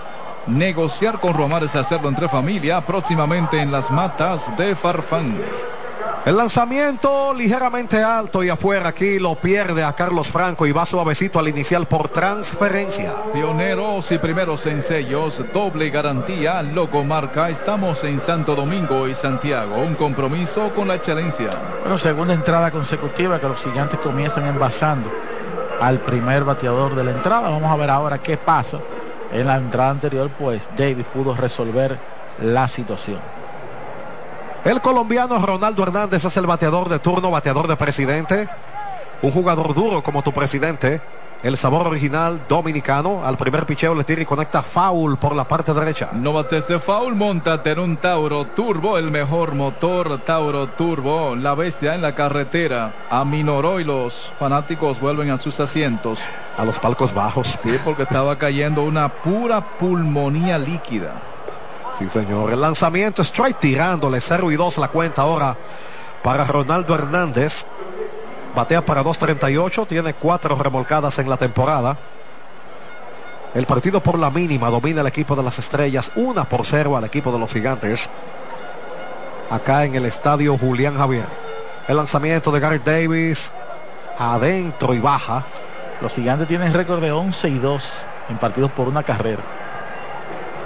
Negociar 0.46 1.20
con 1.20 1.34
Ruamar 1.34 1.62
es 1.62 1.76
hacerlo 1.76 2.08
entre 2.08 2.28
familia, 2.28 2.80
próximamente 2.80 3.60
en 3.60 3.70
las 3.70 3.90
matas 3.92 4.54
de 4.56 4.74
Farfán. 4.74 5.36
El 6.24 6.36
lanzamiento 6.36 7.34
ligeramente 7.34 8.00
alto 8.00 8.44
y 8.44 8.48
afuera 8.48 8.90
aquí 8.90 9.18
lo 9.18 9.34
pierde 9.34 9.82
a 9.82 9.92
Carlos 9.92 10.28
Franco 10.28 10.64
y 10.68 10.70
va 10.70 10.86
suavecito 10.86 11.40
al 11.40 11.48
inicial 11.48 11.86
por 11.88 12.10
transferencia. 12.10 13.12
Pioneros 13.32 14.12
y 14.12 14.18
primeros 14.18 14.64
en 14.66 14.82
sellos, 14.82 15.42
doble 15.52 15.90
garantía, 15.90 16.62
logomarca. 16.62 17.50
Estamos 17.50 18.04
en 18.04 18.20
Santo 18.20 18.54
Domingo 18.54 19.08
y 19.08 19.16
Santiago. 19.16 19.78
Un 19.78 19.96
compromiso 19.96 20.70
con 20.72 20.86
la 20.86 20.94
excelencia. 20.94 21.50
Bueno, 21.80 21.98
segunda 21.98 22.34
entrada 22.34 22.70
consecutiva 22.70 23.40
que 23.40 23.48
los 23.48 23.60
gigantes 23.60 23.98
comienzan 23.98 24.46
envasando 24.46 25.10
al 25.80 25.98
primer 25.98 26.44
bateador 26.44 26.94
de 26.94 27.02
la 27.02 27.10
entrada. 27.10 27.50
Vamos 27.50 27.72
a 27.72 27.76
ver 27.76 27.90
ahora 27.90 28.18
qué 28.18 28.36
pasa. 28.36 28.78
En 29.32 29.48
la 29.48 29.56
entrada 29.56 29.90
anterior, 29.90 30.30
pues 30.38 30.70
Davis 30.78 31.06
pudo 31.12 31.34
resolver 31.34 31.98
la 32.40 32.68
situación. 32.68 33.41
El 34.64 34.80
colombiano 34.80 35.44
Ronaldo 35.44 35.82
Hernández 35.82 36.24
es 36.24 36.36
el 36.36 36.46
bateador 36.46 36.88
de 36.88 37.00
turno, 37.00 37.32
bateador 37.32 37.66
de 37.66 37.74
presidente. 37.74 38.48
Un 39.20 39.32
jugador 39.32 39.74
duro 39.74 40.04
como 40.04 40.22
tu 40.22 40.32
presidente. 40.32 41.00
El 41.42 41.56
sabor 41.56 41.88
original 41.88 42.40
dominicano. 42.48 43.26
Al 43.26 43.36
primer 43.36 43.66
picheo 43.66 43.92
le 43.96 44.04
tira 44.04 44.22
y 44.22 44.24
conecta 44.24 44.62
foul 44.62 45.16
por 45.16 45.34
la 45.34 45.42
parte 45.42 45.74
derecha. 45.74 46.10
No 46.12 46.32
bates 46.32 46.68
de 46.68 46.78
foul, 46.78 47.16
montate 47.16 47.72
en 47.72 47.80
un 47.80 47.96
Tauro 47.96 48.44
Turbo, 48.44 48.98
el 48.98 49.10
mejor 49.10 49.56
motor 49.56 50.20
Tauro 50.20 50.68
Turbo, 50.68 51.34
la 51.34 51.56
bestia 51.56 51.96
en 51.96 52.02
la 52.02 52.14
carretera. 52.14 52.94
Aminoró 53.10 53.80
y 53.80 53.84
los 53.84 54.32
fanáticos 54.38 55.00
vuelven 55.00 55.30
a 55.30 55.38
sus 55.38 55.58
asientos. 55.58 56.20
A 56.56 56.64
los 56.64 56.78
palcos 56.78 57.12
bajos. 57.12 57.58
Sí, 57.60 57.76
porque 57.84 58.04
estaba 58.04 58.38
cayendo 58.38 58.84
una 58.84 59.08
pura 59.08 59.60
pulmonía 59.60 60.56
líquida. 60.56 61.31
Sí, 62.02 62.10
señor. 62.10 62.52
El 62.52 62.60
lanzamiento 62.60 63.22
strike 63.22 63.60
tirándole 63.60 64.20
0 64.20 64.50
y 64.50 64.56
2 64.56 64.78
la 64.78 64.88
cuenta 64.88 65.22
ahora 65.22 65.56
para 66.22 66.44
Ronaldo 66.44 66.94
Hernández. 66.94 67.64
Batea 68.56 68.84
para 68.84 69.02
2.38, 69.02 69.86
tiene 69.86 70.14
cuatro 70.14 70.56
remolcadas 70.56 71.18
en 71.18 71.30
la 71.30 71.36
temporada. 71.36 71.96
El 73.54 73.66
partido 73.66 74.02
por 74.02 74.18
la 74.18 74.30
mínima 74.30 74.68
domina 74.68 75.00
el 75.00 75.06
equipo 75.06 75.36
de 75.36 75.42
las 75.42 75.58
estrellas, 75.58 76.10
una 76.16 76.44
por 76.44 76.66
cero 76.66 76.96
al 76.96 77.04
equipo 77.04 77.30
de 77.32 77.38
los 77.38 77.52
gigantes. 77.52 78.10
Acá 79.48 79.84
en 79.84 79.94
el 79.94 80.04
estadio 80.04 80.58
Julián 80.58 80.96
Javier. 80.96 81.26
El 81.86 81.96
lanzamiento 81.96 82.50
de 82.50 82.60
Garrett 82.60 82.84
Davis 82.84 83.52
adentro 84.18 84.92
y 84.92 84.98
baja. 84.98 85.44
Los 86.00 86.12
gigantes 86.14 86.48
tienen 86.48 86.74
récord 86.74 87.00
de 87.00 87.12
11 87.12 87.48
y 87.48 87.58
2 87.58 87.84
en 88.28 88.38
partidos 88.38 88.72
por 88.72 88.88
una 88.88 89.02
carrera. 89.02 89.61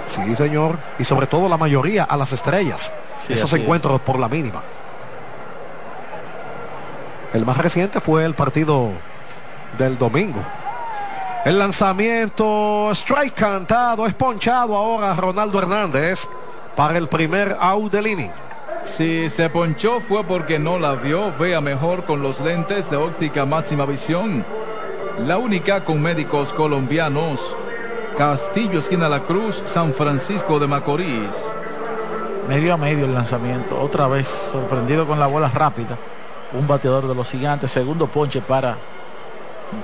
Sí, 0.07 0.35
señor. 0.35 0.77
Y 0.99 1.03
sobre 1.03 1.27
todo 1.27 1.49
la 1.49 1.57
mayoría 1.57 2.03
a 2.03 2.17
las 2.17 2.31
estrellas. 2.33 2.91
Sí, 3.25 3.33
Esos 3.33 3.51
es. 3.53 3.61
encuentros 3.61 3.99
por 4.01 4.19
la 4.19 4.27
mínima. 4.29 4.61
El 7.33 7.45
más 7.45 7.57
reciente 7.57 7.99
fue 7.99 8.25
el 8.25 8.33
partido 8.33 8.91
del 9.77 9.97
domingo. 9.97 10.39
El 11.45 11.59
lanzamiento, 11.59 12.89
strike 12.91 13.33
cantado, 13.33 14.05
es 14.07 14.13
ponchado 14.13 14.75
ahora 14.75 15.13
Ronaldo 15.13 15.59
Hernández 15.59 16.27
para 16.75 16.97
el 16.97 17.07
primer 17.07 17.55
out 17.59 17.91
del 17.91 18.07
inning. 18.07 18.31
Si 18.83 19.29
se 19.29 19.49
ponchó 19.49 19.99
fue 19.99 20.23
porque 20.23 20.59
no 20.59 20.79
la 20.79 20.93
vio. 20.93 21.31
Vea 21.37 21.59
mejor 21.61 22.05
con 22.05 22.21
los 22.21 22.39
lentes 22.39 22.89
de 22.89 22.97
óptica 22.97 23.45
máxima 23.45 23.85
visión. 23.85 24.45
La 25.19 25.37
única 25.37 25.83
con 25.83 26.01
médicos 26.01 26.53
colombianos. 26.53 27.39
Castillo, 28.17 28.79
esquina 28.79 29.07
La 29.07 29.21
Cruz, 29.21 29.61
San 29.67 29.93
Francisco 29.93 30.57
de 30.57 30.65
Macorís. 30.65 31.35
Medio 32.49 32.73
a 32.73 32.77
medio 32.77 33.05
el 33.05 33.13
lanzamiento. 33.13 33.79
Otra 33.79 34.07
vez 34.07 34.27
sorprendido 34.27 35.05
con 35.05 35.19
la 35.19 35.27
bola 35.27 35.49
rápida. 35.49 35.99
Un 36.53 36.65
bateador 36.65 37.07
de 37.07 37.13
los 37.13 37.29
gigantes. 37.29 37.71
Segundo 37.71 38.07
ponche 38.07 38.41
para 38.41 38.75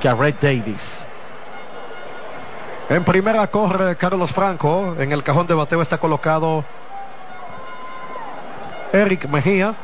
Garrett 0.02 0.42
Davis. 0.42 1.06
En 2.90 3.04
primera 3.04 3.46
corre 3.46 3.96
Carlos 3.98 4.32
Franco. 4.32 4.96
En 4.98 5.12
el 5.12 5.22
cajón 5.22 5.46
de 5.46 5.54
bateo 5.54 5.84
está 5.84 6.00
colocado 6.00 6.66
Eric 8.92 9.30
Mejía. 9.30 9.76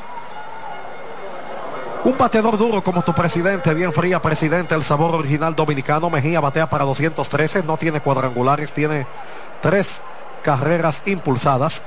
Un 2.05 2.17
bateador 2.17 2.57
duro 2.57 2.81
como 2.81 3.01
tu 3.01 3.13
presidente, 3.13 3.73
bien 3.73 3.91
fría 3.91 4.21
presidente, 4.21 4.73
el 4.73 4.83
sabor 4.83 5.15
original 5.15 5.53
dominicano. 5.55 6.09
Mejía 6.09 6.39
batea 6.39 6.69
para 6.69 6.85
213, 6.85 7.63
no 7.63 7.77
tiene 7.77 7.99
cuadrangulares, 7.99 8.71
tiene 8.71 9.05
tres 9.61 10.01
carreras 10.41 11.01
impulsadas. 11.05 11.81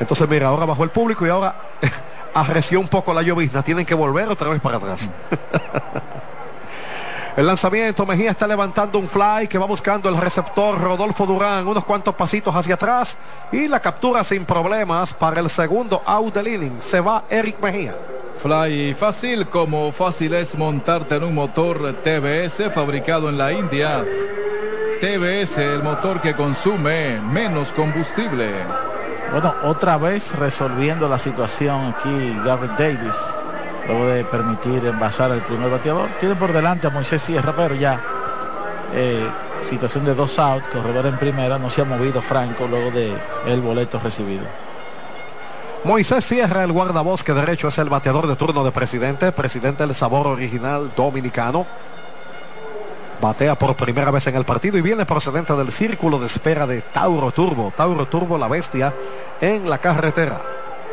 Entonces 0.00 0.28
mira, 0.28 0.48
ahora 0.48 0.64
bajó 0.64 0.82
el 0.82 0.90
público 0.90 1.26
y 1.26 1.30
ahora 1.30 1.56
arreció 2.34 2.80
un 2.80 2.88
poco 2.88 3.12
la 3.12 3.22
llovizna. 3.22 3.62
Tienen 3.62 3.84
que 3.84 3.94
volver 3.94 4.28
otra 4.28 4.48
vez 4.48 4.60
para 4.60 4.78
atrás. 4.78 5.10
El 7.36 7.48
lanzamiento, 7.48 8.06
Mejía 8.06 8.30
está 8.30 8.46
levantando 8.46 8.96
un 8.96 9.08
fly 9.08 9.48
que 9.48 9.58
va 9.58 9.66
buscando 9.66 10.08
el 10.08 10.16
receptor 10.16 10.80
Rodolfo 10.80 11.26
Durán, 11.26 11.66
unos 11.66 11.84
cuantos 11.84 12.14
pasitos 12.14 12.54
hacia 12.54 12.74
atrás 12.76 13.16
y 13.50 13.66
la 13.66 13.80
captura 13.80 14.22
sin 14.22 14.44
problemas 14.44 15.12
para 15.12 15.40
el 15.40 15.50
segundo 15.50 16.00
out 16.06 16.32
del 16.32 16.46
inning. 16.46 16.76
Se 16.80 17.00
va 17.00 17.24
Eric 17.28 17.60
Mejía. 17.60 17.96
Fly 18.40 18.94
fácil 18.94 19.48
como 19.48 19.90
fácil 19.90 20.32
es 20.34 20.56
montarte 20.56 21.16
en 21.16 21.24
un 21.24 21.34
motor 21.34 21.96
TBS 22.04 22.72
fabricado 22.72 23.28
en 23.28 23.36
la 23.36 23.52
India. 23.52 24.04
TBS, 25.00 25.58
el 25.58 25.82
motor 25.82 26.20
que 26.20 26.36
consume 26.36 27.20
menos 27.20 27.72
combustible. 27.72 28.52
Bueno, 29.32 29.52
otra 29.64 29.98
vez 29.98 30.32
resolviendo 30.38 31.08
la 31.08 31.18
situación 31.18 31.94
aquí 31.96 32.36
Garrett 32.44 32.78
Davis. 32.78 33.34
Luego 33.86 34.06
de 34.06 34.24
permitir 34.24 34.84
envasar 34.86 35.30
al 35.30 35.42
primer 35.42 35.70
bateador. 35.70 36.08
Tiene 36.20 36.36
por 36.36 36.52
delante 36.52 36.86
a 36.86 36.90
Moisés 36.90 37.22
Sierra, 37.22 37.52
pero 37.54 37.74
ya 37.74 38.00
eh, 38.94 39.28
situación 39.68 40.04
de 40.04 40.14
dos 40.14 40.38
out, 40.38 40.62
corredor 40.72 41.06
en 41.06 41.18
primera, 41.18 41.58
no 41.58 41.70
se 41.70 41.82
ha 41.82 41.84
movido 41.84 42.22
Franco 42.22 42.66
luego 42.66 42.90
de 42.90 43.12
el 43.46 43.60
boleto 43.60 43.98
recibido. 43.98 44.44
Moisés 45.84 46.24
Sierra, 46.24 46.64
el 46.64 46.72
guardabosque 46.72 47.34
derecho, 47.34 47.68
es 47.68 47.76
el 47.78 47.90
bateador 47.90 48.26
de 48.26 48.36
turno 48.36 48.64
de 48.64 48.72
presidente, 48.72 49.32
presidente 49.32 49.86
del 49.86 49.94
sabor 49.94 50.26
original 50.26 50.92
dominicano. 50.96 51.66
Batea 53.20 53.54
por 53.54 53.74
primera 53.74 54.10
vez 54.10 54.26
en 54.26 54.36
el 54.36 54.44
partido 54.44 54.78
y 54.78 54.82
viene 54.82 55.04
procedente 55.04 55.54
del 55.54 55.72
círculo 55.72 56.18
de 56.18 56.26
espera 56.26 56.66
de 56.66 56.80
Tauro 56.80 57.32
Turbo. 57.32 57.72
Tauro 57.76 58.06
Turbo, 58.06 58.38
la 58.38 58.48
bestia, 58.48 58.94
en 59.40 59.68
la 59.68 59.78
carretera. 59.78 60.40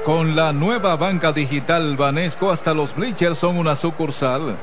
Con 0.06 0.36
la 0.36 0.52
nueva 0.52 0.95
banca 0.95 1.32
digital 1.32 1.95
Banesco, 1.95 2.52
hasta 2.52 2.74
los 2.74 2.95
bleachers 2.95 3.38
son 3.38 3.58
una 3.58 3.76
sucursal. 3.76 4.58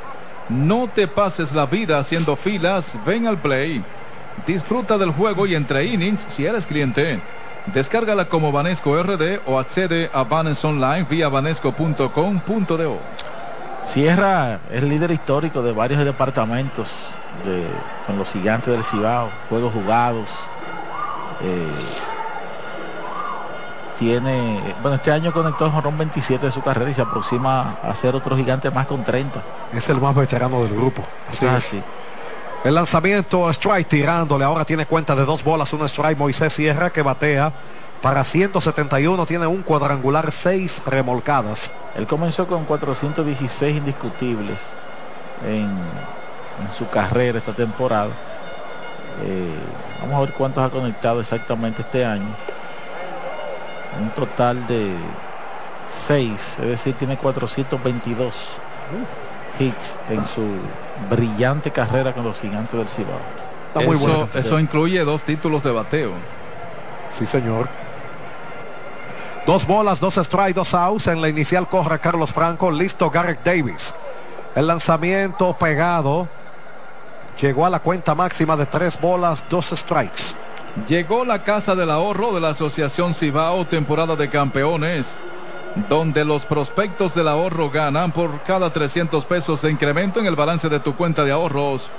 No 0.48 0.88
te 0.92 1.06
pases 1.06 1.52
la 1.52 1.66
vida 1.66 2.00
haciendo 2.00 2.34
filas, 2.34 2.98
ven 3.06 3.28
al 3.28 3.38
play. 3.38 3.84
Disfruta 4.48 4.98
del 4.98 5.12
juego 5.12 5.46
y 5.46 5.54
entre 5.54 5.84
innings 5.84 6.26
si 6.28 6.44
eres 6.44 6.66
cliente. 6.66 7.20
Descárgala 7.66 8.24
como 8.24 8.50
Banesco 8.50 9.00
RD 9.00 9.38
o 9.46 9.60
accede 9.60 10.10
a 10.12 10.24
Banes 10.24 10.64
Online 10.64 11.06
vía 11.08 11.28
banesco.com.do. 11.28 12.98
Sierra 13.86 14.58
es 14.72 14.82
líder 14.82 15.12
histórico 15.12 15.62
de 15.62 15.70
varios 15.70 16.04
departamentos 16.04 16.88
de, 17.44 17.64
con 18.08 18.18
los 18.18 18.28
gigantes 18.32 18.72
del 18.72 18.82
Cibao, 18.82 19.30
juegos 19.48 19.72
jugados. 19.72 20.28
Eh, 21.42 22.07
tiene, 23.98 24.74
bueno, 24.80 24.96
este 24.96 25.10
año 25.10 25.32
conectó 25.32 25.66
el 25.66 25.72
jorrón 25.72 25.98
27 25.98 26.46
de 26.46 26.52
su 26.52 26.62
carrera 26.62 26.90
y 26.90 26.94
se 26.94 27.02
aproxima 27.02 27.78
a 27.82 27.94
ser 27.94 28.14
otro 28.14 28.36
gigante 28.36 28.70
más 28.70 28.86
con 28.86 29.04
30. 29.04 29.42
Es 29.72 29.88
el 29.88 30.00
más 30.00 30.14
veterano 30.14 30.62
del 30.62 30.74
grupo. 30.74 31.02
Así 31.28 31.46
es 31.46 31.52
así. 31.52 31.82
El 32.64 32.74
lanzamiento 32.74 33.48
strike 33.50 33.88
tirándole. 33.88 34.44
Ahora 34.44 34.64
tiene 34.64 34.86
cuenta 34.86 35.14
de 35.14 35.24
dos 35.24 35.42
bolas, 35.42 35.72
un 35.72 35.84
strike. 35.84 36.18
Moisés 36.18 36.52
Sierra 36.52 36.90
que 36.90 37.02
batea 37.02 37.52
para 38.00 38.24
171. 38.24 39.26
Tiene 39.26 39.46
un 39.46 39.62
cuadrangular, 39.62 40.30
seis 40.32 40.80
remolcadas. 40.86 41.70
Él 41.96 42.06
comenzó 42.06 42.46
con 42.46 42.64
416 42.64 43.76
indiscutibles 43.76 44.58
en, 45.44 45.64
en 45.66 46.76
su 46.76 46.88
carrera 46.88 47.38
esta 47.38 47.52
temporada. 47.52 48.10
Eh, 49.24 49.54
vamos 50.00 50.16
a 50.16 50.20
ver 50.20 50.32
cuántos 50.32 50.64
ha 50.64 50.70
conectado 50.70 51.20
exactamente 51.20 51.82
este 51.82 52.04
año. 52.04 52.34
Un 53.98 54.10
total 54.10 54.66
de 54.66 54.94
6, 55.86 56.58
es 56.60 56.68
decir, 56.68 56.94
tiene 56.94 57.16
422 57.16 58.34
hits 59.58 59.98
en 60.08 60.26
su 60.28 60.46
brillante 61.10 61.70
carrera 61.70 62.14
con 62.14 62.24
los 62.24 62.38
gigantes 62.38 62.72
del 62.72 62.88
Cibao. 62.88 63.18
Está 63.68 63.80
muy 63.80 63.96
eso, 63.96 64.06
bueno. 64.06 64.28
eso 64.34 64.58
incluye 64.60 65.04
dos 65.04 65.22
títulos 65.22 65.62
de 65.62 65.72
bateo. 65.72 66.12
Sí, 67.10 67.26
señor. 67.26 67.68
Dos 69.46 69.66
bolas, 69.66 69.98
dos 70.00 70.14
strikes, 70.14 70.54
dos 70.54 70.74
outs. 70.74 71.06
En 71.06 71.22
la 71.22 71.28
inicial 71.28 71.68
corre 71.68 71.98
Carlos 71.98 72.32
Franco. 72.32 72.70
Listo 72.70 73.10
Garrett 73.10 73.42
Davis. 73.44 73.94
El 74.54 74.66
lanzamiento 74.66 75.54
pegado. 75.54 76.28
Llegó 77.40 77.64
a 77.64 77.70
la 77.70 77.78
cuenta 77.80 78.14
máxima 78.14 78.56
de 78.56 78.66
tres 78.66 79.00
bolas, 79.00 79.44
dos 79.48 79.66
strikes. 79.66 80.34
Llegó 80.86 81.24
la 81.24 81.42
casa 81.42 81.74
del 81.74 81.90
ahorro 81.90 82.32
de 82.32 82.40
la 82.40 82.50
Asociación 82.50 83.14
Cibao, 83.14 83.66
temporada 83.66 84.16
de 84.16 84.28
campeones, 84.28 85.18
donde 85.88 86.24
los 86.24 86.44
prospectos 86.44 87.14
del 87.14 87.28
ahorro 87.28 87.70
ganan 87.70 88.12
por 88.12 88.42
cada 88.42 88.72
300 88.72 89.24
pesos 89.24 89.62
de 89.62 89.70
incremento 89.70 90.20
en 90.20 90.26
el 90.26 90.36
balance 90.36 90.68
de 90.68 90.80
tu 90.80 90.94
cuenta 90.94 91.24
de 91.24 91.32
ahorros. 91.32 91.90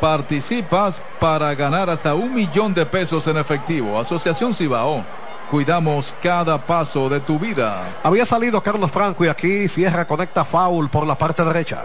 Participas 0.00 1.02
para 1.18 1.54
ganar 1.54 1.90
hasta 1.90 2.14
un 2.14 2.34
millón 2.34 2.74
de 2.74 2.86
pesos 2.86 3.26
en 3.26 3.36
efectivo. 3.36 3.98
Asociación 3.98 4.54
Cibao. 4.54 5.04
Cuidamos 5.50 6.14
cada 6.22 6.58
paso 6.58 7.08
de 7.08 7.20
tu 7.20 7.38
vida. 7.38 7.82
Había 8.02 8.26
salido 8.26 8.62
Carlos 8.62 8.90
Franco 8.90 9.24
y 9.24 9.28
aquí 9.28 9.66
Sierra 9.68 10.04
conecta 10.06 10.44
foul 10.44 10.90
por 10.90 11.06
la 11.06 11.16
parte 11.16 11.42
derecha. 11.42 11.84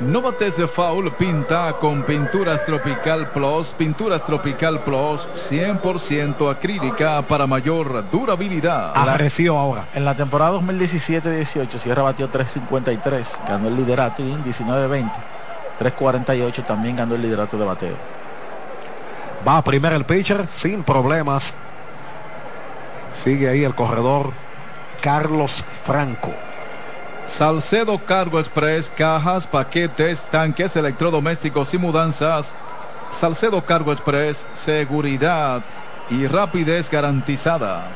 No 0.00 0.20
bates 0.20 0.56
de 0.56 0.66
foul, 0.66 1.12
pinta 1.12 1.74
con 1.80 2.02
Pinturas 2.02 2.64
Tropical 2.66 3.30
Plus. 3.30 3.68
Pinturas 3.68 4.24
Tropical 4.24 4.80
Plus 4.80 5.28
100% 5.50 6.50
acrílica 6.50 7.22
para 7.22 7.46
mayor 7.46 8.10
durabilidad. 8.10 8.92
Arreció 8.96 9.56
ahora. 9.56 9.86
En 9.94 10.04
la 10.04 10.16
temporada 10.16 10.58
2017-18, 10.58 11.78
Sierra 11.78 12.02
batió 12.02 12.28
353, 12.28 13.40
ganó 13.48 13.68
el 13.68 13.76
liderato 13.76 14.22
y 14.22 14.32
en 14.32 14.42
19-20, 14.42 15.12
348 15.78 16.64
también 16.64 16.96
ganó 16.96 17.14
el 17.14 17.22
liderato 17.22 17.56
de 17.56 17.64
bateo. 17.64 17.96
Va 19.46 19.58
a 19.58 19.64
primero 19.64 19.94
el 19.94 20.04
pitcher 20.04 20.48
sin 20.48 20.82
problemas. 20.82 21.54
Sigue 23.14 23.48
ahí 23.48 23.62
el 23.62 23.76
corredor 23.76 24.32
Carlos 25.00 25.64
Franco. 25.84 26.32
Salcedo 27.36 27.98
Cargo 27.98 28.38
Express, 28.38 28.88
cajas, 28.96 29.44
paquetes, 29.44 30.20
tanques, 30.30 30.76
electrodomésticos 30.76 31.74
y 31.74 31.78
mudanzas. 31.78 32.54
Salcedo 33.10 33.60
Cargo 33.64 33.90
Express, 33.90 34.46
seguridad 34.52 35.64
y 36.10 36.28
rapidez 36.28 36.88
garantizada. 36.88 37.88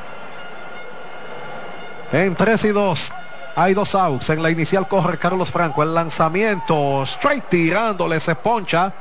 En 2.11 2.35
3 2.35 2.65
y 2.65 2.69
2. 2.71 3.13
Hay 3.55 3.75
dos 3.75 3.95
outs. 3.95 4.29
En 4.31 4.43
la 4.43 4.51
inicial 4.51 4.89
corre 4.89 5.19
Carlos 5.19 5.53
Franco. 5.53 5.85
El 5.85 5.95
lanzamiento. 5.95 7.05
Straight 7.05 7.45
tirándole. 7.49 8.19
Se 8.19 8.35
poncha. 8.35 8.93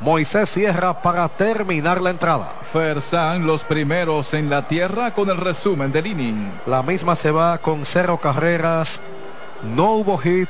Moisés 0.00 0.48
Sierra 0.48 1.00
para 1.02 1.28
terminar 1.28 2.00
la 2.00 2.10
entrada. 2.10 2.52
Fersan, 2.72 3.46
los 3.46 3.62
primeros 3.62 4.34
en 4.34 4.50
la 4.50 4.66
tierra 4.66 5.14
con 5.14 5.30
el 5.30 5.36
resumen 5.36 5.92
del 5.92 6.08
inning. 6.08 6.52
La 6.66 6.82
misma 6.82 7.14
se 7.14 7.30
va 7.30 7.58
con 7.58 7.86
cero 7.86 8.18
carreras. 8.20 9.00
No 9.64 9.92
hubo 9.92 10.18
hit, 10.18 10.48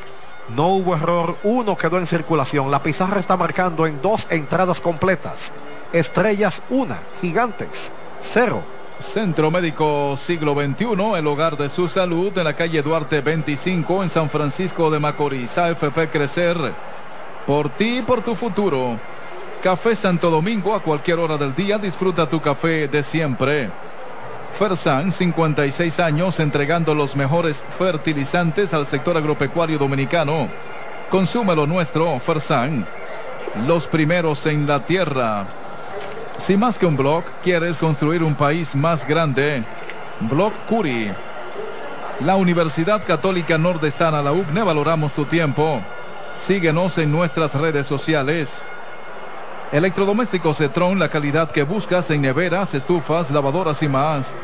no 0.48 0.68
hubo 0.68 0.94
error, 0.94 1.36
uno 1.44 1.76
quedó 1.76 1.98
en 1.98 2.06
circulación. 2.06 2.70
La 2.70 2.82
pizarra 2.82 3.20
está 3.20 3.36
marcando 3.36 3.86
en 3.86 4.02
dos 4.02 4.26
entradas 4.30 4.80
completas. 4.80 5.52
Estrellas, 5.92 6.62
una. 6.68 7.00
Gigantes, 7.20 7.92
cero. 8.22 8.62
Centro 8.98 9.50
Médico 9.50 10.16
Siglo 10.16 10.54
XXI, 10.54 11.18
el 11.18 11.26
hogar 11.26 11.56
de 11.56 11.68
su 11.68 11.88
salud 11.88 12.36
en 12.38 12.44
la 12.44 12.54
calle 12.54 12.80
Duarte 12.80 13.20
25 13.20 14.02
en 14.02 14.08
San 14.08 14.30
Francisco 14.30 14.90
de 14.90 14.98
Macorís. 14.98 15.58
AFP 15.58 16.10
Crecer. 16.10 16.56
Por 17.46 17.70
ti 17.70 17.98
y 17.98 18.02
por 18.02 18.22
tu 18.22 18.34
futuro. 18.34 18.98
Café 19.62 19.96
Santo 19.96 20.30
Domingo 20.30 20.74
a 20.74 20.80
cualquier 20.80 21.18
hora 21.18 21.36
del 21.36 21.54
día. 21.54 21.78
Disfruta 21.78 22.28
tu 22.28 22.40
café 22.40 22.88
de 22.88 23.02
siempre. 23.02 23.70
Fersan, 24.58 25.10
56 25.10 25.98
años, 25.98 26.38
entregando 26.38 26.94
los 26.94 27.16
mejores 27.16 27.64
fertilizantes 27.76 28.72
al 28.72 28.86
sector 28.86 29.16
agropecuario 29.16 29.78
dominicano. 29.78 30.48
Consume 31.10 31.56
lo 31.56 31.66
nuestro, 31.66 32.20
Fersan. 32.20 32.86
Los 33.66 33.88
primeros 33.88 34.46
en 34.46 34.66
la 34.66 34.80
tierra. 34.80 35.44
Si 36.38 36.56
más 36.56 36.78
que 36.78 36.86
un 36.86 36.96
blog, 36.96 37.24
quieres 37.42 37.76
construir 37.76 38.22
un 38.22 38.36
país 38.36 38.76
más 38.76 39.06
grande, 39.06 39.64
Blog 40.20 40.52
Curi. 40.68 41.12
La 42.20 42.36
Universidad 42.36 43.04
Católica 43.04 43.58
Nordestana, 43.58 44.22
la 44.22 44.32
UCNE, 44.32 44.62
valoramos 44.62 45.12
tu 45.12 45.24
tiempo. 45.24 45.82
Síguenos 46.36 46.96
en 46.98 47.10
nuestras 47.10 47.54
redes 47.54 47.88
sociales. 47.88 48.66
Electrodomésticos 49.72 50.58
Cetron, 50.58 50.98
la 50.98 51.08
calidad 51.08 51.50
que 51.50 51.62
buscas 51.64 52.10
en 52.10 52.22
neveras, 52.22 52.74
estufas, 52.74 53.30
lavadoras 53.30 53.82
y 53.82 53.88
más. 53.88 54.34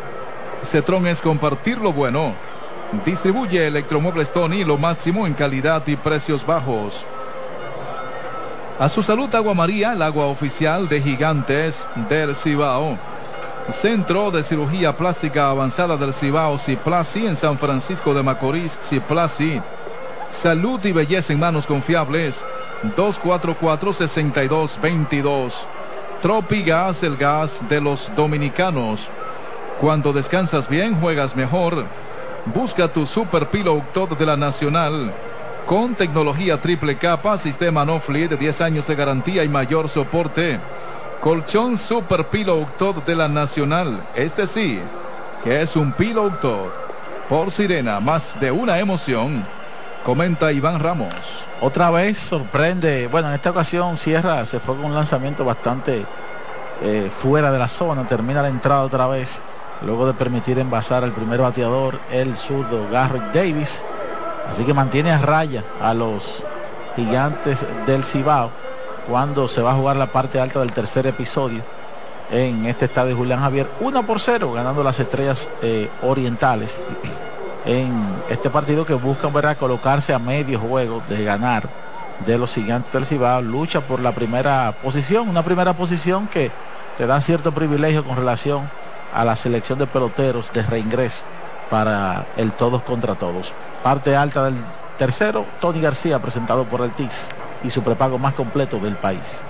Cetron 0.65 1.07
es 1.07 1.23
compartir 1.23 1.79
lo 1.79 1.93
bueno. 1.93 2.35
Distribuye 3.05 3.67
Electromuebles 3.67 4.33
Tony 4.33 4.65
lo 4.65 4.77
máximo 4.77 5.27
en 5.27 5.35
calidad 5.35 5.87
y 5.87 5.97
precios 5.97 6.45
bajos. 6.45 7.05
A 8.79 8.89
su 8.89 9.03
salud 9.03 9.33
Agua 9.35 9.55
María, 9.55 9.93
el 9.93 10.03
agua 10.03 10.27
oficial 10.27 10.89
de 10.89 11.01
Gigantes 11.01 11.87
del 12.09 12.35
Cibao. 12.35 12.99
Centro 13.71 14.31
de 14.31 14.43
Cirugía 14.43 14.97
Plástica 14.97 15.51
Avanzada 15.51 15.97
del 15.97 16.13
Cibao, 16.13 16.59
Ciplasi, 16.59 17.27
en 17.27 17.37
San 17.37 17.59
Francisco 17.59 18.15
de 18.15 18.23
Macorís, 18.23 18.79
Ciplasi. 18.83 19.61
Salud 20.31 20.85
y 20.85 20.93
belleza 20.93 21.33
en 21.33 21.39
manos 21.39 21.67
confiables. 21.67 22.45
244-6222. 22.97 25.53
Tropigas, 26.23 27.03
el 27.03 27.17
gas 27.17 27.61
de 27.69 27.81
los 27.81 28.15
dominicanos. 28.15 29.09
Cuando 29.81 30.13
descansas 30.13 30.69
bien, 30.69 31.01
juegas 31.01 31.35
mejor. 31.35 31.85
Busca 32.47 32.89
tu 32.89 33.07
Super 33.07 33.49
Pillow 33.49 33.83
Top 33.95 34.19
de 34.19 34.27
la 34.27 34.37
Nacional. 34.37 35.13
Con 35.67 35.95
tecnología 35.95 36.61
triple 36.61 36.97
capa, 36.97 37.39
sistema 37.39 37.85
no 37.85 38.01
fleet 38.01 38.31
de 38.31 38.37
10 38.37 38.61
años 38.61 38.87
de 38.87 38.95
garantía 38.95 39.45
y 39.45 39.49
mayor 39.49 39.89
soporte. 39.89 40.61
Colchón 41.21 41.79
Super 41.79 42.27
Pillow 42.27 42.67
de 43.07 43.15
la 43.15 43.29
Nacional. 43.29 44.03
Este 44.15 44.47
sí, 44.47 44.81
que 45.45 45.63
es 45.63 45.77
un 45.77 45.93
Pillow 45.93 46.31
Top. 46.43 46.71
Por 47.29 47.51
Sirena, 47.51 48.01
más 48.01 48.39
de 48.41 48.51
una 48.51 48.79
emoción. 48.79 49.47
Comenta 50.05 50.51
Iván 50.51 50.81
Ramos. 50.81 51.15
Otra 51.61 51.91
vez 51.91 52.19
sorprende, 52.19 53.07
bueno, 53.07 53.29
en 53.29 53.35
esta 53.35 53.51
ocasión 53.51 53.99
Sierra 53.99 54.47
se 54.47 54.59
fue 54.59 54.75
con 54.75 54.87
un 54.87 54.95
lanzamiento 54.95 55.45
bastante 55.45 56.07
eh, 56.81 57.11
fuera 57.21 57.53
de 57.53 57.59
la 57.59 57.69
zona, 57.69 58.09
termina 58.09 58.41
la 58.41 58.49
entrada 58.49 58.83
otra 58.83 59.07
vez, 59.09 59.43
luego 59.83 60.07
de 60.07 60.15
permitir 60.15 60.59
envasar 60.59 61.05
al 61.05 61.13
primer 61.13 61.41
bateador, 61.41 62.01
el 62.11 62.35
zurdo 62.39 62.89
Garrett 62.91 63.35
Davis. 63.35 63.85
Así 64.51 64.65
que 64.65 64.73
mantiene 64.73 65.13
a 65.13 65.19
raya 65.19 65.65
a 65.83 65.93
los 65.93 66.43
gigantes 66.97 67.67
del 67.87 68.03
Cibao 68.03 68.51
cuando 69.07 69.49
se 69.49 69.61
va 69.61 69.73
a 69.73 69.75
jugar 69.75 69.97
la 69.97 70.11
parte 70.11 70.41
alta 70.41 70.61
del 70.61 70.73
tercer 70.73 71.07
episodio 71.07 71.63
en 72.31 72.65
este 72.65 72.87
estadio 72.87 73.17
Julián 73.17 73.41
Javier 73.41 73.69
1 73.81 74.07
por 74.07 74.19
0 74.19 74.53
ganando 74.53 74.83
las 74.83 74.99
estrellas 74.99 75.49
eh, 75.63 75.89
orientales 76.03 76.83
en 77.65 77.93
este 78.29 78.51
partido 78.51 78.87
que 78.87 78.95
buscan 78.95 79.33
¿verdad? 79.33 79.57
colocarse 79.57 80.13
a 80.13 80.19
medio 80.19 80.59
juego 80.59 81.03
de 81.09 81.25
ganar 81.25 81.69
de 82.27 82.39
los 82.39 82.55
gigantes 82.55 82.93
del 82.93 83.07
Cibao. 83.07 83.43
Lucha 83.43 83.81
por 83.81 84.01
la 84.01 84.13
primera 84.13 84.75
posición, 84.83 85.29
una 85.29 85.43
primera 85.43 85.73
posición 85.73 86.29
que 86.29 86.51
te 86.97 87.07
da 87.07 87.21
cierto 87.21 87.53
privilegio 87.53 88.05
con 88.05 88.17
relación 88.17 88.71
a 89.13 89.25
la 89.25 89.37
selección 89.37 89.79
de 89.79 89.87
peloteros 89.87 90.53
de 90.53 90.63
reingreso 90.63 91.23
para 91.71 92.27
el 92.37 92.53
todos 92.53 92.83
contra 92.83 93.15
todos. 93.15 93.53
Parte 93.83 94.17
alta 94.17 94.45
del 94.45 94.57
tercero, 94.99 95.47
Tony 95.61 95.81
García, 95.81 96.19
presentado 96.19 96.65
por 96.65 96.83
el 96.83 96.91
TIS 96.93 97.31
y 97.63 97.71
su 97.71 97.83
prepago 97.83 98.19
más 98.19 98.35
completo 98.35 98.79
del 98.79 98.97
país. 98.97 99.43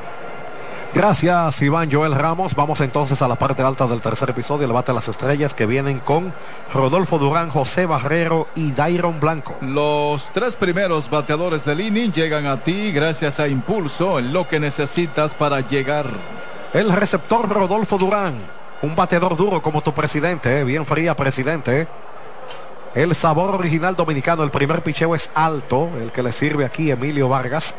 Gracias, 0.92 1.62
Iván 1.62 1.90
Joel 1.90 2.16
Ramos. 2.16 2.56
Vamos 2.56 2.80
entonces 2.80 3.22
a 3.22 3.28
la 3.28 3.36
parte 3.36 3.62
alta 3.62 3.86
del 3.86 4.00
tercer 4.00 4.30
episodio, 4.30 4.66
el 4.66 4.72
bate 4.72 4.90
de 4.90 4.96
las 4.96 5.08
estrellas, 5.08 5.54
que 5.54 5.64
vienen 5.64 6.00
con 6.00 6.34
Rodolfo 6.74 7.16
Durán, 7.16 7.48
José 7.48 7.86
Barrero 7.86 8.48
y 8.56 8.72
Dairon 8.72 9.20
Blanco. 9.20 9.54
Los 9.60 10.30
tres 10.32 10.56
primeros 10.56 11.08
bateadores 11.08 11.64
del 11.64 11.80
inning 11.80 12.10
llegan 12.12 12.46
a 12.46 12.64
ti 12.64 12.90
gracias 12.90 13.38
a 13.38 13.46
Impulso, 13.46 14.18
en 14.18 14.32
lo 14.32 14.48
que 14.48 14.58
necesitas 14.58 15.32
para 15.34 15.60
llegar. 15.60 16.06
El 16.72 16.90
receptor 16.90 17.48
Rodolfo 17.48 17.96
Durán, 17.96 18.38
un 18.82 18.96
bateador 18.96 19.36
duro 19.36 19.62
como 19.62 19.82
tu 19.82 19.94
presidente, 19.94 20.58
eh, 20.58 20.64
bien 20.64 20.84
fría 20.86 21.14
presidente. 21.14 21.86
El 22.96 23.14
sabor 23.14 23.54
original 23.54 23.94
dominicano, 23.94 24.42
el 24.42 24.50
primer 24.50 24.82
picheo 24.82 25.14
es 25.14 25.30
alto, 25.34 25.88
el 26.00 26.10
que 26.10 26.24
le 26.24 26.32
sirve 26.32 26.64
aquí 26.64 26.90
Emilio 26.90 27.28
Vargas. 27.28 27.76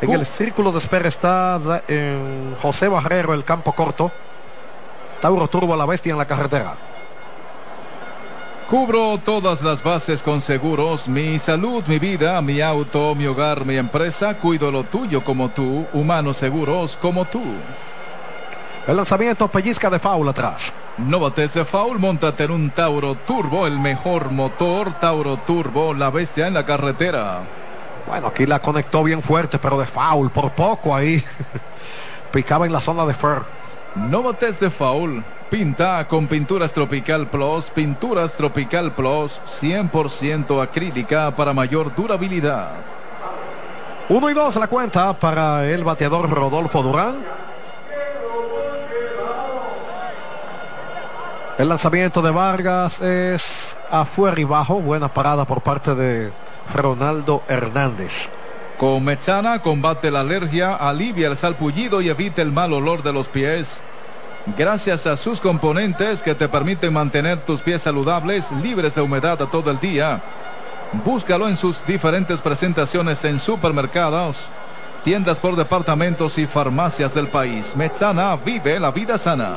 En 0.00 0.12
el 0.12 0.24
círculo 0.24 0.72
de 0.72 0.78
espera 0.78 1.08
está 1.08 1.82
en 1.86 2.56
José 2.60 2.88
Barrero, 2.88 3.34
el 3.34 3.44
campo 3.44 3.72
corto. 3.72 4.10
Tauro 5.20 5.48
Turbo 5.48 5.76
la 5.76 5.84
bestia 5.84 6.12
en 6.12 6.18
la 6.18 6.26
carretera. 6.26 6.74
Cubro 8.70 9.18
todas 9.18 9.62
las 9.62 9.82
bases 9.82 10.22
con 10.22 10.40
seguros, 10.40 11.08
mi 11.08 11.38
salud, 11.38 11.82
mi 11.86 11.98
vida, 11.98 12.40
mi 12.40 12.60
auto, 12.60 13.14
mi 13.16 13.26
hogar, 13.26 13.64
mi 13.64 13.76
empresa, 13.76 14.38
cuido 14.38 14.70
lo 14.70 14.84
tuyo 14.84 15.24
como 15.24 15.48
tú, 15.48 15.86
humanos 15.92 16.36
seguros 16.36 16.96
como 16.96 17.24
tú. 17.24 17.42
El 18.86 18.96
lanzamiento 18.96 19.48
pellizca 19.48 19.90
de 19.90 19.98
foul 19.98 20.28
atrás. 20.28 20.72
No 20.98 21.18
bates 21.18 21.54
de 21.54 21.64
foul, 21.64 21.98
montate 21.98 22.44
en 22.44 22.52
un 22.52 22.70
Tauro 22.70 23.16
Turbo, 23.16 23.66
el 23.66 23.78
mejor 23.80 24.30
motor, 24.30 24.94
Tauro 25.00 25.38
Turbo, 25.38 25.92
la 25.92 26.10
bestia 26.10 26.46
en 26.46 26.54
la 26.54 26.64
carretera. 26.64 27.40
Bueno, 28.06 28.28
aquí 28.28 28.46
la 28.46 28.60
conectó 28.60 29.02
bien 29.04 29.22
fuerte, 29.22 29.58
pero 29.58 29.78
de 29.78 29.86
foul, 29.86 30.30
por 30.30 30.50
poco 30.52 30.94
ahí. 30.94 31.22
Picaba 32.32 32.66
en 32.66 32.72
la 32.72 32.80
zona 32.80 33.06
de 33.06 33.14
Fer. 33.14 33.42
No 33.94 34.22
bates 34.22 34.60
de 34.60 34.70
foul. 34.70 35.24
Pinta 35.50 36.06
con 36.06 36.28
Pinturas 36.28 36.70
Tropical 36.70 37.26
Plus, 37.26 37.70
Pinturas 37.70 38.34
Tropical 38.34 38.92
Plus, 38.92 39.40
100% 39.46 40.62
acrílica 40.62 41.34
para 41.34 41.52
mayor 41.52 41.92
durabilidad. 41.96 42.68
Uno 44.08 44.30
y 44.30 44.34
dos 44.34 44.54
la 44.56 44.68
cuenta 44.68 45.12
para 45.12 45.68
el 45.68 45.82
bateador 45.82 46.30
Rodolfo 46.30 46.82
Durán. 46.84 47.24
El 51.58 51.68
lanzamiento 51.68 52.22
de 52.22 52.30
Vargas 52.30 53.00
es 53.00 53.76
afuera 53.90 54.40
y 54.40 54.44
bajo. 54.44 54.80
Buena 54.80 55.12
parada 55.12 55.44
por 55.44 55.62
parte 55.62 55.94
de 55.94 56.32
Ronaldo 56.72 57.42
Hernández. 57.48 58.30
Con 58.78 59.04
Mechana 59.04 59.60
combate 59.60 60.10
la 60.10 60.20
alergia, 60.20 60.74
alivia 60.74 61.28
el 61.28 61.36
salpullido 61.36 62.00
y 62.00 62.08
evita 62.08 62.40
el 62.40 62.52
mal 62.52 62.72
olor 62.72 63.02
de 63.02 63.12
los 63.12 63.28
pies. 63.28 63.82
Gracias 64.56 65.06
a 65.06 65.16
sus 65.16 65.40
componentes 65.40 66.22
que 66.22 66.34
te 66.34 66.48
permiten 66.48 66.92
mantener 66.92 67.40
tus 67.40 67.60
pies 67.60 67.82
saludables, 67.82 68.50
libres 68.52 68.94
de 68.94 69.02
humedad 69.02 69.40
a 69.42 69.50
todo 69.50 69.70
el 69.70 69.78
día. 69.78 70.22
Búscalo 71.04 71.46
en 71.46 71.56
sus 71.56 71.84
diferentes 71.84 72.40
presentaciones 72.40 73.22
en 73.24 73.38
supermercados, 73.38 74.48
tiendas 75.04 75.38
por 75.38 75.56
departamentos 75.56 76.38
y 76.38 76.46
farmacias 76.46 77.14
del 77.14 77.28
país. 77.28 77.76
Mechana 77.76 78.36
vive 78.36 78.80
la 78.80 78.90
vida 78.90 79.18
sana. 79.18 79.56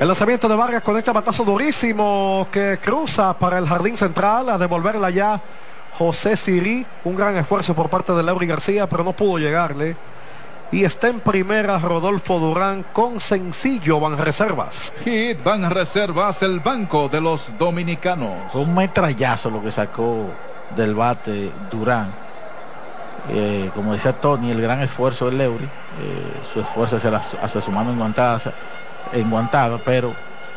El 0.00 0.08
lanzamiento 0.08 0.48
de 0.48 0.56
Vargas 0.56 0.82
conecta 0.82 1.12
batazo 1.12 1.44
durísimo 1.44 2.48
que 2.50 2.80
cruza 2.82 3.38
para 3.38 3.58
el 3.58 3.68
jardín 3.68 3.96
central 3.96 4.48
a 4.48 4.58
devolverla 4.58 5.10
ya 5.10 5.40
José 5.98 6.36
Siri. 6.36 6.86
Un 7.04 7.16
gran 7.16 7.36
esfuerzo 7.36 7.74
por 7.74 7.88
parte 7.88 8.12
de 8.12 8.22
Lauri 8.22 8.46
García, 8.46 8.88
pero 8.88 9.04
no 9.04 9.12
pudo 9.12 9.38
llegarle. 9.38 9.96
Y 10.72 10.84
está 10.84 11.08
en 11.08 11.20
primera 11.20 11.78
Rodolfo 11.78 12.38
Durán 12.38 12.84
con 12.92 13.20
sencillo 13.20 14.00
Van 14.00 14.18
Reservas. 14.18 14.92
Hit 15.04 15.42
Van 15.44 15.70
Reservas, 15.70 16.42
el 16.42 16.60
banco 16.60 17.08
de 17.08 17.20
los 17.20 17.56
dominicanos. 17.56 18.54
Un 18.54 18.74
metrallazo 18.74 19.50
lo 19.50 19.62
que 19.62 19.70
sacó 19.70 20.30
del 20.74 20.94
bate 20.94 21.52
Durán. 21.70 22.08
Eh, 23.30 23.70
como 23.74 23.92
decía 23.92 24.12
Tony, 24.12 24.50
el 24.50 24.60
gran 24.60 24.80
esfuerzo 24.80 25.30
de 25.30 25.36
Leury, 25.36 25.64
eh, 25.64 25.68
su 26.52 26.60
esfuerzo 26.60 26.96
hacia, 26.96 27.16
hacia 27.16 27.60
su 27.60 27.70
mano 27.70 27.90
enguantada, 27.90 28.38
enguantada, 29.12 29.78
pero 29.78 30.14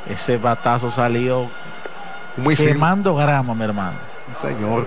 ese 0.09 0.37
batazo 0.37 0.91
salió 0.91 1.49
muy 2.35 2.55
quemando 2.55 3.15
grama, 3.15 3.53
mi 3.53 3.63
hermano. 3.63 4.16
Señor. 4.35 4.85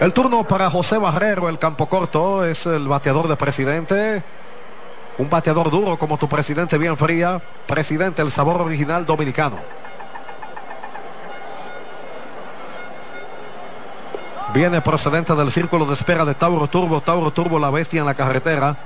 El 0.00 0.12
turno 0.12 0.44
para 0.44 0.70
José 0.70 0.98
Barrero, 0.98 1.48
el 1.48 1.58
campo 1.58 1.88
corto, 1.88 2.44
es 2.44 2.66
el 2.66 2.86
bateador 2.86 3.26
de 3.26 3.36
presidente. 3.36 4.22
Un 5.18 5.28
bateador 5.28 5.70
duro 5.70 5.98
como 5.98 6.18
tu 6.18 6.28
presidente 6.28 6.78
bien 6.78 6.96
fría. 6.96 7.42
Presidente, 7.66 8.22
el 8.22 8.30
sabor 8.30 8.60
original 8.62 9.04
dominicano. 9.04 9.56
Viene 14.54 14.80
procedente 14.80 15.34
del 15.34 15.50
círculo 15.50 15.84
de 15.84 15.94
espera 15.94 16.24
de 16.24 16.34
Tauro 16.34 16.68
Turbo. 16.68 17.00
Tauro 17.00 17.32
Turbo, 17.32 17.58
la 17.58 17.70
bestia 17.70 18.00
en 18.00 18.06
la 18.06 18.14
carretera. 18.14 18.76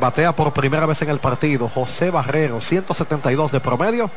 Batea 0.00 0.32
por 0.32 0.52
primera 0.52 0.86
vez 0.86 1.02
en 1.02 1.10
el 1.10 1.18
partido. 1.18 1.68
José 1.68 2.10
Barrero, 2.10 2.60
172 2.60 3.50
de 3.50 3.60
promedio. 3.60 4.10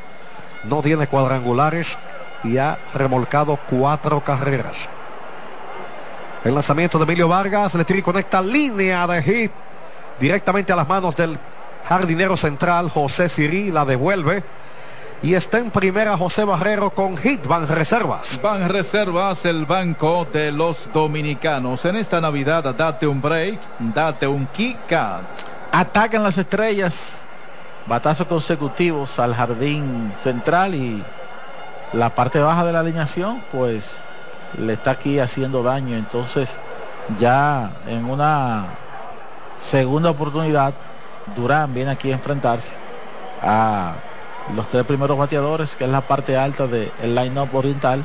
No 0.65 0.81
tiene 0.81 1.07
cuadrangulares 1.07 1.97
y 2.43 2.57
ha 2.57 2.77
remolcado 2.93 3.57
cuatro 3.69 4.23
carreras. 4.23 4.89
El 6.43 6.53
lanzamiento 6.53 6.97
de 6.97 7.03
Emilio 7.03 7.27
Vargas, 7.27 7.75
le 7.75 7.83
tira 7.83 7.99
y 7.99 8.01
conecta 8.01 8.41
línea 8.41 9.05
de 9.07 9.21
hit 9.21 9.51
directamente 10.19 10.71
a 10.71 10.75
las 10.75 10.87
manos 10.87 11.15
del 11.15 11.37
jardinero 11.87 12.37
central 12.37 12.89
José 12.89 13.27
Siri, 13.27 13.71
la 13.71 13.83
devuelve. 13.83 14.43
Y 15.21 15.33
está 15.33 15.57
en 15.57 15.69
primera 15.69 16.15
José 16.15 16.45
Barrero 16.45 16.91
con 16.91 17.17
hit 17.17 17.45
Van 17.45 17.67
Reservas. 17.67 18.39
Van 18.41 18.69
Reservas, 18.69 19.43
el 19.43 19.65
banco 19.65 20.25
de 20.31 20.53
los 20.53 20.87
dominicanos. 20.93 21.83
En 21.83 21.97
esta 21.97 22.21
Navidad 22.21 22.73
date 22.73 23.05
un 23.05 23.21
break, 23.21 23.59
date 23.79 24.25
un 24.27 24.47
kick. 24.47 24.77
Atacan 25.73 26.23
las 26.23 26.37
estrellas. 26.37 27.19
Batazos 27.85 28.27
consecutivos 28.27 29.19
al 29.19 29.35
jardín 29.35 30.13
central 30.17 30.75
y 30.75 31.03
la 31.93 32.09
parte 32.15 32.39
baja 32.39 32.65
de 32.65 32.71
la 32.71 32.81
alineación, 32.81 33.43
pues 33.51 33.97
le 34.57 34.73
está 34.73 34.91
aquí 34.91 35.19
haciendo 35.19 35.63
daño. 35.63 35.95
Entonces, 35.97 36.57
ya 37.17 37.71
en 37.87 38.05
una 38.05 38.65
segunda 39.59 40.09
oportunidad, 40.09 40.73
Durán 41.35 41.73
viene 41.73 41.91
aquí 41.91 42.11
a 42.11 42.15
enfrentarse 42.15 42.73
a 43.41 43.93
los 44.55 44.67
tres 44.69 44.83
primeros 44.83 45.17
bateadores, 45.17 45.75
que 45.75 45.85
es 45.85 45.89
la 45.89 46.01
parte 46.01 46.37
alta 46.37 46.67
del 46.67 46.91
line-up 47.15 47.53
oriental, 47.53 48.03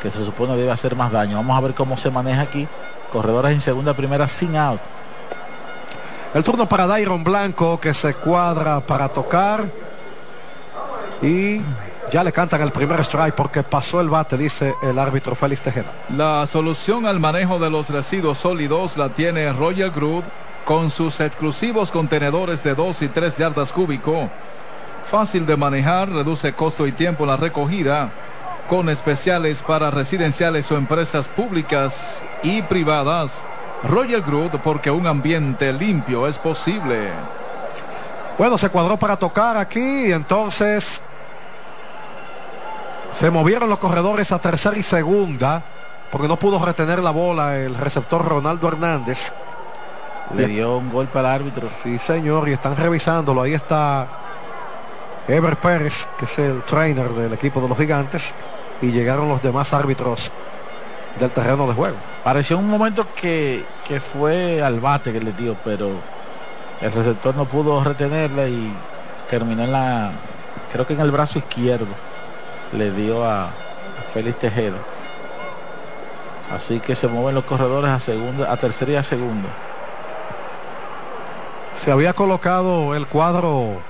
que 0.00 0.10
se 0.10 0.24
supone 0.24 0.56
debe 0.56 0.70
hacer 0.70 0.96
más 0.96 1.12
daño. 1.12 1.36
Vamos 1.36 1.56
a 1.56 1.60
ver 1.60 1.74
cómo 1.74 1.96
se 1.96 2.10
maneja 2.10 2.42
aquí. 2.42 2.68
Corredores 3.12 3.52
en 3.52 3.60
segunda, 3.60 3.94
primera, 3.94 4.26
sin 4.26 4.56
out. 4.56 4.80
El 6.34 6.42
turno 6.42 6.68
para 6.68 6.86
Dairon 6.86 7.22
Blanco, 7.22 7.78
que 7.78 7.92
se 7.92 8.14
cuadra 8.14 8.80
para 8.80 9.08
tocar. 9.10 9.66
Y 11.20 11.60
ya 12.10 12.24
le 12.24 12.32
cantan 12.32 12.60
el 12.62 12.72
primer 12.72 13.00
strike 13.00 13.34
porque 13.34 13.62
pasó 13.62 14.00
el 14.00 14.08
bate, 14.08 14.36
dice 14.36 14.74
el 14.82 14.98
árbitro 14.98 15.34
Félix 15.34 15.62
Tejeda. 15.62 15.92
La 16.10 16.44
solución 16.46 17.06
al 17.06 17.20
manejo 17.20 17.58
de 17.58 17.70
los 17.70 17.88
residuos 17.90 18.38
sólidos 18.38 18.96
la 18.96 19.10
tiene 19.10 19.52
Royal 19.52 19.90
Group 19.90 20.24
con 20.64 20.90
sus 20.90 21.20
exclusivos 21.20 21.90
contenedores 21.90 22.62
de 22.62 22.74
2 22.74 23.02
y 23.02 23.08
3 23.08 23.36
yardas 23.36 23.72
cúbico. 23.72 24.30
Fácil 25.10 25.46
de 25.46 25.56
manejar, 25.56 26.08
reduce 26.10 26.52
costo 26.54 26.86
y 26.86 26.92
tiempo 26.92 27.24
en 27.24 27.30
la 27.30 27.36
recogida, 27.36 28.10
con 28.68 28.88
especiales 28.88 29.62
para 29.62 29.90
residenciales 29.90 30.70
o 30.70 30.76
empresas 30.76 31.28
públicas 31.28 32.22
y 32.42 32.62
privadas. 32.62 33.42
Royal 33.84 34.22
Group 34.22 34.60
porque 34.62 34.90
un 34.90 35.06
ambiente 35.06 35.72
limpio 35.72 36.28
es 36.28 36.38
posible. 36.38 37.10
Bueno, 38.38 38.56
se 38.56 38.70
cuadró 38.70 38.96
para 38.96 39.16
tocar 39.16 39.56
aquí, 39.56 40.12
entonces 40.12 41.02
se 43.12 43.30
movieron 43.30 43.68
los 43.68 43.78
corredores 43.78 44.32
a 44.32 44.38
tercera 44.38 44.76
y 44.76 44.82
segunda 44.82 45.62
porque 46.10 46.28
no 46.28 46.38
pudo 46.38 46.62
retener 46.64 46.98
la 46.98 47.10
bola 47.10 47.56
el 47.56 47.74
receptor 47.74 48.24
Ronaldo 48.24 48.68
Hernández. 48.68 49.32
Le 50.34 50.46
dio 50.46 50.76
un 50.76 50.90
golpe 50.90 51.18
al 51.18 51.26
árbitro. 51.26 51.68
Sí, 51.68 51.98
señor, 51.98 52.48
y 52.48 52.52
están 52.52 52.76
revisándolo. 52.76 53.42
Ahí 53.42 53.54
está 53.54 54.08
Ever 55.28 55.56
Pérez, 55.56 56.08
que 56.18 56.24
es 56.24 56.38
el 56.38 56.62
trainer 56.64 57.08
del 57.10 57.32
equipo 57.32 57.60
de 57.60 57.68
los 57.68 57.78
gigantes. 57.78 58.34
Y 58.80 58.90
llegaron 58.90 59.28
los 59.28 59.42
demás 59.42 59.72
árbitros 59.72 60.32
del 61.20 61.30
terreno 61.30 61.66
de 61.66 61.74
juego. 61.74 61.96
Pareció 62.24 62.58
un 62.58 62.68
momento 62.68 63.06
que, 63.14 63.64
que 63.86 64.00
fue 64.00 64.62
al 64.62 64.80
bate 64.80 65.12
que 65.12 65.20
le 65.20 65.32
dio, 65.32 65.56
pero 65.64 65.92
el 66.80 66.92
receptor 66.92 67.34
no 67.34 67.44
pudo 67.44 67.82
retenerla 67.84 68.48
y 68.48 68.74
terminó 69.30 69.62
en 69.62 69.72
la, 69.72 70.12
creo 70.72 70.86
que 70.86 70.94
en 70.94 71.00
el 71.00 71.10
brazo 71.10 71.38
izquierdo, 71.38 71.86
le 72.72 72.90
dio 72.92 73.24
a, 73.24 73.44
a 73.46 73.50
Félix 74.12 74.38
Tejeda. 74.38 74.76
Así 76.54 76.80
que 76.80 76.94
se 76.94 77.08
mueven 77.08 77.34
los 77.34 77.44
corredores 77.44 77.90
a 77.90 77.98
segunda, 78.00 78.52
a 78.52 78.56
tercera 78.56 78.92
y 78.92 78.96
a 78.96 79.02
segunda. 79.02 79.48
Se 81.76 81.90
había 81.90 82.12
colocado 82.12 82.94
el 82.94 83.06
cuadro 83.06 83.80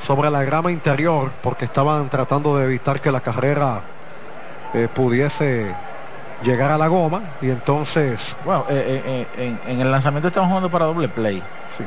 sobre 0.00 0.30
la 0.30 0.42
grama 0.42 0.72
interior 0.72 1.30
porque 1.42 1.64
estaban 1.64 2.08
tratando 2.10 2.56
de 2.56 2.64
evitar 2.64 3.00
que 3.00 3.12
la 3.12 3.20
carrera 3.20 3.82
eh, 4.74 4.88
pudiese 4.92 5.74
llegar 6.42 6.70
a 6.72 6.78
la 6.78 6.88
goma 6.88 7.22
y 7.40 7.50
entonces 7.50 8.34
Bueno, 8.44 8.64
eh, 8.70 9.26
eh, 9.36 9.58
en, 9.66 9.72
en 9.72 9.80
el 9.80 9.90
lanzamiento 9.90 10.28
estamos 10.28 10.48
jugando 10.48 10.70
para 10.70 10.86
doble 10.86 11.08
play. 11.08 11.42
sí. 11.76 11.84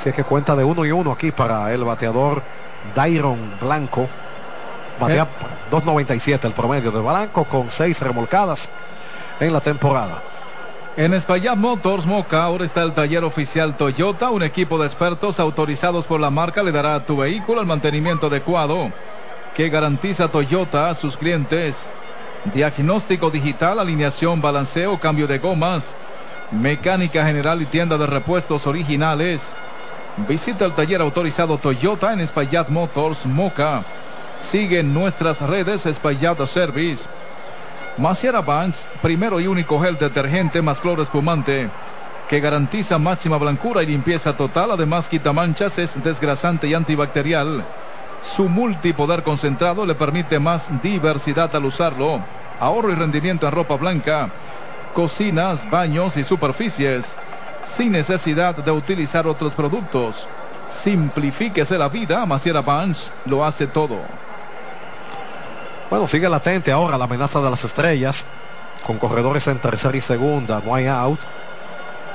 Así 0.00 0.08
es 0.08 0.14
que 0.14 0.24
cuenta 0.24 0.56
de 0.56 0.64
uno 0.64 0.86
y 0.86 0.92
uno 0.92 1.12
aquí 1.12 1.30
para 1.30 1.74
el 1.74 1.84
bateador 1.84 2.42
Dairon 2.94 3.52
Blanco. 3.60 4.08
Batea 4.98 5.28
2.97 5.70 6.42
el 6.46 6.52
promedio 6.54 6.90
de 6.90 7.00
Blanco 7.00 7.44
con 7.44 7.70
seis 7.70 8.00
remolcadas 8.00 8.70
en 9.40 9.52
la 9.52 9.60
temporada. 9.60 10.22
En 10.96 11.12
Espaillat 11.12 11.54
Motors 11.54 12.06
Moca 12.06 12.42
ahora 12.42 12.64
está 12.64 12.82
el 12.82 12.94
taller 12.94 13.24
oficial 13.24 13.76
Toyota, 13.76 14.30
un 14.30 14.42
equipo 14.42 14.78
de 14.78 14.86
expertos 14.86 15.38
autorizados 15.38 16.06
por 16.06 16.18
la 16.18 16.30
marca 16.30 16.62
le 16.62 16.72
dará 16.72 16.94
a 16.94 17.04
tu 17.04 17.18
vehículo 17.18 17.60
el 17.60 17.66
mantenimiento 17.66 18.28
adecuado 18.28 18.90
que 19.54 19.68
garantiza 19.68 20.28
Toyota 20.28 20.88
a 20.88 20.94
sus 20.94 21.18
clientes. 21.18 21.90
Diagnóstico 22.54 23.28
digital, 23.28 23.78
alineación, 23.78 24.40
balanceo, 24.40 24.98
cambio 24.98 25.26
de 25.26 25.38
gomas, 25.38 25.94
mecánica 26.50 27.26
general 27.26 27.60
y 27.60 27.66
tienda 27.66 27.98
de 27.98 28.06
repuestos 28.06 28.66
originales. 28.66 29.54
Visita 30.16 30.64
el 30.64 30.74
taller 30.74 31.00
autorizado 31.00 31.58
Toyota 31.58 32.12
en 32.12 32.20
Espaillat 32.20 32.68
Motors 32.68 33.26
Moca. 33.26 33.84
Sigue 34.40 34.80
en 34.80 34.92
nuestras 34.92 35.40
redes 35.40 35.86
Espaillat 35.86 36.44
Service. 36.46 37.08
Maciera 37.96 38.40
Banks, 38.40 38.88
primero 39.02 39.40
y 39.40 39.46
único 39.46 39.80
gel 39.80 39.98
detergente 39.98 40.62
más 40.62 40.80
cloro 40.80 41.02
espumante 41.02 41.70
que 42.30 42.38
garantiza 42.38 42.96
máxima 42.96 43.38
blancura 43.38 43.82
y 43.82 43.86
limpieza 43.86 44.36
total, 44.36 44.70
además 44.70 45.08
quita 45.08 45.32
manchas, 45.32 45.78
es 45.78 46.00
desgrasante 46.00 46.68
y 46.68 46.74
antibacterial. 46.74 47.64
Su 48.22 48.48
multipoder 48.48 49.24
concentrado 49.24 49.84
le 49.84 49.96
permite 49.96 50.38
más 50.38 50.70
diversidad 50.80 51.52
al 51.56 51.64
usarlo. 51.64 52.20
Ahorro 52.60 52.92
y 52.92 52.94
rendimiento 52.94 53.48
en 53.48 53.52
ropa 53.52 53.74
blanca, 53.74 54.30
cocinas, 54.94 55.68
baños 55.68 56.16
y 56.16 56.22
superficies, 56.22 57.16
sin 57.64 57.92
necesidad 57.92 58.54
de 58.54 58.70
utilizar 58.70 59.26
otros 59.26 59.54
productos. 59.54 60.26
Simplifíquese 60.66 61.78
la 61.78 61.88
vida, 61.88 62.24
Maciera 62.26 62.60
Banks 62.60 63.10
lo 63.26 63.44
hace 63.44 63.66
todo. 63.66 63.98
Bueno, 65.88 66.06
sigue 66.06 66.28
latente 66.28 66.70
ahora 66.70 66.96
la 66.96 67.04
amenaza 67.04 67.40
de 67.40 67.50
las 67.50 67.64
estrellas 67.64 68.24
con 68.86 68.98
corredores 68.98 69.46
en 69.46 69.58
tercera 69.58 69.96
y 69.96 70.00
segunda, 70.00 70.60
no 70.64 70.74
hay 70.74 70.86
out. 70.86 71.20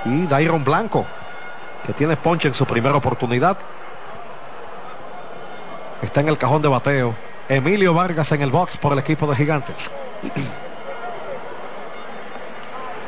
Y 0.06 0.26
Dairon 0.28 0.64
Blanco, 0.64 1.06
que 1.86 1.94
tiene 1.94 2.18
ponche 2.18 2.48
en 2.48 2.54
su 2.54 2.66
primera 2.66 2.96
oportunidad. 2.96 3.58
Está 6.02 6.22
en 6.22 6.30
el 6.30 6.38
cajón 6.38 6.62
de 6.62 6.68
bateo. 6.68 7.16
Emilio 7.48 7.94
Vargas 7.94 8.32
en 8.32 8.42
el 8.42 8.52
box 8.52 8.78
por 8.78 8.94
el 8.94 9.00
equipo 9.00 9.28
de 9.28 9.36
Gigantes. 9.36 9.92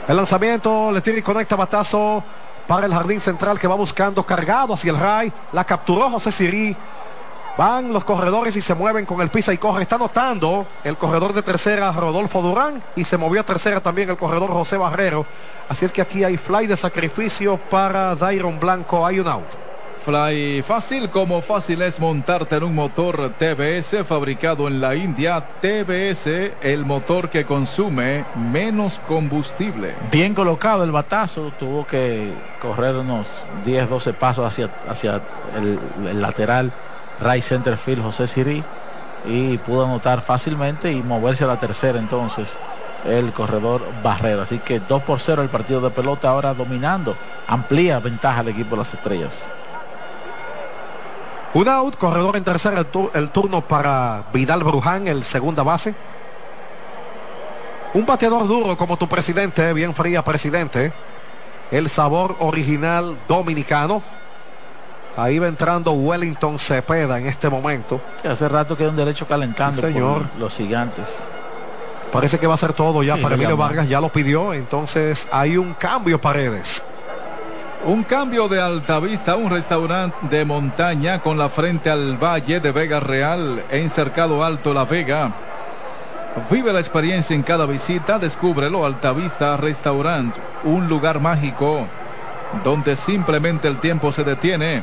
El 0.08 0.16
lanzamiento, 0.16 0.90
le 0.94 1.02
tira 1.02 1.18
y 1.18 1.22
conecta 1.22 1.58
batazo 1.58 2.24
para 2.66 2.86
el 2.86 2.94
jardín 2.94 3.20
central 3.20 3.60
que 3.60 3.68
va 3.68 3.76
buscando 3.76 4.24
cargado 4.24 4.74
hacia 4.74 4.92
el 4.92 4.98
Ray. 4.98 5.34
La 5.52 5.66
capturó 5.66 6.10
José 6.10 6.32
Sirí. 6.32 6.78
Van 7.58 7.92
los 7.92 8.06
corredores 8.06 8.56
y 8.56 8.62
se 8.62 8.74
mueven 8.74 9.06
con 9.06 9.20
el 9.20 9.30
pisa 9.30 9.54
y 9.54 9.58
corre. 9.58 9.82
Está 9.82 9.98
notando 9.98 10.66
el 10.86 10.96
corredor 10.96 11.34
de 11.34 11.44
tercera 11.44 11.92
Rodolfo 11.92 12.42
Durán 12.42 12.82
y 12.96 13.04
se 13.04 13.18
movió 13.18 13.42
a 13.42 13.44
tercera 13.44 13.82
también 13.82 14.10
el 14.10 14.18
corredor 14.18 14.52
José 14.52 14.78
Barrero. 14.78 15.26
Así 15.68 15.84
es 15.84 15.92
que 15.92 16.02
aquí 16.02 16.24
hay 16.24 16.38
fly 16.38 16.68
de 16.68 16.78
sacrificio 16.78 17.58
para 17.58 18.16
Dairon 18.16 18.62
Blanco. 18.62 19.06
Hay 19.06 19.20
un 19.20 19.28
out. 19.28 19.67
Fly 20.08 20.62
fácil 20.62 21.10
como 21.10 21.42
fácil 21.42 21.82
es 21.82 22.00
montarte 22.00 22.56
en 22.56 22.64
un 22.64 22.74
motor 22.74 23.34
TBS 23.38 24.06
fabricado 24.08 24.70
en 24.70 24.80
la 24.80 24.96
India. 24.96 25.44
TBS, 25.60 26.54
el 26.62 26.86
motor 26.86 27.30
que 27.30 27.44
consume 27.44 28.24
menos 28.34 29.02
combustible. 29.06 29.96
Bien 30.10 30.34
colocado 30.34 30.86
el 30.86 30.94
batazo, 30.94 31.52
tuvo 31.60 31.86
que 31.86 32.34
correr 32.62 32.96
unos 32.96 33.28
10, 33.66 33.90
12 33.90 34.14
pasos 34.14 34.46
hacia, 34.46 34.70
hacia 34.88 35.22
el, 35.58 36.22
lateral 36.22 36.72
right 37.20 37.44
center 37.44 37.76
field 37.76 38.02
José 38.02 38.30
Sirí 38.30 38.64
y 39.26 39.58
pudo 39.58 39.88
anotar 39.88 40.22
fácilmente 40.22 40.90
y 40.90 41.04
moverse 41.04 41.44
a 41.44 41.48
la 41.48 41.60
tercera 41.60 42.00
entonces 42.00 42.58
el 43.04 43.34
corredor 43.34 43.82
Barrero. 44.02 44.44
Así 44.44 44.60
que 44.60 44.80
2 44.80 45.04
por 45.04 45.20
0 45.20 45.42
el 45.42 45.50
partido 45.50 45.82
de 45.82 45.90
pelota 45.90 46.30
ahora 46.30 46.54
dominando. 46.54 47.18
Amplía 47.46 48.00
ventaja 48.00 48.40
al 48.40 48.48
equipo 48.48 48.78
de 48.78 48.78
las 48.78 48.94
estrellas. 48.94 49.52
Un 51.54 51.68
out, 51.70 51.96
corredor 51.98 52.36
en 52.36 52.44
tercera, 52.44 52.80
el, 52.80 52.88
tur- 52.92 53.10
el 53.14 53.30
turno 53.32 53.62
para 53.62 54.26
Vidal 54.34 54.64
Bruján, 54.64 55.08
el 55.08 55.24
segunda 55.24 55.64
base. 55.64 55.96
Un 57.94 58.06
bateador 58.06 58.48
duro 58.48 58.78
como 58.78 58.98
tu 58.98 59.08
presidente, 59.08 59.74
bien 59.74 59.94
fría 59.96 60.24
presidente. 60.24 60.92
El 61.72 61.90
sabor 61.90 62.36
original 62.40 63.18
dominicano. 63.28 64.02
Ahí 65.16 65.40
va 65.40 65.48
entrando 65.48 65.94
Wellington 65.94 66.60
Cepeda 66.60 67.18
en 67.18 67.26
este 67.28 67.50
momento. 67.50 68.00
Hace 68.30 68.48
rato 68.48 68.78
queda 68.78 68.90
un 68.90 68.96
derecho 68.96 69.26
calentando 69.28 69.82
Sí, 69.82 69.88
señor. 69.88 70.28
por 70.30 70.40
los 70.40 70.54
gigantes. 70.54 71.24
Parece 72.12 72.38
que 72.40 72.46
va 72.46 72.54
a 72.54 72.58
ser 72.58 72.74
todo 72.74 73.02
ya 73.04 73.16
Sí, 73.16 73.22
para 73.22 73.36
Emilio. 73.36 73.58
Vargas, 73.58 73.90
ya 73.90 74.00
lo 74.00 74.10
pidió. 74.10 74.54
Entonces 74.54 75.28
hay 75.32 75.58
un 75.58 75.74
cambio, 75.74 76.22
Paredes. 76.22 76.84
Un 77.86 78.04
cambio 78.04 78.48
de 78.48 78.60
Altavista, 78.60 79.36
un 79.36 79.52
restaurante 79.52 80.18
de 80.30 80.44
montaña 80.44 81.20
con 81.20 81.38
la 81.38 81.48
frente 81.48 81.92
al 81.92 82.18
valle 82.18 82.60
de 82.60 82.72
Vega 82.72 83.00
Real 83.00 83.64
en 83.70 83.88
Cercado 83.90 84.44
Alto 84.44 84.74
La 84.74 84.84
Vega. 84.84 85.32
Vive 86.50 86.74
la 86.74 86.80
experiencia 86.80 87.36
en 87.36 87.44
cada 87.44 87.68
visita, 87.68 88.18
descúbrelo 88.20 88.86
Altavista 88.86 89.58
Restaurant, 89.58 90.36
un 90.64 90.88
lugar 90.88 91.20
mágico 91.20 91.88
donde 92.64 92.96
simplemente 92.96 93.68
el 93.68 93.80
tiempo 93.80 94.12
se 94.12 94.24
detiene. 94.24 94.82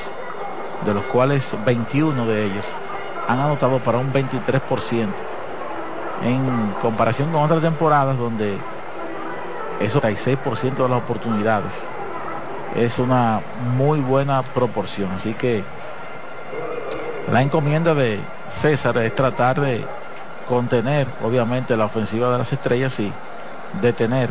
de 0.86 0.94
los 0.94 1.04
cuales 1.06 1.56
21 1.66 2.26
de 2.26 2.46
ellos 2.46 2.66
han 3.28 3.40
anotado 3.40 3.80
para 3.80 3.98
un 3.98 4.12
23%, 4.12 5.08
en 6.24 6.74
comparación 6.82 7.32
con 7.32 7.44
otras 7.44 7.62
temporadas 7.62 8.18
donde 8.18 8.58
eso 9.80 10.02
36% 10.02 10.76
de 10.76 10.90
las 10.90 11.00
oportunidades 11.00 11.88
es 12.76 13.00
una 13.00 13.42
muy 13.76 14.00
buena 14.00 14.42
proporción. 14.44 15.12
Así 15.12 15.34
que 15.34 15.64
la 17.32 17.42
encomienda 17.42 17.94
de 17.94 18.20
César 18.50 18.98
es 18.98 19.16
tratar 19.16 19.60
de 19.60 19.84
contener, 20.52 21.08
obviamente, 21.24 21.78
la 21.78 21.86
ofensiva 21.86 22.30
de 22.30 22.38
las 22.38 22.52
estrellas 22.52 23.00
y 23.00 23.10
detener 23.82 24.30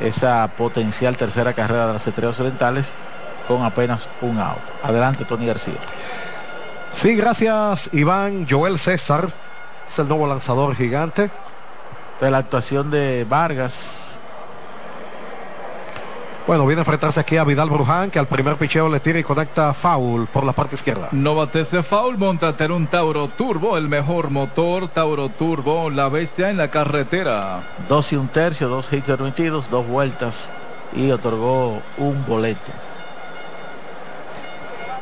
esa 0.00 0.46
potencial 0.56 1.16
tercera 1.16 1.54
carrera 1.54 1.88
de 1.88 1.94
las 1.94 2.06
estrellas 2.06 2.38
orientales 2.38 2.92
con 3.48 3.64
apenas 3.64 4.08
un 4.20 4.38
out. 4.38 4.62
Adelante, 4.80 5.24
Tony 5.24 5.44
García. 5.44 5.74
Sí, 6.92 7.16
gracias, 7.16 7.90
Iván. 7.92 8.46
Joel 8.48 8.78
César 8.78 9.28
es 9.88 9.98
el 9.98 10.06
nuevo 10.06 10.28
lanzador 10.28 10.76
gigante. 10.76 11.32
De 12.20 12.30
la 12.30 12.38
actuación 12.38 12.88
de 12.92 13.26
Vargas, 13.28 13.97
bueno, 16.48 16.64
viene 16.64 16.80
a 16.80 16.82
enfrentarse 16.82 17.20
aquí 17.20 17.36
a 17.36 17.44
Vidal 17.44 17.68
Bruján, 17.68 18.10
que 18.10 18.18
al 18.18 18.26
primer 18.26 18.56
picheo 18.56 18.88
le 18.88 19.00
tira 19.00 19.18
y 19.18 19.22
conecta 19.22 19.74
foul 19.74 20.28
por 20.28 20.44
la 20.44 20.54
parte 20.54 20.76
izquierda. 20.76 21.10
No 21.12 21.34
bates 21.34 21.70
de 21.70 21.82
foul, 21.82 22.16
montate 22.16 22.64
un 22.72 22.86
Tauro 22.86 23.28
Turbo, 23.28 23.76
el 23.76 23.90
mejor 23.90 24.30
motor 24.30 24.88
Tauro 24.88 25.28
Turbo, 25.28 25.90
la 25.90 26.08
bestia 26.08 26.48
en 26.48 26.56
la 26.56 26.70
carretera. 26.70 27.64
Dos 27.86 28.14
y 28.14 28.16
un 28.16 28.28
tercio, 28.28 28.66
dos 28.66 28.90
hits 28.90 29.08
permitidos, 29.08 29.68
dos 29.68 29.86
vueltas 29.86 30.50
y 30.96 31.10
otorgó 31.10 31.82
un 31.98 32.24
boleto. 32.26 32.72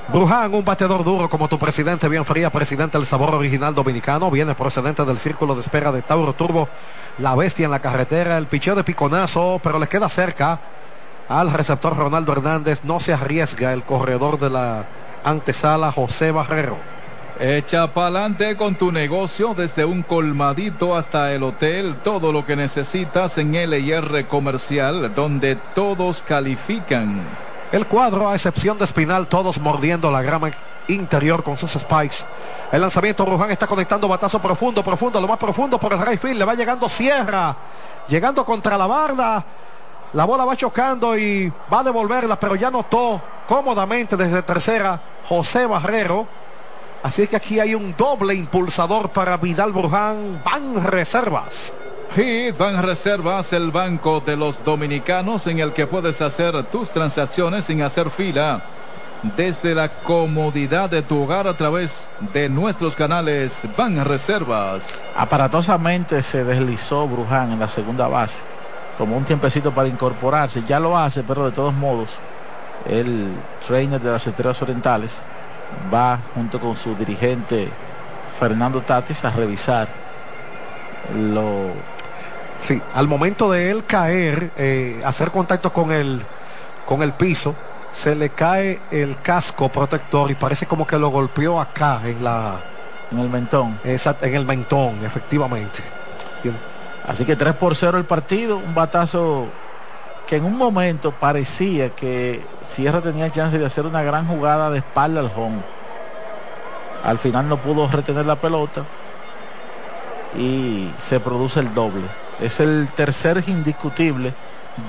Bruján, 0.09 0.53
un 0.53 0.65
bateador 0.65 1.05
duro 1.05 1.29
como 1.29 1.47
tu 1.47 1.61
presidente, 1.61 2.09
bien 2.09 2.25
fría, 2.25 2.51
presidente 2.51 2.99
del 2.99 3.07
sabor 3.07 3.33
original 3.33 3.73
dominicano, 3.73 4.33
viene 4.33 4.57
procedente 4.57 5.05
del 5.05 5.21
círculo 5.21 5.55
de 5.55 5.61
espera 5.61 5.93
de 5.93 6.03
Tauro 6.03 6.33
Turbo, 6.33 6.69
la 7.19 7.37
bestia 7.37 7.67
en 7.67 7.71
la 7.71 7.79
carretera, 7.79 8.37
el 8.37 8.49
picheo 8.49 8.75
de 8.75 8.83
piconazo, 8.83 9.61
pero 9.63 9.79
le 9.79 9.87
queda 9.87 10.09
cerca 10.09 10.59
al 11.29 11.53
receptor 11.53 11.97
Ronaldo 11.97 12.33
Hernández. 12.33 12.85
No 12.85 13.01
se 13.01 13.13
arriesga 13.13 13.73
el 13.73 13.85
corredor 13.85 14.39
de 14.39 14.51
la 14.51 14.85
antesala 15.25 15.93
José 15.93 16.31
Barrero. 16.31 16.77
Echa 17.39 17.93
pa'lante 17.93 18.57
con 18.57 18.77
tu 18.77 18.91
negocio 18.91 19.53
desde 19.53 19.85
un 19.85 20.03
colmadito 20.03 20.97
hasta 20.97 21.35
el 21.35 21.43
hotel, 21.43 21.97
todo 22.03 22.33
lo 22.33 22.47
que 22.47 22.57
necesitas 22.57 23.37
en 23.37 23.53
LIR 23.53 24.27
Comercial, 24.27 25.15
donde 25.15 25.57
todos 25.75 26.23
califican. 26.23 27.21
El 27.73 27.87
cuadro, 27.87 28.31
a 28.31 28.35
excepción 28.35 28.79
de 28.79 28.85
Espinal, 28.85 29.29
todos 29.29 29.61
mordiendo 29.61 30.11
la 30.11 30.23
grama 30.23 30.51
interior 30.89 31.43
con 31.43 31.59
sus 31.59 31.73
spikes. 31.73 32.25
El 32.73 32.81
lanzamiento, 32.81 33.27
Ruján 33.27 33.51
está 33.51 33.67
conectando 33.67 34.09
batazo 34.09 34.41
profundo, 34.41 34.83
profundo, 34.83 35.21
lo 35.21 35.29
más 35.29 35.39
profundo 35.39 35.79
por 35.79 35.93
el 35.93 36.01
right 36.01 36.19
field, 36.19 36.39
le 36.39 36.45
va 36.47 36.55
llegando 36.55 36.89
Sierra, 36.89 37.55
llegando 38.09 38.47
contra 38.47 38.79
la 38.79 38.87
barda. 38.87 39.45
La 40.13 40.25
bola 40.25 40.45
va 40.45 40.57
chocando 40.57 41.17
y 41.19 41.53
va 41.73 41.81
a 41.81 41.85
devolverla, 41.85 42.39
pero 42.39 42.55
ya 42.55 42.71
notó 42.71 43.21
cómodamente 43.47 44.17
desde 44.17 44.43
tercera 44.43 45.01
José 45.29 45.67
Barrero. 45.67 46.27
Así 47.03 47.27
que 47.27 47.37
aquí 47.37 47.61
hay 47.61 47.75
un 47.75 47.95
doble 47.97 48.35
impulsador 48.35 49.11
para 49.11 49.37
Vidal 49.37 49.73
Bruján. 49.73 50.43
Van 50.45 50.85
reservas. 50.85 51.73
Hit 52.15 52.57
Van 52.57 52.83
Reservas, 52.83 53.53
el 53.53 53.71
banco 53.71 54.21
de 54.21 54.37
los 54.37 54.65
dominicanos 54.65 55.47
en 55.49 55.59
el 55.59 55.73
que 55.73 55.87
puedes 55.87 56.23
hacer 56.23 56.65
tus 56.65 56.89
transacciones 56.91 57.67
sin 57.67 57.83
hacer 57.83 58.11
fila. 58.11 58.63
Desde 59.37 59.75
la 59.75 59.89
comodidad 59.89 60.89
de 60.89 61.03
tu 61.03 61.25
hogar 61.25 61.49
a 61.49 61.57
través 61.57 62.09
de 62.33 62.49
nuestros 62.49 62.95
canales 62.95 63.67
Van 63.77 64.05
Reservas. 64.05 65.03
Aparatosamente 65.17 66.23
se 66.23 66.45
deslizó 66.45 67.07
Bruján 67.09 67.53
en 67.53 67.59
la 67.59 67.69
segunda 67.69 68.09
base 68.09 68.56
tomó 68.99 69.17
un 69.17 69.25
tiempecito 69.25 69.73
para 69.73 69.89
incorporarse, 69.89 70.63
ya 70.67 70.81
lo 70.81 70.97
hace, 70.97 71.23
pero 71.23 71.45
de 71.45 71.53
todos 71.53 71.75
modos, 71.75 72.11
el 72.89 73.33
trainer 73.67 74.01
de 74.01 74.11
las 74.11 74.27
estrellas 74.27 74.61
orientales 74.63 75.23
va 75.93 76.19
junto 76.35 76.61
con 76.61 76.77
su 76.77 76.95
dirigente 76.95 77.69
Fernando 78.39 78.81
Tatis 78.83 79.25
a 79.25 79.31
revisar 79.31 79.89
lo... 81.15 81.73
Sí, 82.61 82.81
al 82.95 83.07
momento 83.07 83.51
de 83.51 83.71
él 83.71 83.85
caer, 83.85 84.51
eh, 84.57 85.03
hacer 85.05 85.31
contacto 85.31 85.73
con 85.73 85.93
el, 85.93 86.23
con 86.87 87.03
el 87.03 87.13
piso, 87.13 87.55
se 87.93 88.15
le 88.15 88.31
cae 88.31 88.81
el 88.91 89.19
casco 89.21 89.69
protector 89.69 90.31
y 90.31 90.35
parece 90.35 90.67
como 90.67 90.87
que 90.87 90.99
lo 90.99 91.09
golpeó 91.09 91.61
acá 91.61 92.01
en 92.05 92.25
la... 92.25 92.61
En 93.11 93.21
el 93.21 93.29
mentón. 93.29 93.79
Exacto, 93.85 94.27
en 94.27 94.35
el 94.35 94.45
mentón, 94.45 95.05
efectivamente. 95.05 95.83
Así 97.07 97.25
que 97.25 97.37
3 97.37 97.55
por 97.55 97.77
0 97.77 97.99
el 97.99 98.05
partido, 98.05 98.57
un 98.57 98.75
batazo 98.75 99.47
que 100.27 100.37
en 100.37 100.45
un 100.45 100.57
momento 100.57 101.13
parecía 101.13 101.91
que 101.91 102.45
Sierra 102.69 103.01
tenía 103.01 103.31
chance 103.31 103.59
de 103.59 103.65
hacer 103.65 103.87
una 103.87 104.03
gran 104.03 104.27
jugada 104.27 104.71
de 104.71 104.79
espalda 104.79 105.21
al 105.21 105.31
home. 105.35 105.63
Al 107.05 107.19
final 107.19 107.49
no 107.49 107.59
pudo 107.59 107.87
retener 107.89 108.27
la 108.27 108.37
pelota 108.37 108.83
y 110.37 110.91
se 111.01 111.21
produce 111.21 111.61
el 111.61 111.73
doble. 111.73 112.07
Es 112.41 112.59
el 112.59 112.89
tercer 112.97 113.45
indiscutible 113.47 114.35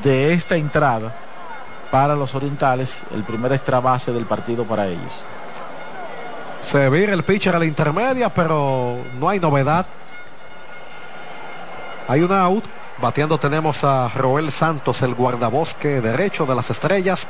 de 0.03 0.33
esta 0.33 0.55
entrada 0.55 1.13
para 1.91 2.15
los 2.15 2.33
orientales, 2.33 3.03
el 3.13 3.23
primer 3.23 3.53
extra 3.53 3.79
base 3.79 4.11
del 4.11 4.25
partido 4.25 4.65
para 4.65 4.87
ellos. 4.87 5.13
Se 6.61 6.89
vira 6.89 7.13
el 7.13 7.23
pitcher 7.23 7.55
a 7.55 7.59
la 7.59 7.65
intermedia, 7.65 8.29
pero 8.33 8.97
no 9.19 9.29
hay 9.29 9.39
novedad. 9.39 9.85
Hay 12.07 12.21
una 12.21 12.41
out. 12.43 12.63
Bateando 13.01 13.37
tenemos 13.37 13.83
a 13.83 14.07
Roel 14.07 14.51
Santos, 14.51 15.01
el 15.01 15.13
guardabosque 15.13 15.99
derecho 15.99 16.45
de 16.45 16.55
las 16.55 16.69
estrellas. 16.69 17.27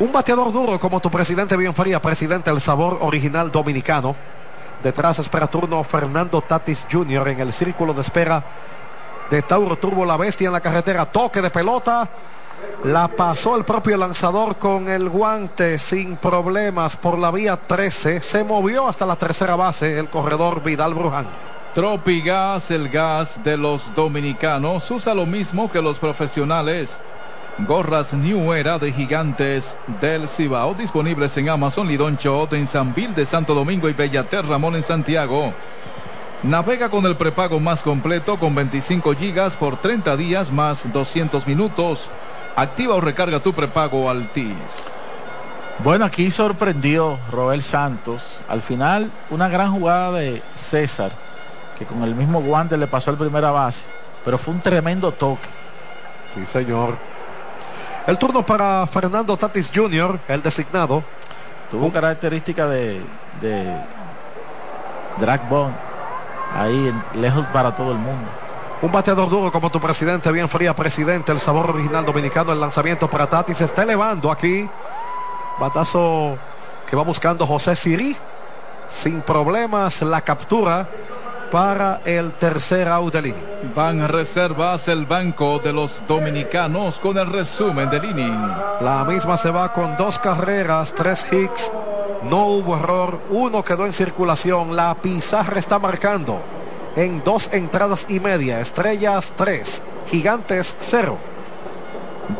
Un 0.00 0.12
bateador 0.12 0.52
duro 0.52 0.78
como 0.80 1.00
tu 1.00 1.10
presidente 1.10 1.56
bien 1.56 1.72
fría, 1.72 2.02
presidente 2.02 2.50
del 2.50 2.60
sabor 2.60 2.98
original 3.00 3.52
dominicano. 3.52 4.16
Detrás 4.82 5.20
espera 5.20 5.46
turno 5.46 5.82
Fernando 5.84 6.40
Tatis 6.42 6.86
Jr. 6.90 7.28
en 7.28 7.40
el 7.40 7.52
círculo 7.52 7.94
de 7.94 8.02
espera 8.02 8.44
de 9.30 9.42
Tauro 9.42 9.76
Turbo 9.76 10.04
La 10.04 10.16
Bestia 10.16 10.48
en 10.48 10.52
la 10.52 10.60
carretera. 10.60 11.06
Toque 11.06 11.40
de 11.40 11.50
pelota. 11.50 12.08
La 12.84 13.06
pasó 13.06 13.56
el 13.56 13.64
propio 13.64 13.96
lanzador 13.96 14.56
con 14.56 14.88
el 14.88 15.08
guante 15.08 15.78
sin 15.78 16.16
problemas 16.16 16.96
por 16.96 17.16
la 17.16 17.30
vía 17.30 17.56
13. 17.56 18.20
Se 18.20 18.42
movió 18.42 18.88
hasta 18.88 19.06
la 19.06 19.16
tercera 19.16 19.54
base 19.54 19.98
el 19.98 20.10
corredor 20.10 20.62
Vidal 20.64 20.94
Bruján. 20.94 21.28
Tropigas, 21.74 22.70
el 22.70 22.88
gas 22.88 23.44
de 23.44 23.56
los 23.56 23.94
dominicanos, 23.94 24.90
usa 24.90 25.14
lo 25.14 25.26
mismo 25.26 25.70
que 25.70 25.82
los 25.82 25.98
profesionales. 25.98 27.00
Gorras 27.58 28.14
New 28.14 28.52
Era 28.54 28.78
de 28.78 28.90
gigantes 28.90 29.76
del 30.00 30.28
Cibao 30.28 30.74
disponibles 30.74 31.36
en 31.36 31.50
Amazon, 31.50 31.86
Lidón 31.86 32.16
Chot 32.16 32.54
en 32.54 32.66
San 32.66 32.94
Vil 32.94 33.14
de 33.14 33.26
Santo 33.26 33.54
Domingo 33.54 33.88
y 33.88 33.92
Bellater 33.92 34.46
Ramón 34.46 34.76
en 34.76 34.82
Santiago. 34.82 35.52
Navega 36.42 36.88
con 36.88 37.04
el 37.04 37.16
prepago 37.16 37.60
más 37.60 37.82
completo 37.82 38.38
con 38.38 38.54
25 38.54 39.14
gigas 39.14 39.54
por 39.54 39.76
30 39.76 40.16
días 40.16 40.50
más 40.50 40.90
200 40.90 41.46
minutos. 41.46 42.08
Activa 42.56 42.94
o 42.94 43.00
recarga 43.00 43.40
tu 43.40 43.52
prepago 43.52 44.08
Altis. 44.08 44.54
Bueno, 45.84 46.06
aquí 46.06 46.30
sorprendió 46.30 47.18
Roel 47.30 47.62
Santos. 47.62 48.40
Al 48.48 48.62
final, 48.62 49.12
una 49.30 49.48
gran 49.48 49.72
jugada 49.72 50.12
de 50.12 50.42
César 50.56 51.27
que 51.78 51.86
con 51.86 52.02
el 52.02 52.14
mismo 52.14 52.40
guante 52.42 52.76
le 52.76 52.86
pasó 52.86 53.10
al 53.10 53.16
primera 53.16 53.50
base, 53.50 53.86
pero 54.24 54.36
fue 54.36 54.54
un 54.54 54.60
tremendo 54.60 55.12
toque. 55.12 55.48
Sí, 56.34 56.44
señor. 56.46 56.96
El 58.06 58.18
turno 58.18 58.44
para 58.44 58.86
Fernando 58.86 59.36
Tatis 59.36 59.70
Jr., 59.72 60.18
el 60.28 60.42
designado. 60.42 61.04
Tuvo 61.70 61.92
característica 61.92 62.66
de, 62.66 63.00
de 63.40 63.76
drag 65.18 65.48
bond, 65.48 65.74
ahí 66.54 66.92
lejos 67.14 67.44
para 67.52 67.76
todo 67.76 67.92
el 67.92 67.98
mundo. 67.98 68.28
Un 68.80 68.90
bateador 68.90 69.28
duro 69.28 69.52
como 69.52 69.70
tu 69.70 69.80
presidente, 69.80 70.32
bien 70.32 70.48
fría, 70.48 70.74
presidente, 70.74 71.32
el 71.32 71.40
sabor 71.40 71.70
original 71.70 72.06
dominicano, 72.06 72.52
el 72.52 72.60
lanzamiento 72.60 73.10
para 73.10 73.28
Tatis 73.28 73.58
se 73.58 73.64
está 73.64 73.82
elevando 73.82 74.30
aquí. 74.30 74.68
Batazo 75.58 76.38
que 76.88 76.96
va 76.96 77.02
buscando 77.02 77.46
José 77.46 77.76
Sirí. 77.76 78.16
Sin 78.88 79.20
problemas 79.20 80.00
la 80.00 80.22
captura 80.22 80.88
para 81.50 82.00
el 82.04 82.32
tercer 82.32 82.88
out 82.88 83.14
inning. 83.14 83.34
Van 83.74 84.06
reservas 84.08 84.88
el 84.88 85.06
banco 85.06 85.58
de 85.58 85.72
los 85.72 86.02
dominicanos 86.06 86.98
con 87.00 87.16
el 87.18 87.26
resumen 87.26 87.88
del 87.90 88.04
inning. 88.04 88.52
La 88.80 89.04
misma 89.04 89.36
se 89.36 89.50
va 89.50 89.72
con 89.72 89.96
dos 89.96 90.18
carreras, 90.18 90.94
tres 90.94 91.26
hits. 91.32 91.72
No 92.28 92.46
hubo 92.46 92.76
error, 92.76 93.20
uno 93.30 93.64
quedó 93.64 93.86
en 93.86 93.92
circulación. 93.92 94.76
La 94.76 94.94
pizarra 94.94 95.58
está 95.58 95.78
marcando 95.78 96.42
en 96.96 97.22
dos 97.24 97.48
entradas 97.52 98.06
y 98.08 98.20
media. 98.20 98.60
Estrellas 98.60 99.32
3, 99.36 99.82
Gigantes 100.10 100.76
0. 100.80 101.16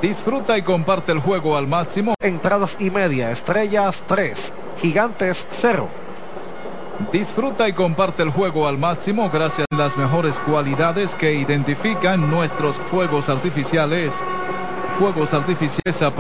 Disfruta 0.02 0.58
y 0.58 0.62
comparte 0.62 1.12
el 1.12 1.20
juego 1.20 1.56
al 1.56 1.66
máximo. 1.66 2.14
Entradas 2.20 2.76
y 2.78 2.90
media, 2.90 3.30
Estrellas 3.30 4.02
3, 4.06 4.52
Gigantes 4.80 5.46
0. 5.50 5.88
Disfruta 7.12 7.68
y 7.68 7.72
comparte 7.72 8.24
el 8.24 8.30
juego 8.30 8.66
al 8.66 8.76
máximo 8.76 9.30
gracias 9.30 9.66
a 9.70 9.76
las 9.76 9.96
mejores 9.96 10.40
cualidades 10.40 11.14
que 11.14 11.32
identifican 11.32 12.28
nuestros 12.28 12.76
fuegos 12.76 13.28
artificiales. 13.28 14.12
Fuegos 14.98 15.32
artificiales 15.32 16.02
a 16.02 16.10